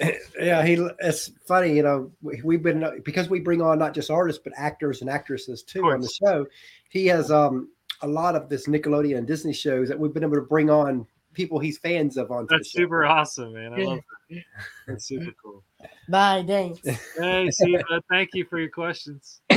yeah 0.40 0.64
he 0.64 0.74
it's 1.00 1.30
funny 1.46 1.76
you 1.76 1.82
know 1.82 2.10
we- 2.22 2.40
we've 2.42 2.62
been 2.62 3.00
because 3.04 3.28
we 3.28 3.38
bring 3.40 3.60
on 3.60 3.78
not 3.78 3.92
just 3.94 4.10
artists 4.10 4.40
but 4.42 4.52
actors 4.56 5.00
and 5.02 5.10
actresses 5.10 5.62
too 5.62 5.84
on 5.84 6.00
the 6.00 6.08
show 6.08 6.46
he 6.88 7.06
has 7.06 7.30
um 7.30 7.68
a 8.00 8.06
lot 8.08 8.34
of 8.34 8.48
this 8.48 8.66
nickelodeon 8.66 9.18
and 9.18 9.26
disney 9.26 9.52
shows 9.52 9.88
that 9.88 9.98
we've 9.98 10.14
been 10.14 10.24
able 10.24 10.34
to 10.34 10.40
bring 10.40 10.70
on 10.70 11.06
people 11.34 11.58
he's 11.58 11.78
fans 11.78 12.16
of 12.16 12.30
on. 12.30 12.46
That's 12.48 12.72
the 12.72 12.78
show. 12.78 12.84
super 12.84 13.04
awesome, 13.04 13.54
man. 13.54 13.74
I 13.74 13.78
love 13.78 14.00
that. 14.30 14.42
That's 14.86 15.06
super 15.06 15.32
cool. 15.42 15.62
Bye, 16.08 16.44
thanks. 16.46 16.80
Hey, 17.18 17.50
Siva, 17.50 18.02
thank 18.10 18.30
you 18.34 18.44
for 18.44 18.58
your 18.58 18.68
questions. 18.70 19.40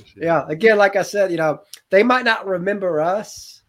Appreciate 0.00 0.22
it. 0.22 0.26
yeah 0.26 0.44
again 0.48 0.76
like 0.78 0.96
i 0.96 1.02
said 1.02 1.30
you 1.30 1.36
know 1.36 1.60
they 1.90 2.02
might 2.02 2.24
not 2.24 2.46
remember 2.46 3.00
us 3.00 3.62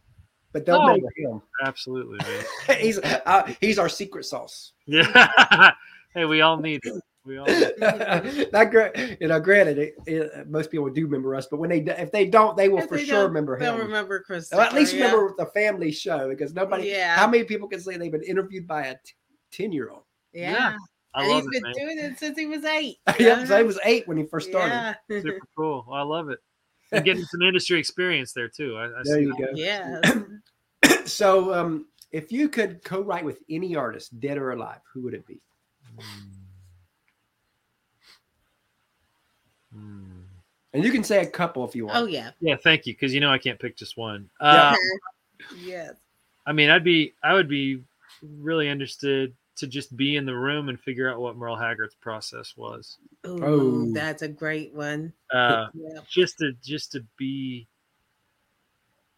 but 0.54 0.66
they'll 0.66 0.76
Oh. 0.82 0.88
remember 0.88 1.10
him 1.16 1.42
absolutely, 1.64 2.18
man. 2.28 2.44
he's 2.80 3.00
uh, 3.00 3.54
he's 3.62 3.80
our 3.80 3.88
secret 3.90 4.26
sauce 4.26 4.74
Yeah. 4.86 5.72
hey, 6.14 6.26
we 6.26 6.42
all 6.42 6.58
need 6.58 6.82
it. 6.84 7.02
We 7.24 7.38
all 7.38 7.46
need 7.46 7.72
it. 7.78 8.52
not 8.54 8.72
great 8.72 9.18
you 9.22 9.28
know 9.28 9.40
granted 9.40 9.78
it, 9.78 9.94
it, 10.08 10.50
most 10.50 10.70
people 10.72 10.90
do 10.90 11.06
remember 11.06 11.36
us 11.36 11.48
but 11.50 11.58
when 11.60 11.70
they 11.70 11.80
do- 11.80 11.92
if 11.92 12.12
they 12.12 12.26
don't 12.26 12.58
they 12.58 12.68
will 12.68 12.80
If 12.80 12.90
for 12.90 12.98
they 12.98 13.06
sure 13.06 13.28
remember 13.28 13.56
him. 13.56 13.62
They'll 13.62 13.78
remember 13.78 14.20
Chris. 14.22 14.50
Well, 14.52 14.62
at 14.62 14.74
least 14.74 14.94
remember 14.94 15.34
the 15.38 15.46
family 15.48 15.92
show 15.92 16.28
because 16.28 16.54
nobody 16.54 16.90
Yeah. 16.90 17.16
how 17.16 17.28
many 17.28 17.44
people 17.46 17.68
can 17.70 17.80
say 17.80 17.96
they've 17.98 18.12
been 18.12 18.24
interviewed 18.24 18.68
by 18.68 18.88
a 18.88 18.96
10 19.52 19.72
year 19.72 19.90
old 19.90 20.04
Yeah. 20.34 20.52
Yeah. 20.52 20.76
I 21.14 21.22
and 21.24 21.30
love 21.30 21.44
he's 21.44 21.48
it, 21.48 21.52
been 21.52 21.64
man. 21.64 21.74
doing 21.74 22.12
it 22.12 22.20
since 22.20 22.38
he 22.38 22.46
was 22.46 22.64
eight. 22.64 22.98
yeah 23.20 23.44
so 23.44 23.58
he 23.58 23.64
was 23.64 23.80
eight 23.84 24.08
when 24.08 24.18
he 24.18 24.24
first 24.26 24.50
started 24.50 24.76
Yeah. 24.76 24.94
Super 25.22 25.48
cool. 25.58 25.86
Well, 25.88 25.98
I 25.98 26.04
love 26.04 26.30
it. 26.30 26.40
And 26.94 27.04
getting 27.06 27.24
some 27.24 27.42
industry 27.42 27.80
experience 27.80 28.34
there 28.34 28.48
too. 28.50 28.78
I, 28.78 28.86
I 28.86 29.02
there 29.04 29.16
see 29.18 29.22
you 29.22 29.36
go 29.38 29.48
yeah. 29.54 30.02
so 31.06 31.54
um 31.54 31.88
if 32.12 32.32
you 32.32 32.50
could 32.50 32.84
co-write 32.84 33.24
with 33.26 33.40
any 33.50 33.76
artist 33.76 34.20
dead 34.20 34.38
or 34.38 34.52
alive 34.52 34.80
who 34.94 35.02
would 35.04 35.14
it 35.14 35.26
be 35.26 35.40
Hmm. 39.74 40.22
and 40.74 40.84
you 40.84 40.92
can 40.92 41.04
say 41.04 41.22
a 41.22 41.26
couple 41.26 41.64
if 41.66 41.76
you 41.76 41.86
want 41.86 41.98
Oh 41.98 42.06
yeah. 42.06 42.32
Yeah, 42.40 42.56
thank 42.62 42.86
you. 42.86 42.94
Because 42.94 43.14
you 43.14 43.20
know 43.20 43.32
I 43.32 43.38
can't 43.38 43.60
pick 43.60 43.78
just 43.78 43.98
one. 43.98 44.30
Yeah. 44.42 44.74
Uh, 44.74 44.76
yes. 45.58 45.94
I 46.46 46.54
mean, 46.54 46.70
I'd 46.70 46.84
be 46.84 47.14
I 47.24 47.34
would 47.34 47.48
be 47.48 47.84
really 48.22 48.68
interested 48.68 49.34
to 49.62 49.68
just 49.68 49.96
be 49.96 50.18
in 50.18 50.26
the 50.26 50.36
room 50.36 50.68
and 50.70 50.80
figure 50.80 51.10
out 51.12 51.20
what 51.20 51.38
Merle 51.38 51.56
Haggard's 51.56 51.96
process 51.96 52.56
was. 52.58 52.98
Ooh, 53.26 53.44
Oh. 53.44 53.94
that's 53.94 54.22
a 54.22 54.28
great 54.28 54.74
one. 54.74 55.14
Uh, 55.34 55.68
Yeah. 55.74 56.02
just 56.10 56.38
to 56.40 56.52
just 56.62 56.92
to 56.92 57.04
be 57.18 57.68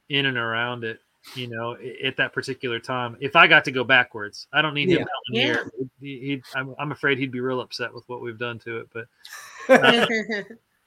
in 0.10 0.26
and 0.28 0.38
around 0.38 0.84
it, 0.84 1.00
you 1.36 1.48
know, 1.48 1.76
at 2.04 2.16
that 2.18 2.34
particular 2.34 2.80
time. 2.80 3.18
If 3.20 3.36
I 3.36 3.48
got 3.48 3.64
to 3.66 3.72
go 3.72 3.84
backwards, 3.84 4.48
I 4.54 4.62
don't 4.62 4.74
need 4.76 4.90
him 4.90 5.00
Yeah. 5.00 5.06
coming 5.28 5.42
here. 5.48 5.72
He, 6.00 6.20
he'd, 6.20 6.44
I'm, 6.54 6.76
I'm 6.78 6.92
afraid 6.92 7.18
he'd 7.18 7.32
be 7.32 7.40
real 7.40 7.62
upset 7.62 7.94
with 7.94 8.08
what 8.08 8.22
we've 8.22 8.38
done 8.38 8.60
to 8.60 8.78
it, 8.80 8.90
but 8.94 9.08
Uh, 9.70 10.06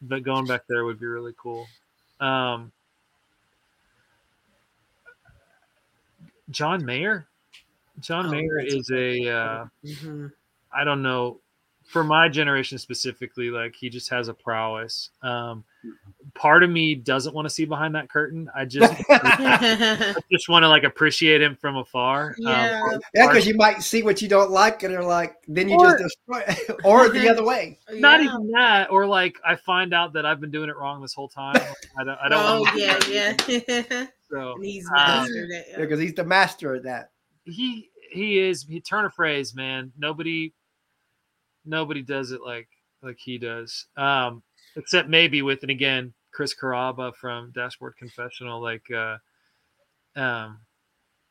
but 0.02 0.22
going 0.22 0.46
back 0.46 0.62
there 0.68 0.84
would 0.84 1.00
be 1.00 1.06
really 1.06 1.32
cool. 1.38 1.66
Um, 2.20 2.70
John 6.50 6.84
Mayer. 6.84 7.26
John 8.00 8.26
Oh, 8.26 8.30
Mayer 8.30 8.60
that's 8.62 8.74
is 8.74 8.90
a 8.90 9.28
uh, 9.28 9.64
Mhm. 9.84 10.32
I 10.72 10.84
don't 10.84 11.02
know 11.02 11.40
for 11.84 12.02
my 12.02 12.28
generation 12.28 12.78
specifically 12.78 13.48
like 13.48 13.72
he 13.76 13.88
just 13.88 14.08
has 14.10 14.26
a 14.26 14.34
prowess. 14.34 15.10
Um, 15.22 15.62
part 16.34 16.64
of 16.64 16.70
me 16.70 16.96
doesn't 16.96 17.32
want 17.32 17.46
to 17.46 17.50
see 17.50 17.64
behind 17.64 17.94
that 17.94 18.10
curtain. 18.10 18.50
I 18.56 18.64
just 18.64 18.92
I 19.08 20.14
just 20.30 20.48
want 20.48 20.64
to 20.64 20.68
like 20.68 20.82
appreciate 20.82 21.40
him 21.40 21.54
from 21.54 21.76
afar. 21.76 22.30
Um, 22.30 22.34
yeah. 22.38 22.82
yeah 23.14 23.26
because 23.28 23.46
you 23.46 23.54
might 23.54 23.82
see 23.84 24.02
what 24.02 24.20
you 24.20 24.26
don't 24.28 24.50
like 24.50 24.82
and 24.82 24.92
you're 24.92 25.04
like 25.04 25.36
then 25.46 25.68
you 25.68 25.76
Or- 25.76 25.96
just 25.96 26.02
destroy 26.02 26.42
it. 26.48 26.76
or 26.84 27.08
the 27.08 27.28
other 27.30 27.44
way 27.44 27.78
not 27.92 28.20
yeah. 28.20 28.30
even 28.34 28.50
that, 28.50 28.90
or 28.90 29.06
like 29.06 29.36
I 29.44 29.54
find 29.54 29.94
out 29.94 30.12
that 30.14 30.26
I've 30.26 30.40
been 30.40 30.50
doing 30.50 30.68
it 30.68 30.76
wrong 30.76 31.00
this 31.00 31.14
whole 31.14 31.28
time. 31.28 31.54
I 31.96 32.02
don't. 32.04 32.18
I 32.20 32.28
don't 32.28 32.44
Oh 32.44 32.60
want 32.62 32.74
to 32.74 32.80
yeah, 32.82 33.36
yeah. 33.48 34.06
So 34.28 34.54
And 34.54 34.64
he's 34.64 34.86
um, 34.88 34.92
mastered 34.96 35.50
it. 35.50 35.66
yeah. 35.70 35.78
because 35.78 36.00
he's 36.00 36.14
the 36.14 36.24
master 36.24 36.74
of 36.74 36.82
that 36.82 37.10
he 37.46 37.90
he 38.10 38.38
is 38.38 38.64
he 38.64 38.80
turn 38.80 39.04
a 39.04 39.10
phrase 39.10 39.54
man. 39.54 39.92
Nobody 39.96 40.52
nobody 41.64 42.02
does 42.02 42.32
it 42.32 42.40
like 42.42 42.68
like 43.02 43.18
he 43.18 43.38
does. 43.38 43.86
Um 43.96 44.42
except 44.76 45.08
maybe 45.08 45.42
with 45.42 45.62
and 45.62 45.70
again 45.70 46.12
Chris 46.32 46.54
Carrabba 46.54 47.14
from 47.14 47.52
dashboard 47.52 47.96
confessional 47.96 48.60
like 48.60 48.84
uh 48.90 49.16
um 50.16 50.60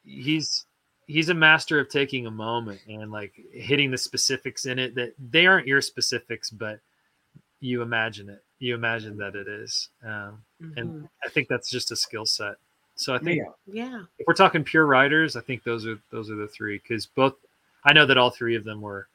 he's 0.03 0.65
he's 1.07 1.29
a 1.29 1.33
master 1.33 1.79
of 1.79 1.89
taking 1.89 2.25
a 2.25 2.31
moment 2.31 2.81
and 2.87 3.11
like 3.11 3.33
hitting 3.51 3.91
the 3.91 3.97
specifics 3.97 4.65
in 4.65 4.79
it 4.79 4.95
that 4.95 5.13
they 5.19 5.45
aren't 5.45 5.67
your 5.67 5.81
specifics 5.81 6.49
but 6.49 6.79
you 7.59 7.81
imagine 7.81 8.29
it. 8.29 8.43
You 8.59 8.75
imagine 8.75 9.17
that 9.17 9.35
it 9.35 9.47
is. 9.47 9.89
Um 10.03 10.43
Mhm. 10.61 10.77
and 10.77 11.09
i 11.25 11.29
think 11.29 11.47
that's 11.49 11.69
just 11.69 11.91
a 11.91 11.95
skill 11.97 12.25
set 12.25 12.55
So 12.95 13.13
I 13.13 13.19
think 13.19 13.37
Yeah. 13.37 13.83
Yeah. 13.83 14.03
if 14.17 14.27
we're 14.27 14.33
talking 14.33 14.63
pure 14.63 14.85
writers, 14.85 15.35
I 15.35 15.41
think 15.41 15.63
those 15.63 15.85
are 15.85 15.99
those 16.11 16.29
are 16.29 16.35
the 16.35 16.47
three 16.47 16.77
because 16.77 17.05
both 17.05 17.35
I 17.83 17.93
know 17.93 18.05
that 18.05 18.17
all 18.17 18.29
three 18.29 18.55
of 18.55 18.63
them 18.63 18.81
were 18.81 19.07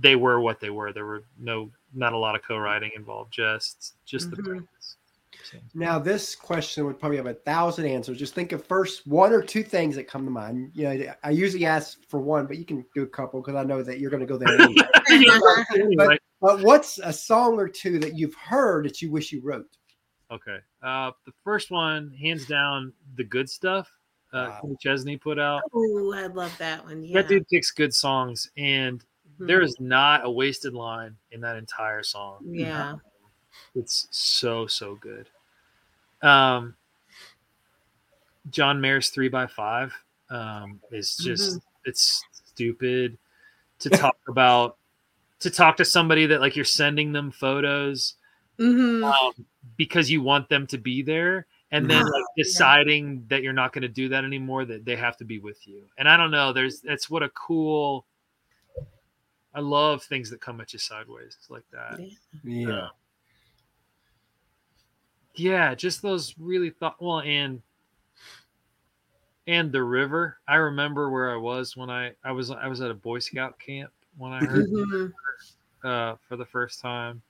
they 0.00 0.16
were 0.16 0.40
what 0.40 0.60
they 0.60 0.70
were. 0.70 0.92
There 0.92 1.06
were 1.06 1.22
no 1.38 1.70
not 1.94 2.12
a 2.12 2.18
lot 2.18 2.34
of 2.34 2.42
co-writing 2.42 2.90
involved, 2.94 3.32
just 3.32 3.94
just 4.04 4.30
the 4.30 4.36
Mhm. 4.36 4.44
brains. 4.44 4.96
So, 5.44 5.58
Now, 5.74 5.98
this 5.98 6.34
question 6.34 6.86
would 6.86 6.98
probably 6.98 7.18
have 7.18 7.26
a 7.26 7.34
thousand 7.34 7.86
answers. 7.86 8.18
Just 8.18 8.34
think 8.34 8.52
of 8.52 8.64
first 8.64 9.06
one 9.06 9.32
or 9.32 9.42
two 9.42 9.62
things 9.62 9.94
that 9.96 10.08
come 10.08 10.24
to 10.24 10.30
mind. 10.30 10.72
You 10.74 10.84
know, 10.84 11.12
I 11.22 11.30
usually 11.30 11.66
ask 11.66 11.98
for 12.08 12.20
one, 12.20 12.46
but 12.46 12.56
you 12.56 12.64
can 12.64 12.84
do 12.94 13.02
a 13.02 13.06
couple 13.06 13.40
because 13.42 13.54
I 13.54 13.62
know 13.62 13.82
that 13.82 14.00
you're 14.00 14.10
going 14.10 14.22
to 14.22 14.26
go 14.26 14.38
there. 14.38 14.48
Anyway. 14.48 14.74
anyway, 15.74 16.18
but 16.40 16.62
what's 16.62 16.98
a 16.98 17.12
song 17.12 17.58
or 17.58 17.68
two 17.68 17.98
that 17.98 18.16
you've 18.16 18.34
heard 18.34 18.86
that 18.86 19.02
you 19.02 19.10
wish 19.10 19.30
you 19.30 19.40
wrote? 19.42 19.75
Okay. 20.30 20.58
Uh, 20.82 21.12
the 21.24 21.32
first 21.44 21.70
one, 21.70 22.12
hands 22.20 22.46
down, 22.46 22.92
the 23.16 23.24
good 23.24 23.48
stuff. 23.48 23.90
Uh, 24.32 24.58
Wow. 24.62 24.76
Chesney 24.80 25.16
put 25.16 25.38
out. 25.38 25.62
Oh, 25.72 26.12
I 26.14 26.26
love 26.26 26.56
that 26.58 26.84
one. 26.84 27.02
Yeah. 27.02 27.22
That 27.22 27.28
dude 27.28 27.48
picks 27.48 27.70
good 27.70 27.94
songs, 27.94 28.50
and 28.56 29.04
Mhm. 29.38 29.46
there 29.46 29.62
is 29.62 29.78
not 29.80 30.24
a 30.24 30.30
wasted 30.30 30.74
line 30.74 31.16
in 31.30 31.40
that 31.42 31.56
entire 31.56 32.02
song. 32.02 32.40
Yeah. 32.44 32.96
It's 33.74 34.08
so 34.10 34.66
so 34.66 34.96
good. 34.96 35.28
Um, 36.22 36.76
John 38.50 38.80
Mayer's 38.80 39.10
three 39.10 39.28
by 39.28 39.46
five 39.46 39.92
um, 40.30 40.80
is 40.90 41.16
just 41.16 41.60
it's 41.84 42.24
stupid 42.32 43.18
to 43.80 43.90
talk 43.90 44.16
about 44.28 44.76
to 45.40 45.50
talk 45.50 45.76
to 45.76 45.84
somebody 45.84 46.26
that 46.26 46.40
like 46.40 46.56
you're 46.56 46.64
sending 46.64 47.12
them 47.12 47.30
photos 47.30 48.14
hmm 48.58 49.04
um, 49.04 49.32
because 49.76 50.10
you 50.10 50.22
want 50.22 50.48
them 50.48 50.66
to 50.66 50.78
be 50.78 51.02
there 51.02 51.46
and 51.72 51.90
then 51.90 52.04
like 52.04 52.24
deciding 52.36 53.24
that 53.28 53.42
you're 53.42 53.52
not 53.52 53.72
going 53.72 53.82
to 53.82 53.88
do 53.88 54.08
that 54.08 54.24
anymore 54.24 54.64
that 54.64 54.84
they 54.84 54.96
have 54.96 55.16
to 55.16 55.24
be 55.24 55.38
with 55.38 55.66
you 55.66 55.82
and 55.98 56.08
i 56.08 56.16
don't 56.16 56.30
know 56.30 56.52
there's 56.52 56.80
that's 56.80 57.10
what 57.10 57.22
a 57.22 57.28
cool 57.30 58.06
i 59.54 59.60
love 59.60 60.02
things 60.04 60.30
that 60.30 60.40
come 60.40 60.60
at 60.60 60.72
you 60.72 60.78
sideways 60.78 61.36
like 61.48 61.64
that 61.72 61.98
Yeah. 62.44 62.68
Uh, 62.72 62.88
yeah 65.34 65.74
just 65.74 66.02
those 66.02 66.34
really 66.38 66.70
thought 66.70 66.96
well 67.00 67.20
and 67.20 67.60
and 69.46 69.70
the 69.72 69.82
river 69.82 70.38
i 70.48 70.56
remember 70.56 71.10
where 71.10 71.32
i 71.32 71.36
was 71.36 71.76
when 71.76 71.90
i 71.90 72.12
i 72.24 72.30
was 72.32 72.50
i 72.50 72.66
was 72.68 72.80
at 72.80 72.90
a 72.90 72.94
boy 72.94 73.18
scout 73.18 73.58
camp 73.58 73.90
when 74.16 74.32
i 74.32 74.44
heard 74.44 74.68
Mhm. 74.70 75.12
uh, 75.84 76.16
for 76.28 76.36
the 76.36 76.46
first 76.46 76.80
time. 76.80 77.22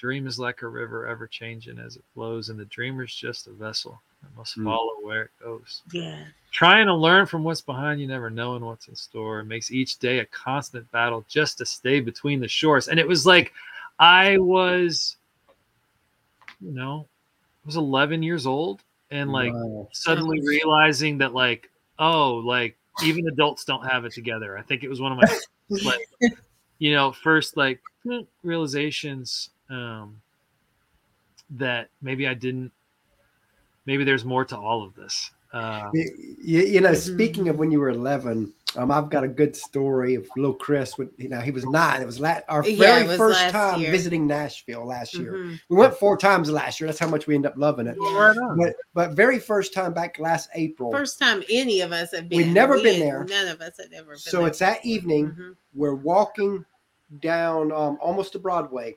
Dream 0.00 0.26
is 0.26 0.38
like 0.38 0.62
a 0.62 0.66
river, 0.68 1.06
ever 1.06 1.26
changing 1.26 1.78
as 1.78 1.96
it 1.96 2.04
flows, 2.14 2.48
and 2.48 2.58
the 2.58 2.64
dreamer's 2.64 3.14
just 3.14 3.46
a 3.48 3.52
vessel 3.52 4.00
that 4.22 4.34
must 4.34 4.56
Mm. 4.58 4.64
follow 4.64 4.94
where 5.02 5.24
it 5.24 5.30
goes. 5.42 5.82
Yeah. 5.92 6.24
Trying 6.50 6.86
to 6.86 6.94
learn 6.94 7.26
from 7.26 7.44
what's 7.44 7.60
behind 7.60 8.00
you, 8.00 8.06
never 8.06 8.30
knowing 8.30 8.64
what's 8.64 8.88
in 8.88 8.96
store, 8.96 9.42
makes 9.44 9.70
each 9.70 9.98
day 9.98 10.20
a 10.20 10.24
constant 10.26 10.90
battle 10.90 11.26
just 11.28 11.58
to 11.58 11.66
stay 11.66 12.00
between 12.00 12.40
the 12.40 12.48
shores. 12.48 12.88
And 12.88 12.98
it 12.98 13.06
was 13.06 13.26
like 13.26 13.52
I 13.98 14.38
was, 14.38 15.18
you 16.62 16.72
know, 16.72 17.06
I 17.62 17.66
was 17.66 17.76
11 17.76 18.22
years 18.22 18.46
old, 18.46 18.82
and 19.10 19.30
like 19.30 19.52
Wow. 19.52 19.88
suddenly 19.92 20.38
Sounds- 20.38 20.48
realizing 20.48 21.18
that, 21.18 21.34
like, 21.34 21.70
oh, 21.98 22.36
like 22.36 22.78
even 23.04 23.28
adults 23.28 23.66
don't 23.66 23.84
have 23.86 24.06
it 24.06 24.12
together. 24.14 24.56
I 24.56 24.62
think 24.62 24.82
it 24.82 24.88
was 24.88 25.00
one 25.00 25.12
of 25.12 25.18
my 25.18 25.28
like 25.84 26.00
you 26.78 26.92
know 26.94 27.12
first 27.12 27.58
like 27.58 27.80
hmm, 28.02 28.20
realizations 28.42 29.50
um 29.70 30.20
that 31.50 31.88
maybe 32.02 32.26
i 32.28 32.34
didn't 32.34 32.70
maybe 33.86 34.04
there's 34.04 34.24
more 34.24 34.44
to 34.44 34.56
all 34.56 34.82
of 34.82 34.94
this 34.94 35.30
uh 35.52 35.90
You, 35.92 36.36
you, 36.40 36.60
you 36.62 36.80
know, 36.80 36.90
Mhm. 36.92 37.14
speaking 37.14 37.48
of 37.48 37.58
when 37.58 37.72
you 37.72 37.80
were 37.80 37.88
11, 37.90 38.52
um, 38.76 38.92
I've 38.92 39.10
got 39.10 39.24
a 39.24 39.28
good 39.28 39.56
story 39.56 40.14
of 40.14 40.24
little 40.36 40.54
Chris. 40.54 40.96
When, 40.96 41.10
you 41.16 41.28
know, 41.28 41.40
he 41.40 41.50
was 41.50 41.66
nine. 41.66 42.00
It 42.00 42.06
was 42.06 42.20
la- 42.20 42.38
our 42.48 42.64
Yeah, 42.64 42.76
very 42.76 43.02
it 43.04 43.08
was 43.08 43.16
first 43.18 43.48
time 43.50 43.80
year. 43.80 43.90
visiting 43.90 44.28
Nashville 44.28 44.86
last 44.86 45.12
year. 45.18 45.32
Mhm. 45.32 45.60
We 45.68 45.76
went 45.76 45.94
four 45.94 46.16
times 46.16 46.52
last 46.52 46.78
year. 46.78 46.86
That's 46.86 47.00
how 47.00 47.08
much 47.08 47.26
we 47.26 47.34
end 47.34 47.46
up 47.46 47.54
loving 47.56 47.88
it. 47.88 47.96
right 47.98 48.36
on. 48.38 48.58
But 48.58 48.76
but 48.94 49.10
very 49.16 49.40
first 49.40 49.74
time 49.74 49.92
back 49.92 50.20
last 50.20 50.50
April. 50.54 50.92
First 50.92 51.18
time 51.18 51.42
any 51.50 51.80
of 51.80 51.90
us 51.90 52.12
have 52.14 52.28
been. 52.28 52.36
We've 52.38 52.46
never 52.54 52.74
We 52.76 52.84
been 52.84 53.00
had- 53.00 53.02
there. 53.10 53.24
None 53.24 53.48
of 53.48 53.60
us 53.60 53.76
had 53.76 53.92
ever 53.92 54.10
been 54.12 54.18
so 54.18 54.38
there. 54.38 54.46
it's 54.46 54.60
that 54.60 54.86
evening. 54.86 55.32
Mhm. 55.32 55.56
We're 55.74 55.96
walking 55.96 56.64
down 57.20 57.72
um, 57.72 57.98
almost 58.00 58.34
to 58.34 58.38
Broadway, 58.38 58.96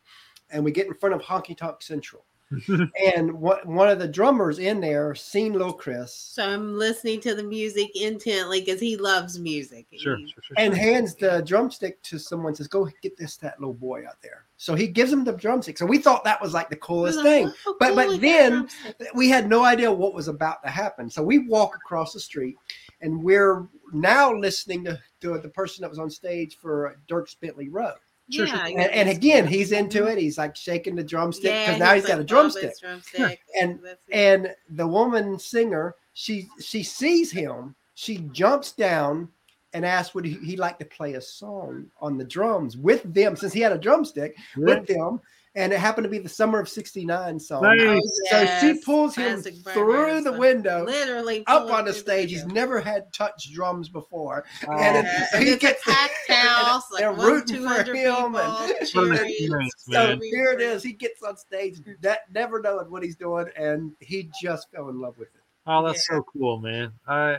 and 0.54 0.64
we 0.64 0.72
get 0.72 0.88
in 0.88 0.94
front 0.94 1.16
of 1.16 1.22
Honky 1.22 1.58
Tonk 1.58 1.82
Central. 1.82 2.24
and 3.04 3.34
one, 3.34 3.58
one 3.64 3.90
of 3.90 3.98
the 3.98 4.08
drummers 4.08 4.60
in 4.60 4.80
there 4.80 5.16
seen 5.16 5.54
little 5.54 5.74
Chris 5.74 6.14
So 6.14 6.48
I'm 6.48 6.78
listening 6.78 7.20
to 7.22 7.34
the 7.34 7.42
music 7.42 7.90
intently 7.96 8.60
because 8.60 8.80
he 8.80 8.96
loves 8.96 9.40
music. 9.40 9.88
sure, 9.98 10.18
He- 10.18 10.28
sure, 10.28 10.44
sure, 10.44 10.56
and 10.58 10.72
sure. 10.76 10.84
hands 10.84 11.16
the 11.16 11.42
drumstick 11.42 12.00
to 12.04 12.20
someone. 12.20 12.54
Says, 12.54 12.68
"Go 12.68 12.88
get 13.02 13.18
this 13.18 13.38
that 13.38 13.60
little 13.60 13.74
boy 13.74 14.06
out 14.08 14.22
there." 14.22 14.46
So 14.58 14.76
he 14.76 14.88
gives 14.88 15.12
him 15.12 15.24
the 15.24 15.32
drumstick. 15.34 15.80
So 15.80 15.86
we 15.88 15.98
thought 15.98 16.24
that 16.26 16.40
was 16.40 16.54
like 16.54 16.70
the 16.70 16.76
coolest 16.76 17.18
like, 17.18 17.26
thing. 17.26 17.54
"Oh, 17.66 17.76
But- 17.80 17.88
cool, 17.88 17.96
but 17.96 18.22
then- 18.22 18.70
We 19.16 19.30
had 19.30 19.50
no 19.50 19.64
idea 19.66 19.92
what 19.92 20.14
was 20.14 20.28
about 20.28 20.62
to 20.64 20.70
happen. 20.70 21.10
So 21.10 21.24
we 21.24 21.40
walk 21.40 21.76
across 21.76 22.14
the 22.14 22.20
street, 22.20 22.56
and 23.02 23.24
we're 23.24 23.68
now 23.94 24.32
listening 24.32 24.84
to, 24.86 25.00
to 25.22 25.40
the 25.40 25.50
person 25.50 25.82
that 25.82 25.90
was 25.90 25.98
on 26.00 26.10
stage 26.12 26.58
for 26.60 27.00
Dierks 27.10 27.36
Bentley 27.40 27.70
Road. 27.70 27.96
Sure, 28.34 28.48
sure. 28.48 28.56
Yeah, 28.56 28.66
And, 28.68 28.92
and 28.92 29.10
again, 29.10 29.48
he's 29.48 29.72
into 29.72 30.06
it. 30.08 30.18
He's 30.18 30.38
like 30.38 30.56
shaking 30.56 30.96
the 30.96 31.04
drumstick 31.04 31.52
because 31.66 31.80
now 31.80 31.94
he's 31.94 32.06
got 32.06 32.16
a 32.16 32.18
like, 32.20 32.28
drumstick. 32.28 32.64
Bob, 32.64 32.70
it's 32.72 32.80
drumstick. 32.80 33.40
And- 33.60 33.80
And 34.12 34.56
the 34.70 34.88
woman 34.88 35.38
singer, 35.40 35.96
she 36.14 36.48
she 36.60 36.84
sees 36.84 37.32
him. 37.32 37.76
She 37.96 38.18
jumps 38.32 38.72
down 38.72 39.30
and 39.74 39.86
asks 39.86 40.14
would 40.16 40.26
he, 40.26 40.34
he 40.46 40.56
like 40.56 40.78
to 40.80 40.86
play 40.86 41.14
a 41.14 41.22
song 41.22 41.88
on 42.00 42.18
the 42.18 42.24
drums 42.24 42.78
with 42.78 43.02
them 43.14 43.36
since 43.36 43.54
he 43.54 43.60
had 43.62 43.72
a 43.72 43.78
drumstick 43.78 44.36
with 44.58 44.86
them. 44.88 45.20
And 45.56 45.72
it 45.72 45.78
happened 45.78 46.06
to 46.06 46.10
be 46.10 46.18
the 46.18 46.28
summer 46.30 46.60
of 46.60 46.68
'69 46.68 47.40
song. 47.40 47.62
Nice. 47.62 47.80
Oh, 47.88 48.00
So 48.32 48.40
she 48.60 48.68
yes, 48.68 48.84
pulls 48.84 49.16
him 49.16 49.34
classic 49.34 49.54
through 49.74 49.94
Barbara 49.94 50.22
the 50.22 50.32
window 50.34 50.84
literally 50.84 51.44
up 51.46 51.70
on 51.72 51.86
the 51.86 51.92
through 51.94 52.02
stage. 52.02 52.32
He's 52.32 52.46
never 52.48 52.82
had 52.82 53.14
touched 53.14 53.54
drums 53.54 53.88
before. 53.88 54.46
Oh, 54.68 54.72
and 54.74 54.98
it- 54.98 55.04
Yeah, 55.06 55.28
he 55.30 55.38
and 55.38 55.48
it's 55.50 55.62
gets- 55.62 55.88
a 55.88 55.92
packed 55.92 56.14
house, 56.32 56.84
like 56.92 57.02
they're 57.02 57.14
one, 57.14 57.26
rooting 57.32 57.62
for 57.68 57.84
him 57.84 57.86
people 57.86 58.38
and- 58.38 58.88
cheering. 58.88 59.14
experience, 59.14 59.74
So 59.92 60.18
here 60.22 60.52
it 60.54 60.62
is. 60.62 60.82
He 60.82 60.94
gets 60.94 61.22
on 61.22 61.38
stage, 61.38 61.82
that 62.02 62.22
never 62.34 62.60
knowing 62.60 62.90
what 62.90 63.04
he's 63.04 63.16
doing, 63.16 63.46
and 63.56 63.92
he 64.00 64.32
just 64.42 64.72
fell 64.72 64.90
in 64.90 65.00
love 65.00 65.18
with 65.20 65.28
it. 65.36 65.42
Oh, 65.68 65.86
that's 65.86 66.08
so 66.08 66.24
cool, 66.34 66.60
man. 66.60 66.94
I 67.08 67.38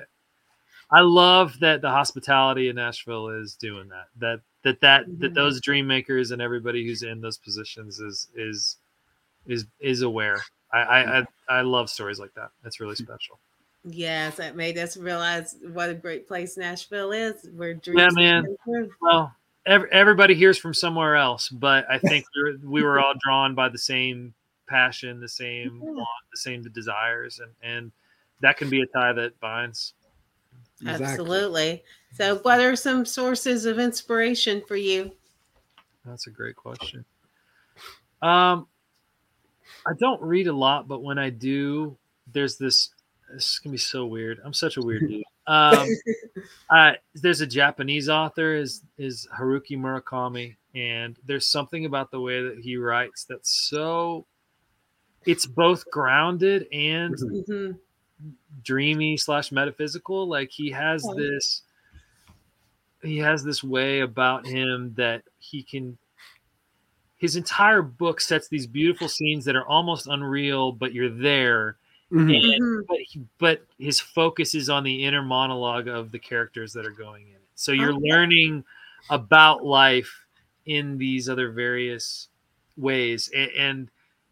I 0.94 1.00
love 1.00 1.58
that 1.58 1.80
the 1.80 1.90
hospitality 1.90 2.68
in 2.68 2.76
Nashville 2.76 3.28
is 3.30 3.56
doing 3.56 3.88
that. 3.88 4.06
That 4.18 4.40
that 4.62 4.80
that 4.80 5.06
that 5.18 5.32
Mhm. 5.32 5.34
those 5.34 5.60
dream 5.60 5.88
makers 5.88 6.30
and 6.30 6.40
everybody 6.40 6.86
who's 6.86 7.02
in 7.02 7.20
those 7.20 7.36
positions 7.36 7.98
is 7.98 8.28
is 8.36 8.76
is 9.46 9.66
is 9.80 10.02
aware. 10.02 10.44
I 10.72 10.78
I 10.78 11.18
I, 11.18 11.26
I 11.48 11.60
love 11.62 11.90
stories 11.90 12.20
like 12.20 12.32
that. 12.34 12.50
That's 12.62 12.78
really 12.78 12.94
special. 13.06 13.40
Yes, 13.84 14.36
that 14.36 14.54
made 14.54 14.78
us 14.78 14.96
realize 14.96 15.56
what 15.72 15.90
a 15.90 15.94
great 15.94 16.28
place 16.28 16.56
Nashville 16.56 17.10
is. 17.12 17.48
Where 17.54 17.70
Yeah, 17.74 17.80
dreams 17.82 18.14
man. 18.14 18.56
Well, 19.00 19.34
ev- 19.66 19.88
everybody 19.90 20.34
hears 20.34 20.58
from 20.58 20.74
somewhere 20.74 21.16
else, 21.16 21.48
but 21.48 21.84
I 21.90 21.98
think 22.08 22.24
we 22.36 22.42
were, 22.42 22.58
we 22.70 22.82
were 22.84 23.00
all 23.00 23.14
drawn 23.20 23.54
by 23.56 23.68
the 23.68 23.78
same 23.78 24.32
passion, 24.68 25.18
the 25.20 25.28
same 25.28 25.80
Yeah. 25.82 25.90
want, 25.90 26.24
the 26.32 26.38
same 26.38 26.62
desires, 26.62 27.40
and 27.40 27.52
and 27.62 27.92
that 28.40 28.56
can 28.58 28.70
be 28.70 28.80
a 28.80 28.86
tie 28.86 29.12
that 29.12 29.38
binds. 29.40 29.92
Absolutely. 30.86 31.82
So, 32.12 32.38
what 32.38 32.60
are 32.60 32.76
some 32.76 33.04
sources 33.04 33.64
of 33.66 33.78
inspiration 33.78 34.62
for 34.66 34.76
you? 34.76 35.12
That's 36.04 36.26
a 36.26 36.30
great 36.30 36.56
question. 36.56 37.04
Um, 38.22 38.66
I 39.86 39.92
don't 39.98 40.20
read 40.22 40.46
a 40.46 40.52
lot, 40.52 40.88
but 40.88 41.02
when 41.02 41.18
I 41.18 41.30
do, 41.30 41.96
there's 42.32 42.56
this. 42.56 42.90
This 43.32 43.58
can 43.58 43.72
be 43.72 43.78
so 43.78 44.06
weird. 44.06 44.38
I'm 44.44 44.52
such 44.52 44.76
a 44.76 44.82
weird 44.82 45.00
dude. 45.08 45.24
Um, 45.46 45.88
uh, 46.70 46.92
there's 47.14 47.40
a 47.40 47.46
Japanese 47.46 48.08
author 48.08 48.54
is 48.54 48.82
is 48.96 49.26
Haruki 49.36 49.76
Murakami, 49.78 50.56
and 50.74 51.18
there's 51.26 51.46
something 51.46 51.84
about 51.84 52.10
the 52.10 52.20
way 52.20 52.42
that 52.42 52.58
he 52.58 52.76
writes 52.76 53.24
that's 53.24 53.50
so. 53.50 54.26
It's 55.26 55.46
both 55.46 55.90
grounded 55.90 56.68
and 56.70 57.14
Mhm. 57.16 57.78
Dreamy 58.62 59.16
slash 59.16 59.52
metaphysical. 59.52 60.28
Like 60.28 60.50
he 60.50 60.70
has 60.70 61.04
Okay. 61.04 61.18
this 61.18 61.62
he 63.02 63.18
has 63.18 63.44
this 63.44 63.62
way 63.62 64.00
about 64.00 64.46
him 64.46 64.94
that 64.94 65.22
he 65.38 65.62
can 65.62 65.98
his 67.16 67.36
entire 67.36 67.82
book 67.82 68.20
sets 68.20 68.48
these 68.48 68.66
beautiful 68.66 69.08
scenes 69.08 69.44
that 69.44 69.56
are 69.56 69.66
almost 69.66 70.06
unreal, 70.08 70.72
but 70.72 70.92
you're 70.92 71.08
there. 71.10 71.76
Mhm. 72.12 72.36
And, 72.36 72.62
Mhm. 72.62 72.86
but 72.86 72.98
he, 73.00 73.22
but 73.38 73.66
his 73.78 74.00
focus 74.00 74.54
is 74.54 74.68
on 74.68 74.84
the 74.84 75.04
inner 75.04 75.22
monologue 75.22 75.88
of 75.88 76.10
the 76.10 76.18
characters 76.18 76.72
that 76.74 76.84
are 76.84 76.90
going 76.90 77.28
in 77.28 77.36
it. 77.36 77.48
So 77.54 77.72
you're 77.72 77.94
Okay. 77.94 78.10
learning 78.10 78.64
about 79.10 79.64
life 79.64 80.26
in 80.66 80.98
these 80.98 81.28
other 81.28 81.50
various 81.52 82.28
ways, 82.76 83.30
and, 83.34 83.50
and 83.52 83.90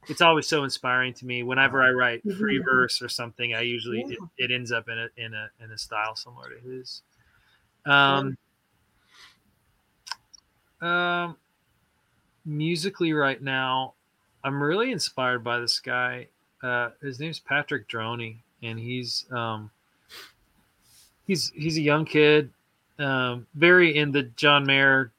it's 0.08 0.20
always 0.20 0.46
so 0.46 0.64
inspiring 0.64 1.14
to 1.14 1.26
me. 1.26 1.42
Whenever 1.42 1.82
I 1.82 1.90
write 1.90 2.22
free 2.22 2.58
Mhm. 2.58 2.64
verse 2.64 3.00
or 3.02 3.08
something, 3.08 3.54
I 3.54 3.60
usually 3.62 4.02
it, 4.02 4.18
Yeah. 4.20 4.26
it 4.38 4.50
ends 4.50 4.72
up 4.72 4.88
in 4.88 4.98
a 4.98 5.08
in 5.16 5.34
a 5.34 5.50
in 5.60 5.70
a 5.70 5.78
style 5.78 6.16
similar 6.16 6.50
to 6.50 6.60
his. 6.60 7.02
Um, 7.84 8.36
um, 10.80 11.36
musically 12.44 13.12
right 13.12 13.40
now, 13.40 13.94
I'm 14.44 14.62
really 14.62 14.90
inspired 14.92 15.44
by 15.44 15.58
this 15.60 15.78
guy. 15.80 16.28
Uh, 16.62 16.90
his 17.00 17.18
name's 17.20 17.38
Patrick 17.40 17.88
Droney, 17.88 18.36
and 18.62 18.78
he's 18.78 19.26
um, 19.32 19.70
he's 21.26 21.50
he's 21.50 21.76
a 21.76 21.80
young 21.82 22.04
kid, 22.04 22.52
um, 22.98 23.46
very 23.54 23.96
in 23.96 24.12
the 24.12 24.24
John 24.24 24.64
Mayer 24.66 25.12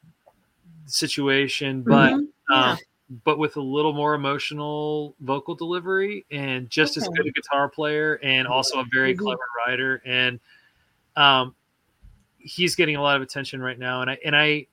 situation, 0.85 1.83
but 1.83 2.13
Mhm. 2.13 2.27
Yeah. 2.49 2.71
um, 2.71 2.77
but 3.23 3.37
with 3.37 3.57
a 3.57 3.61
little 3.61 3.93
more 3.93 4.15
emotional 4.15 5.15
vocal 5.21 5.55
delivery 5.55 6.25
and 6.31 6.69
just 6.69 6.97
as 6.97 7.07
good 7.09 7.27
a 7.27 7.31
guitar 7.31 7.69
player 7.69 8.15
and 8.23 8.47
also 8.47 8.79
a 8.79 8.85
very 8.91 9.13
Mhm. 9.13 9.19
clever 9.19 9.41
writer 9.57 10.01
and 10.05 10.39
um 11.15 11.55
he's 12.39 12.75
getting 12.75 12.95
a 12.95 13.01
lot 13.01 13.15
of 13.15 13.21
attention 13.21 13.61
right 13.61 13.79
now 13.79 14.01
and 14.01 14.09
I 14.09 14.17
and 14.25 14.35
I 14.35 14.67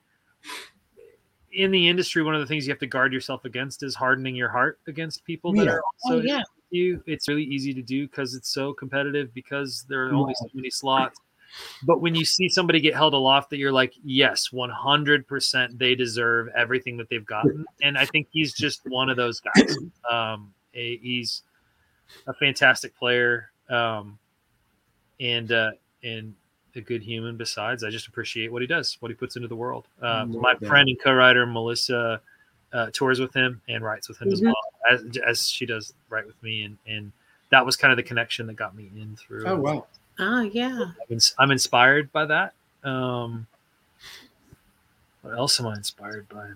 in 1.53 1.71
the 1.71 1.89
industry 1.89 2.23
one 2.23 2.35
of 2.35 2.41
the 2.41 2.47
things 2.47 2.67
you 2.67 2.73
have 2.73 2.79
to 2.81 2.87
guard 2.87 3.13
yourself 3.13 3.45
against 3.45 3.83
is 3.83 3.95
hardening 3.95 4.37
your 4.37 4.49
heart 4.49 4.79
against 4.87 5.25
people 5.25 5.53
that 5.53 5.67
are 5.69 5.83
also 6.05 6.19
Oh, 6.19 6.23
yeah. 6.23 6.43
you. 6.71 7.03
It's 7.07 7.27
really 7.29 7.43
easy 7.45 7.75
to 7.75 7.83
do 7.83 8.07
because 8.07 8.35
it's 8.35 8.49
so 8.49 8.73
competitive 8.73 9.35
because 9.35 9.85
there 9.89 10.09
are 10.09 10.15
only 10.15 10.35
so 10.35 10.49
many 10.55 10.71
slots 10.71 11.19
but 11.83 12.01
when 12.01 12.15
you 12.15 12.25
see 12.25 12.49
somebody 12.49 12.81
get 12.81 12.95
held 12.95 13.15
aloft 13.15 13.51
that 13.51 13.57
you're 13.59 13.73
like 13.73 13.95
yes 14.05 14.49
100% 14.53 15.79
they 15.79 15.95
deserve 15.95 16.49
everything 16.57 16.97
that 16.99 17.09
they've 17.09 17.27
gotten 17.27 17.65
and 17.83 17.97
i 17.97 18.05
think 18.07 18.27
he's 18.31 18.53
just 18.53 18.81
one 18.89 19.09
of 19.09 19.17
those 19.17 19.41
guys 19.41 19.77
um 20.11 20.53
a- 20.75 20.99
he's 20.99 21.43
a 22.27 22.35
fantastic 22.35 22.95
player 22.97 23.51
um 23.71 24.19
and 25.21 25.53
uh 25.53 25.71
and 26.03 26.35
a 26.77 26.81
good 26.81 27.03
human 27.03 27.37
besides 27.37 27.83
i 27.83 27.91
just 27.91 28.07
appreciate 28.07 28.53
what 28.53 28.63
he 28.63 28.67
does 28.69 28.97
what 29.01 29.11
he 29.11 29.15
puts 29.15 29.37
into 29.37 29.49
the 29.49 29.57
world 29.57 29.87
uh, 30.03 30.25
my 30.27 30.53
doubt. 30.53 30.65
friend 30.65 30.89
and 30.89 30.99
co-writer 31.03 31.47
melissa 31.47 32.21
uh, 32.73 32.89
tours 32.93 33.19
with 33.19 33.35
him 33.35 33.61
and 33.69 33.83
writes 33.83 34.09
with 34.09 34.21
him 34.23 34.29
as 34.31 34.41
Mhm. 34.41 34.45
well 34.45 34.55
as, 34.93 35.03
as 35.27 35.49
she 35.49 35.67
does 35.67 35.93
write 36.09 36.27
with 36.27 36.41
me 36.43 36.63
and 36.63 36.79
and 36.87 37.11
that 37.51 37.67
was 37.67 37.77
kind 37.77 37.91
of 37.91 37.97
the 37.97 38.03
connection 38.05 38.47
that 38.47 38.55
got 38.55 38.77
me 38.77 38.89
in 38.95 39.17
through 39.17 39.45
Oh 39.47 39.57
wow. 39.57 39.87
Oh 40.21 40.43
yeah. 40.43 40.93
I'm, 41.39 41.51
inspired 41.51 42.13
by 42.13 42.27
that. 42.27 42.53
Um, 42.85 43.47
what 45.23 45.35
else 45.35 45.59
am 45.59 45.67
I 45.67 45.75
inspired 45.75 46.29
by? 46.29 46.51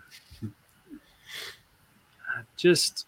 Just, 2.56 3.06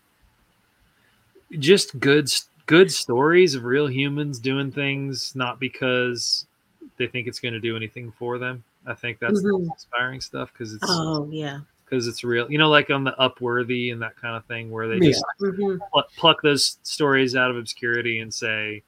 just 1.59 1.99
good, 2.01 2.31
good 2.65 2.91
stories 2.91 3.55
of 3.55 3.65
real 3.65 3.87
humans 3.87 4.39
doing 4.39 4.73
things 4.73 5.37
not 5.37 5.61
because 5.61 6.47
they 6.97 7.07
think 7.07 7.27
it's 7.29 7.39
going 7.41 7.55
to 7.55 7.61
do 7.61 7.77
anything 7.77 8.13
for 8.19 8.39
them. 8.39 8.65
I 8.87 8.95
think 8.95 9.19
that's 9.19 9.43
the 9.43 9.51
Mhm. 9.51 9.71
inspiring 9.73 10.21
stuff 10.21 10.53
because 10.53 10.73
it's 10.73 10.85
Oh 10.89 11.29
yeah. 11.31 11.61
because 11.85 12.07
it's 12.07 12.25
real. 12.25 12.51
You 12.51 12.59
know, 12.59 12.71
like 12.71 12.89
on 12.91 13.05
the 13.05 13.15
Upworthy 13.21 13.93
and 13.93 14.01
that 14.01 14.17
kind 14.17 14.37
of 14.37 14.45
thing, 14.47 14.71
where 14.71 14.89
they 14.89 14.97
Yeah. 14.97 15.11
just 15.11 15.25
Mhm. 15.41 15.79
pl- 15.93 16.05
pluck 16.17 16.41
those 16.43 16.79
stories 16.83 17.37
out 17.37 17.51
of 17.51 17.57
obscurity 17.57 18.21
and 18.21 18.33
say 18.33 18.83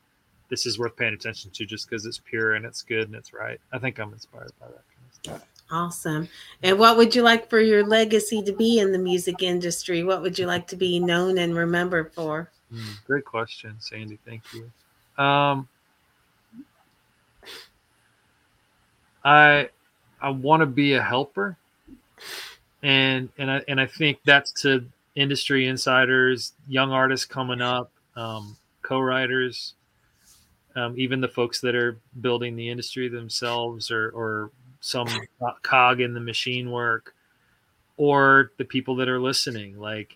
this 0.49 0.67
is 0.67 0.79
worth 0.79 0.97
paying 0.97 1.15
attention 1.15 1.51
to 1.53 1.67
just 1.67 1.89
because 1.89 2.07
it's 2.07 2.19
pure 2.19 2.55
and 2.55 2.65
it's 2.65 2.83
good 2.83 3.07
and 3.07 3.15
it's 3.15 3.33
right. 3.33 3.61
I 3.73 3.79
think 3.79 3.99
I'm 3.99 4.13
inspired 4.13 4.53
by 4.61 4.67
that 4.67 4.75
kind 4.75 5.07
of 5.09 5.15
stuff. 5.15 5.49
Awesome. 5.71 6.29
And 6.63 6.79
what 6.79 6.97
would 6.97 7.15
you 7.15 7.23
like 7.23 7.51
for 7.51 7.61
your 7.61 7.85
legacy 7.85 8.43
to 8.43 8.53
be 8.53 8.79
in 8.79 8.93
the 8.93 8.99
music 8.99 9.43
industry? 9.43 10.03
What 10.03 10.23
would 10.23 10.39
you 10.39 10.47
like 10.47 10.67
to 10.69 10.77
be 10.77 10.99
known 10.99 11.37
and 11.37 11.55
remembered 11.55 12.13
for? 12.15 12.51
Mm, 12.73 13.05
great 13.07 13.25
question, 13.25 13.77
Sandy. 13.79 14.19
Thank 14.25 14.43
you. 14.55 14.71
Um, 15.23 15.69
I 19.25 19.69
I 20.21 20.31
want 20.31 20.61
to 20.61 20.67
be 20.67 20.95
a 20.95 21.03
helper, 21.03 21.57
and 22.83 23.29
and 23.39 23.51
I 23.51 23.63
and 23.69 23.81
I 23.81 23.87
think 23.87 24.19
that's 24.25 24.53
to 24.63 24.85
industry 25.17 25.67
insiders, 25.67 26.53
young 26.69 26.93
artists 26.93 27.27
coming 27.27 27.61
up, 27.61 27.91
um, 28.17 28.57
co-writers, 28.83 29.75
um, 30.77 30.95
even 30.97 31.21
the 31.21 31.29
folks 31.29 31.61
that 31.61 31.75
are 31.75 31.99
building 32.21 32.57
the 32.57 32.69
industry 32.69 33.09
themselves, 33.09 33.91
or 33.91 34.11
or 34.11 34.51
some 34.81 35.09
cog 35.63 36.01
in 36.01 36.15
the 36.15 36.21
machine 36.21 36.71
work, 36.71 37.15
or 37.97 38.53
the 38.59 38.65
people 38.65 38.97
that 38.97 39.09
are 39.09 39.21
listening. 39.21 39.79
Like, 39.79 40.15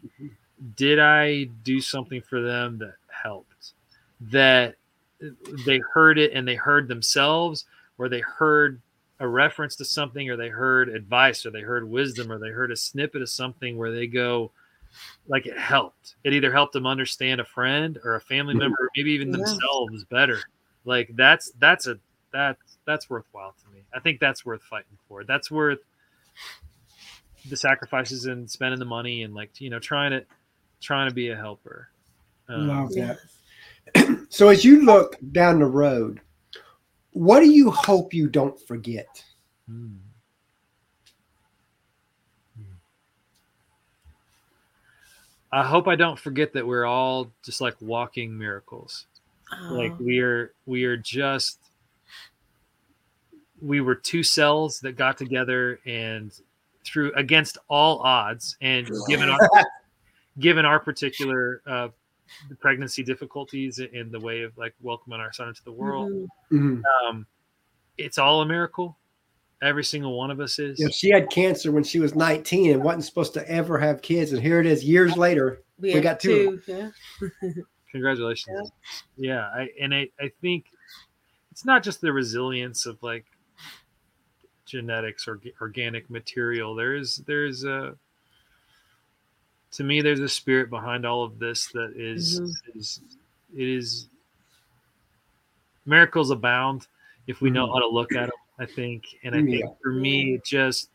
did 0.76 0.98
I 0.98 1.44
do 1.64 1.80
something 1.80 2.22
for 2.22 2.40
them 2.40 2.78
that 2.78 2.94
helped? 3.08 3.72
That 4.20 4.76
they 5.66 5.78
heard 5.78 6.18
it 6.18 6.32
and 6.32 6.46
they 6.46 6.54
heard 6.54 6.88
themselves, 6.88 7.64
or 7.98 8.08
they 8.08 8.20
heard 8.20 8.80
a 9.20 9.28
reference 9.28 9.76
to 9.76 9.84
something, 9.84 10.28
or 10.30 10.36
they 10.36 10.48
heard 10.48 10.88
advice, 10.88 11.46
or 11.46 11.50
they 11.50 11.60
heard 11.60 11.88
wisdom, 11.88 12.30
or 12.30 12.38
they 12.38 12.50
heard 12.50 12.72
a 12.72 12.76
snippet 12.76 13.22
of 13.22 13.28
something 13.28 13.76
where 13.76 13.92
they 13.92 14.06
go, 14.06 14.50
like 15.28 15.46
it 15.46 15.58
helped. 15.58 16.16
It 16.24 16.32
either 16.32 16.52
helped 16.52 16.72
them 16.72 16.86
understand 16.86 17.40
a 17.40 17.44
friend 17.44 17.98
or 18.04 18.16
a 18.16 18.20
family 18.20 18.54
member, 18.54 18.90
maybe 18.96 19.12
even 19.12 19.28
Yeah. 19.28 19.38
themselves 19.38 20.04
better. 20.10 20.40
Like 20.84 21.10
that's 21.14 21.52
that's 21.58 21.86
a 21.86 21.98
that's 22.32 22.78
that's 22.86 23.08
worthwhile 23.08 23.54
to 23.62 23.74
me. 23.74 23.82
I 23.94 24.00
think 24.00 24.20
that's 24.20 24.44
worth 24.44 24.62
fighting 24.62 24.98
for. 25.08 25.24
That's 25.24 25.50
worth 25.50 25.78
the 27.44 27.56
sacrifices 27.56 28.26
and 28.26 28.50
spending 28.50 28.78
the 28.78 28.84
money 28.84 29.22
and 29.22 29.34
like 29.34 29.60
you 29.60 29.70
know 29.70 29.78
trying 29.78 30.12
to 30.12 30.24
trying 30.80 31.08
to 31.08 31.14
be 31.14 31.30
a 31.30 31.36
helper. 31.36 31.88
Um, 32.48 32.68
Love 32.68 32.90
that. 32.94 33.18
So 34.28 34.48
as 34.48 34.64
you 34.64 34.82
look 34.86 35.16
down 35.32 35.58
the 35.58 35.66
road, 35.66 36.22
what 37.10 37.40
do 37.40 37.50
you 37.50 37.70
hope 37.70 38.14
you 38.14 38.28
don't 38.28 38.58
forget? 38.66 39.22
Hmm. 39.68 39.86
Hmm. 39.86 39.96
I 45.52 45.64
hope 45.64 45.86
I 45.86 45.96
don't 45.96 46.18
forget 46.18 46.54
that 46.54 46.66
we're 46.66 46.86
all 46.86 47.30
just 47.44 47.60
like 47.60 47.76
walking 47.80 48.36
miracles. 48.38 49.06
Like 49.70 49.92
Oh, 49.92 50.04
we 50.04 50.20
are 50.20 50.54
we 50.64 50.84
are 50.84 50.96
just 50.96 51.58
we 53.60 53.80
were 53.80 53.94
two 53.94 54.22
cells 54.22 54.80
that 54.80 54.96
got 54.96 55.18
together 55.18 55.78
and 55.84 56.32
through 56.84 57.12
against 57.14 57.58
all 57.68 58.00
odds 58.00 58.56
and 58.60 58.90
given 59.08 59.28
our 59.28 59.38
given 60.38 60.64
our 60.64 60.80
particular 60.80 61.62
uh 61.66 61.88
pregnancy 62.58 63.02
difficulties 63.02 63.78
in 63.78 64.10
the 64.10 64.18
way 64.18 64.42
of 64.42 64.56
like 64.56 64.74
welcoming 64.80 65.20
our 65.20 65.32
son 65.32 65.48
into 65.48 65.62
the 65.64 65.72
world 65.72 66.10
mhm. 66.10 66.26
Mhm. 66.50 66.82
um 67.06 67.26
it's 67.98 68.18
all 68.18 68.40
a 68.40 68.46
miracle 68.46 68.96
every 69.62 69.84
single 69.84 70.16
one 70.18 70.30
of 70.30 70.40
us 70.40 70.58
is 70.58 70.78
You 70.78 70.86
know, 70.86 70.90
she 70.90 71.10
had 71.10 71.30
cancer 71.30 71.72
when 71.72 71.84
she 71.84 72.00
was 72.00 72.14
19 72.14 72.72
and 72.72 72.82
wasn't 72.82 73.04
supposed 73.04 73.32
to 73.34 73.48
ever 73.48 73.78
have 73.78 74.02
kids, 74.02 74.32
and 74.32 74.42
here 74.42 74.60
it 74.60 74.66
is 74.66 74.84
years 74.84 75.16
later. 75.16 75.62
We 75.78 75.92
have 75.92 76.02
got 76.02 76.20
two 76.20 76.60
Yeah. 76.66 76.90
congratulations 77.90 78.70
yeah, 79.16 79.48
I 79.54 79.68
and 79.80 79.94
I, 79.94 80.08
I 80.18 80.32
think 80.40 80.66
it's 81.50 81.64
not 81.64 81.82
just 81.82 82.00
the 82.00 82.12
resilience 82.12 82.86
of 82.86 83.02
like 83.02 83.26
genetics 84.64 85.28
or 85.28 85.40
organic 85.60 86.08
material 86.08 86.74
there's 86.74 87.16
there's 87.26 87.64
a 87.64 87.94
to 89.72 89.84
me 89.84 90.00
there's 90.00 90.20
a 90.20 90.28
spirit 90.28 90.70
behind 90.70 91.04
all 91.04 91.22
of 91.24 91.38
this 91.38 91.66
that 91.72 91.92
is 91.96 92.40
Mhm. 92.40 92.54
is 92.74 93.00
it 93.54 93.68
is 93.68 94.08
miracles 95.84 96.30
abound 96.30 96.86
if 97.26 97.40
we 97.40 97.50
know 97.50 97.66
Mhm. 97.66 97.72
how 97.72 97.78
to 97.80 97.88
look 97.88 98.14
at 98.14 98.30
them 98.30 98.38
i 98.58 98.66
think 98.66 99.04
and 99.24 99.34
i 99.34 99.40
think 99.42 99.60
Yeah. 99.60 99.70
for 99.82 99.92
me 99.92 100.34
it 100.34 100.44
just 100.44 100.90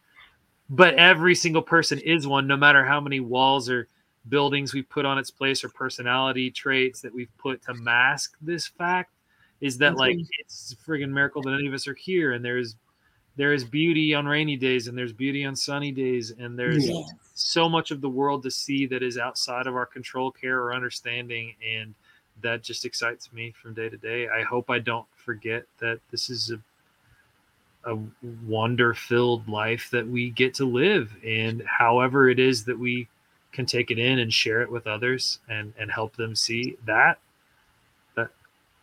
but 0.70 0.94
every 0.96 1.34
single 1.36 1.62
person 1.62 2.00
is 2.00 2.28
one 2.28 2.48
no 2.48 2.58
matter 2.58 2.84
how 2.84 3.00
many 3.00 3.20
walls 3.20 3.70
or 3.70 3.88
buildings 4.30 4.74
we 4.74 4.82
put 4.82 5.06
on 5.06 5.18
its 5.18 5.32
place 5.32 5.64
or 5.64 5.70
personality 5.70 6.52
traits 6.52 7.00
that 7.02 7.14
we've 7.14 7.36
put 7.38 7.62
to 7.64 7.74
mask 7.74 8.36
this 8.42 8.68
fact 8.68 9.12
is 9.62 9.78
that 9.78 9.96
like 9.96 10.18
Mhm. 10.18 10.28
it's 10.40 10.74
a 10.74 10.76
friggin' 10.76 11.10
miracle 11.10 11.42
that 11.42 11.54
any 11.54 11.68
of 11.68 11.74
us 11.74 11.88
are 11.88 11.94
here 11.94 12.34
and 12.34 12.44
there's 12.44 12.76
there 13.38 13.54
is 13.54 13.64
beauty 13.64 14.14
on 14.16 14.28
rainy 14.28 14.56
days 14.56 14.88
and 14.88 14.98
there's 14.98 15.14
beauty 15.14 15.46
on 15.46 15.56
sunny 15.56 15.92
days 15.92 16.32
and 16.32 16.58
there's 16.58 16.90
so 17.36 17.70
much 17.70 17.92
of 17.92 18.02
the 18.02 18.10
world 18.10 18.42
to 18.44 18.52
see 18.52 18.86
that 18.88 19.04
is 19.04 19.18
outside 19.18 19.68
of 19.68 19.76
our 19.76 19.86
control 19.86 20.32
care 20.32 20.60
or 20.60 20.74
understanding 20.74 21.54
and 21.66 21.94
that 22.42 22.64
just 22.64 22.84
excites 22.84 23.32
me 23.32 23.52
from 23.52 23.74
day 23.74 23.90
to 23.90 23.98
day 23.98 24.28
i 24.28 24.42
hope 24.44 24.70
i 24.70 24.80
don't 24.80 25.08
forget 25.16 25.66
that 25.80 26.00
this 26.12 26.30
is 26.30 26.52
a 26.52 26.60
a 27.88 27.98
wonder 28.46 28.94
filled 28.94 29.48
life 29.48 29.90
that 29.92 30.08
we 30.08 30.30
get 30.30 30.54
to 30.54 30.66
live 30.66 31.16
and 31.26 31.64
however 31.66 32.30
it 32.30 32.40
is 32.40 32.66
that 32.66 32.78
we 32.78 33.08
can 33.52 33.66
take 33.66 33.90
it 33.92 33.98
in 33.98 34.20
and 34.20 34.32
share 34.32 34.62
it 34.62 34.72
with 34.72 34.86
others 34.86 35.40
and 35.50 35.74
and 35.80 35.90
help 35.90 36.16
them 36.16 36.36
see 36.36 36.78
that 36.86 37.18
that 38.16 38.30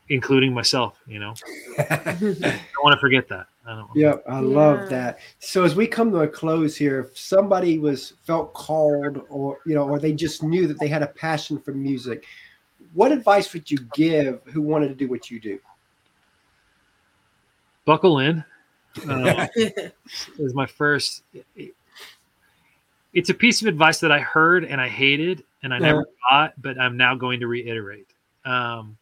including 0.09 0.52
myself 0.52 0.98
you 1.07 1.18
know 1.18 1.34
i 1.78 2.16
don't 2.18 2.82
want 2.82 2.94
to 2.94 3.00
forget 3.00 3.28
that 3.28 3.46
I 3.66 3.76
don't. 3.76 3.88
Yep, 3.94 4.24
I 4.28 4.40
love 4.40 4.90
that. 4.90 5.20
So 5.38 5.64
as 5.64 5.74
we 5.74 5.86
come 5.86 6.11
to 6.11 6.18
a 6.18 6.28
close 6.28 6.76
here, 6.76 7.00
if 7.00 7.18
somebody 7.18 7.78
was 7.78 8.12
felt 8.24 8.52
called, 8.52 9.22
or 9.30 9.59
you 9.64 9.74
know, 9.74 9.88
or 9.88 9.98
they 9.98 10.12
just 10.12 10.42
knew 10.42 10.66
that 10.66 10.78
they 10.78 10.88
had 10.88 11.02
a 11.02 11.07
passion 11.07 11.59
for 11.59 11.72
music, 11.72 12.26
what 12.92 13.11
advice 13.11 13.52
would 13.55 13.70
you 13.70 13.78
give 13.94 14.40
who 14.44 14.61
wanted 14.61 14.88
to 14.88 14.94
do 14.94 15.09
what 15.09 15.30
you 15.30 15.40
do? 15.40 15.59
Buckle 17.86 18.18
in. 18.18 18.44
Uh, 19.09 19.47
was 20.38 20.55
my 20.55 20.66
first. 20.66 21.22
It's 23.12 23.30
a 23.30 23.34
piece 23.34 23.61
of 23.62 23.68
advice 23.68 24.01
that 24.01 24.12
I 24.12 24.20
heard 24.20 24.64
and 24.64 24.80
I 24.80 24.88
hated 24.88 25.45
and 25.62 25.72
I 25.72 25.78
never 25.78 26.05
got, 26.30 26.61
but 26.61 26.78
I'm 26.80 26.97
now 26.97 27.14
going 27.14 27.40
to 27.40 27.47
reiterate. 27.47 28.09
Um, 28.45 28.97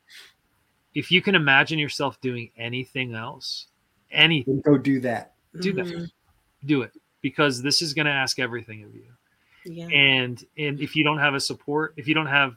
if 0.94 1.10
you 1.10 1.22
can 1.22 1.34
imagine 1.34 1.78
yourself 1.78 2.20
doing 2.20 2.50
anything 2.56 3.14
else, 3.14 3.66
anything, 4.10 4.60
Then 4.64 4.72
go 4.72 4.78
do 4.78 5.00
that. 5.00 5.34
do 5.60 5.72
that. 5.74 5.86
Mhm. 5.86 6.10
Do 6.64 6.82
it 6.82 6.92
because 7.22 7.62
this 7.62 7.82
is 7.82 7.94
going 7.94 8.06
to 8.06 8.12
ask 8.12 8.38
everything 8.38 8.84
of 8.84 8.94
you. 8.94 9.06
Yeah. 9.64 9.86
And 9.88 10.44
and 10.58 10.80
if 10.80 10.94
you 10.96 11.04
don't 11.04 11.18
have 11.18 11.34
a 11.34 11.40
support, 11.40 11.94
if 11.96 12.06
you 12.08 12.14
don't 12.14 12.26
have 12.26 12.56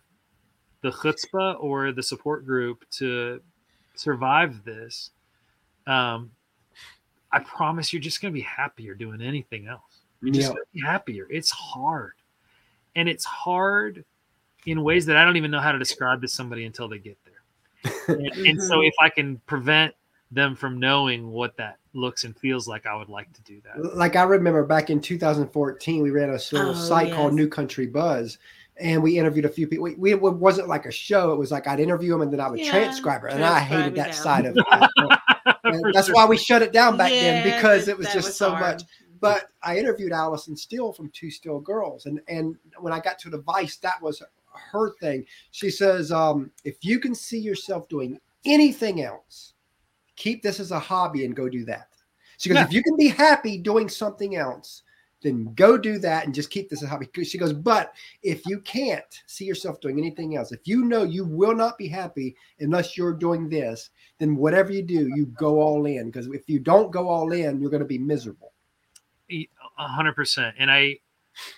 the 0.81 0.91
chutzpah 0.91 1.61
or 1.61 1.91
the 1.91 2.03
support 2.03 2.45
group 2.45 2.83
to 2.91 3.41
survive 3.95 4.63
this, 4.65 5.11
um, 5.88 6.31
I 7.36 7.39
promise 7.39 7.91
you're 7.91 8.01
just 8.01 8.21
going 8.21 8.33
to 8.33 8.36
be 8.38 8.41
happier 8.41 8.93
doing 8.95 9.21
anything 9.21 9.67
else. 9.67 10.03
You're 10.21 10.33
just 10.33 10.47
Yeah. 10.47 10.53
gonna 10.53 10.65
be 10.73 10.81
happier. 10.81 11.27
It's 11.29 11.51
hard, 11.51 12.13
and 12.95 13.09
it's 13.09 13.25
hard 13.25 14.05
in 14.65 14.81
ways 14.83 15.05
that 15.07 15.17
I 15.17 15.25
don't 15.25 15.36
even 15.36 15.51
know 15.51 15.59
how 15.59 15.73
to 15.73 15.77
describe 15.77 16.21
to 16.21 16.27
somebody 16.27 16.65
until 16.65 16.88
they 16.88 16.97
get 16.97 17.17
there. 17.25 17.91
And, 18.07 18.31
and 18.47 18.61
so, 18.61 18.81
if 18.81 18.93
I 18.99 19.09
can 19.09 19.38
prevent 19.45 19.93
them 20.31 20.55
from 20.55 20.79
knowing 20.79 21.29
what 21.29 21.57
that 21.57 21.77
looks 21.93 22.23
and 22.23 22.36
feels 22.38 22.67
like, 22.67 22.86
I 22.86 22.95
would 22.95 23.09
like 23.09 23.31
to 23.33 23.41
do 23.43 23.61
that. 23.65 23.95
Like 23.95 24.15
I 24.15 24.23
remember 24.23 24.63
back 24.63 24.89
in 24.89 25.01
2014, 25.01 26.01
we 26.01 26.09
ran 26.09 26.29
a 26.29 26.33
little 26.33 26.69
Oh, 26.69 26.73
site 26.73 27.11
called. 27.11 27.33
New 27.33 27.47
Country 27.47 27.86
Buzz, 27.86 28.38
and 28.77 29.03
we 29.03 29.19
interviewed 29.19 29.45
a 29.45 29.49
few 29.49 29.67
people. 29.67 29.83
We, 29.83 29.95
we 29.95 30.11
it 30.13 30.21
wasn't 30.21 30.69
like 30.69 30.86
a 30.86 30.91
show; 30.91 31.33
it 31.33 31.38
was 31.38 31.51
like 31.51 31.67
I'd 31.67 31.79
interview 31.81 32.13
them 32.13 32.21
and 32.21 32.31
then 32.33 32.39
I 32.39 32.47
would 32.49 32.61
Yeah, 32.61 32.69
transcribe 32.71 33.23
it, 33.25 33.33
and 33.33 33.43
I 33.43 33.59
hated 33.59 33.95
that 33.95 34.07
down. 34.07 34.13
side 34.13 34.45
of 34.45 34.55
it. 34.71 35.19
And 35.66 35.82
For 35.82 35.93
that's 35.93 36.07
sure. 36.07 36.16
why 36.16 36.26
we 36.26 36.38
shut 36.38 36.61
it 36.61 36.72
down 36.72 36.97
back 36.97 37.09
then 37.09 37.43
because 37.43 37.88
it 37.88 37.97
was 37.97 38.07
that 38.07 38.13
just 38.13 38.38
so 38.38 38.51
hard. 38.51 38.61
much. 38.61 38.84
But 39.22 39.49
I 39.63 39.78
interviewed 39.78 40.11
Allison 40.11 40.55
Steele 40.55 40.91
from 40.93 41.09
Two 41.09 41.32
Still 41.32 41.59
Girls, 41.59 42.05
and 42.05 42.20
and 42.28 42.55
when 42.80 42.93
I 42.93 42.99
got 42.99 43.18
to 43.20 43.30
the 43.30 43.39
Vice, 43.41 43.78
that 43.78 44.01
was 44.01 44.22
her 44.72 44.91
thing. 45.01 45.26
She 45.51 45.70
says, 45.70 46.11
um, 46.11 46.51
if 46.63 46.78
you 46.82 46.99
can 46.99 47.16
see 47.16 47.39
yourself 47.39 47.89
doing 47.89 48.20
anything 48.45 49.01
else, 49.01 49.53
keep 50.16 50.41
this 50.43 50.59
as 50.59 50.72
a 50.72 50.80
hobby 50.80 51.26
and 51.26 51.36
go 51.36 51.49
do 51.49 51.66
that. 51.66 51.89
She 52.38 52.49
goes, 52.49 52.57
Yeah. 52.57 52.66
if 52.66 52.74
you 52.74 52.84
can 52.84 52.95
be 52.95 53.07
happy 53.07 53.57
doing 53.57 53.89
something 53.89 54.36
else, 54.36 54.84
then 55.26 55.51
go 55.55 55.78
do 55.78 55.97
that 55.99 56.26
and 56.26 56.36
just 56.36 56.51
keep 56.51 56.69
this 56.69 56.84
as 56.84 56.88
a 56.88 56.89
hobby. 56.89 57.09
She 57.23 57.38
goes, 57.38 57.51
but 57.51 57.93
if 58.21 58.45
you 58.45 58.59
can't 58.59 59.03
see 59.26 59.45
yourself 59.45 59.82
doing 59.82 59.97
anything 59.97 60.38
else, 60.38 60.51
if 60.51 60.67
you 60.67 60.86
know 60.86 61.03
you 61.03 61.26
will 61.26 61.55
not 61.55 61.78
be 61.78 61.88
happy 61.88 62.36
unless 62.59 62.95
you're 62.95 63.13
doing 63.13 63.49
this, 63.49 63.89
then 64.19 64.36
whatever 64.36 64.71
you 64.71 64.84
do, 64.84 65.07
you 65.07 65.26
go 65.38 65.59
all 65.59 65.86
in. 65.88 66.05
Because 66.07 66.28
if 66.28 66.47
you 66.47 66.59
don't 66.59 66.91
go 66.91 67.09
all 67.09 67.32
in, 67.32 67.59
you're 67.59 67.71
going 67.71 67.82
to 67.82 67.88
be 67.88 67.97
miserable. 67.97 68.53
A 69.32 69.47
hundred 69.80 70.15
percent. 70.15 70.55
And 70.59 70.69
I, 70.69 70.97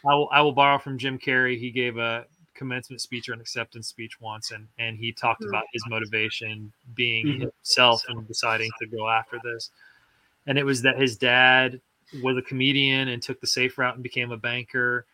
I 0.05 0.15
will, 0.15 0.29
I 0.31 0.41
will 0.41 0.53
borrow 0.53 0.79
from 0.79 0.97
Jim 0.97 1.19
Carrey. 1.19 1.59
He 1.59 1.69
gave 1.69 1.97
a 1.97 2.25
commencement 2.53 3.01
speech 3.01 3.29
or 3.29 3.33
an 3.33 3.41
acceptance 3.41 3.87
speech 3.87 4.19
once, 4.21 4.51
and 4.51 4.67
and 4.79 4.97
he 4.97 5.11
talked 5.11 5.43
Hmm. 5.43 5.49
about 5.49 5.65
his 5.73 5.83
motivation 5.89 6.71
being 6.95 7.27
Mhm. 7.27 7.39
himself 7.41 8.03
and 8.07 8.25
deciding 8.27 8.71
to 8.79 8.87
go 8.87 9.09
after 9.09 9.39
this. 9.43 9.71
And 10.47 10.57
it 10.57 10.63
was 10.63 10.81
that 10.83 10.97
his 10.97 11.17
dad 11.17 11.81
was 12.13 12.37
a 12.37 12.41
comedian 12.41 13.09
and 13.09 13.21
took 13.21 13.39
the 13.41 13.47
safe 13.47 13.77
route 13.77 13.95
and 13.95 14.03
became 14.03 14.31
a 14.31 14.37
banker, 14.37 15.05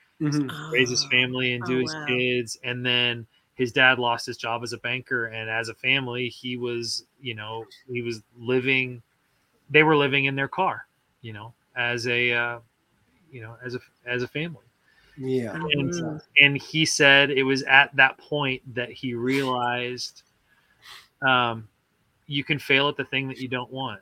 raise 0.72 0.90
his 0.90 1.04
Oh. 1.04 1.10
family 1.12 1.54
and 1.54 1.66
do 1.66 1.78
Oh, 1.78 1.82
his 1.82 1.96
wow. 1.96 2.06
kids, 2.08 2.58
and 2.64 2.86
then 2.86 3.28
his 3.56 3.72
dad 3.72 4.00
lost 4.00 4.26
his 4.26 4.38
job 4.38 4.64
as 4.64 4.74
a 4.74 4.78
banker, 4.80 5.28
and 5.28 5.50
as 5.50 5.70
a 5.70 5.76
family, 5.76 6.30
he 6.30 6.58
was, 6.58 7.06
you 7.22 7.36
know, 7.36 7.68
he 7.92 8.02
was 8.02 8.22
living. 8.38 9.02
They 9.70 9.84
were 9.84 9.98
living 9.98 10.26
in 10.26 10.36
their 10.36 10.48
car, 10.50 10.88
you 11.22 11.34
know, 11.34 11.54
as 11.76 12.08
a, 12.08 12.34
uh, 12.34 12.60
you 13.32 13.42
know, 13.42 13.58
as 13.64 13.76
a 13.76 13.80
as 14.06 14.24
a 14.24 14.28
family 14.28 14.66
Yeah. 15.18 15.58
and 15.76 15.92
Mhm. 15.94 16.22
and 16.40 16.58
he 16.62 16.86
said 16.86 17.32
it 17.32 17.44
was 17.44 17.64
at 17.64 17.96
that 17.96 18.18
point 18.18 18.62
that 18.76 18.92
he 18.92 19.14
realized 19.14 20.24
um 21.22 21.68
you 22.28 22.44
can 22.44 22.60
fail 22.60 22.88
at 22.90 22.98
the 22.98 23.06
thing 23.06 23.28
that 23.28 23.38
you 23.40 23.48
don't 23.48 23.72
want 23.72 24.02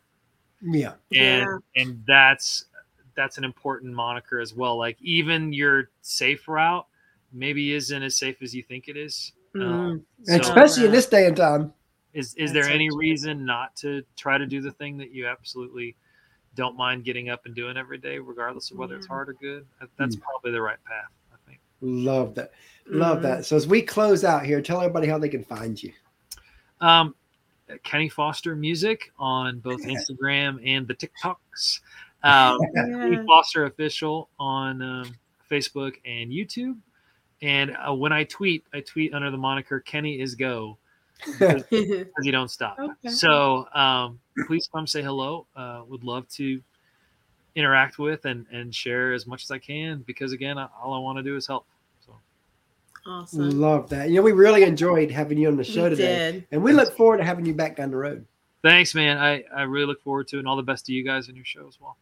Yeah. 0.62 0.94
and 1.14 1.62
Yeah. 1.76 1.82
and 1.82 2.04
that's 2.08 2.66
that's 3.22 3.38
an 3.38 3.44
important 3.44 3.94
moniker 3.94 4.40
as 4.40 4.56
well 4.56 4.78
like 4.78 4.98
even 5.02 5.54
your 5.54 5.90
safe 6.02 6.48
route 6.48 6.88
maybe 7.32 7.74
isn't 7.74 8.02
as 8.02 8.18
safe 8.18 8.38
as 8.42 8.56
you 8.56 8.64
think 8.64 8.88
it 8.88 8.98
is 8.98 9.34
Mhm. 9.54 9.62
Um, 9.70 10.06
so 10.24 10.40
especially 10.40 10.86
in 10.86 10.92
this 10.92 11.06
day 11.08 11.28
and 11.28 11.36
time. 11.38 11.74
is 12.14 12.34
is 12.36 12.52
That's 12.54 12.66
there 12.68 12.74
any 12.74 12.90
reason 12.96 13.46
not 13.46 13.76
to 13.78 14.02
try 14.18 14.38
to 14.40 14.46
do 14.48 14.60
the 14.62 14.72
thing 14.72 14.98
that 14.98 15.12
you 15.12 15.28
absolutely 15.28 15.96
don't 16.56 16.76
mind 16.78 17.04
getting 17.04 17.30
up 17.30 17.46
and 17.46 17.54
doing 17.54 17.78
every 17.78 17.98
day 18.00 18.18
regardless 18.18 18.72
of 18.72 18.78
whether 18.78 18.96
it's 18.96 19.06
hard 19.08 19.30
or 19.30 19.34
good 19.34 19.68
that's 19.98 20.16
Mm. 20.16 20.22
probably 20.22 20.52
the 20.52 20.62
right 20.62 20.82
path 20.86 21.12
i 21.34 21.38
think 21.48 21.60
Love 21.82 22.34
that. 22.36 22.54
Love 22.88 23.20
Mhm. 23.20 23.22
that. 23.24 23.46
So 23.46 23.56
as 23.56 23.68
we 23.68 23.82
close 23.82 24.24
out 24.24 24.46
here, 24.46 24.62
tell 24.62 24.80
everybody 24.82 25.08
how 25.08 25.18
they 25.20 25.30
can 25.30 25.44
find 25.44 25.82
you. 25.82 25.92
Um, 26.80 27.14
Kenny 27.84 28.10
Foster 28.10 28.56
music 28.56 29.12
on 29.18 29.60
both 29.60 29.82
Instagram 29.94 30.60
and 30.66 30.88
the 30.88 30.94
TikToks. 30.96 31.80
Um, 32.24 32.58
Yeah. 32.76 33.24
Foster 33.26 33.66
official 33.66 34.30
on 34.40 34.82
um, 34.82 35.16
Facebook 35.50 35.96
and 36.06 36.32
YouTube. 36.32 36.78
And 37.42 37.76
uh, 37.88 37.94
when 37.94 38.14
I 38.14 38.24
tweet, 38.26 38.64
I 38.74 38.82
tweet 38.82 39.14
under 39.14 39.32
the 39.32 39.38
moniker 39.38 39.80
Kenny 39.80 40.20
is 40.22 40.36
go 40.36 40.78
because 41.40 41.64
you 41.72 42.32
don't 42.32 42.52
stop. 42.52 42.78
Okay. 42.80 43.10
So 43.10 43.66
um, 43.74 44.20
please 44.48 44.70
come 44.72 44.86
say 44.88 45.02
hello. 45.02 45.48
Uh, 45.56 45.82
would 45.88 46.04
love 46.04 46.28
to 46.30 46.62
interact 47.56 47.98
with 48.00 48.26
and, 48.26 48.46
and 48.52 48.74
share 48.74 49.14
as 49.14 49.26
much 49.28 49.44
as 49.44 49.52
I 49.52 49.58
can 49.58 50.04
because 50.06 50.32
again, 50.34 50.58
all 50.58 50.94
I 50.94 51.00
want 51.00 51.18
to 51.18 51.24
do 51.24 51.36
is 51.36 51.46
help. 51.48 51.66
So 52.06 52.16
awesome. 53.06 53.60
Love 53.60 53.90
that. 53.90 54.10
You 54.10 54.16
know, 54.18 54.22
we 54.22 54.32
really 54.32 54.64
enjoyed 54.64 55.10
having 55.12 55.38
you 55.38 55.48
on 55.48 55.58
the 55.58 55.64
show 55.64 55.84
We 55.86 55.90
today. 55.92 56.32
did. 56.32 56.48
And 56.52 56.64
we 56.64 56.74
look 56.74 56.96
forward 56.96 57.18
to 57.18 57.24
having 57.24 57.46
you 57.46 57.54
back 57.54 57.76
down 57.76 57.90
the 57.92 57.98
road. 57.98 58.26
thanks, 58.64 58.94
man. 58.96 59.18
I, 59.18 59.44
I 59.56 59.64
really 59.64 59.88
look 59.88 60.02
forward 60.04 60.28
to 60.30 60.36
it 60.38 60.40
and 60.40 60.48
all 60.48 60.56
the 60.56 60.64
best 60.64 60.86
to 60.86 60.94
you 60.94 61.04
guys 61.04 61.28
and 61.28 61.36
your 61.36 61.46
show 61.46 61.68
as 61.68 61.80
well. 61.82 61.98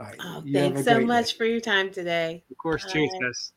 All 0.00 0.06
right. 0.06 0.16
Oh, 0.20 0.42
thanks 0.52 0.84
so 0.84 0.94
great 0.94 1.00
day. 1.00 1.06
much 1.06 1.36
for 1.36 1.44
your 1.44 1.60
time 1.60 1.90
today. 1.90 2.44
Of 2.50 2.58
course. 2.58 2.84
Cheers, 2.90 3.10
guys. 3.20 3.52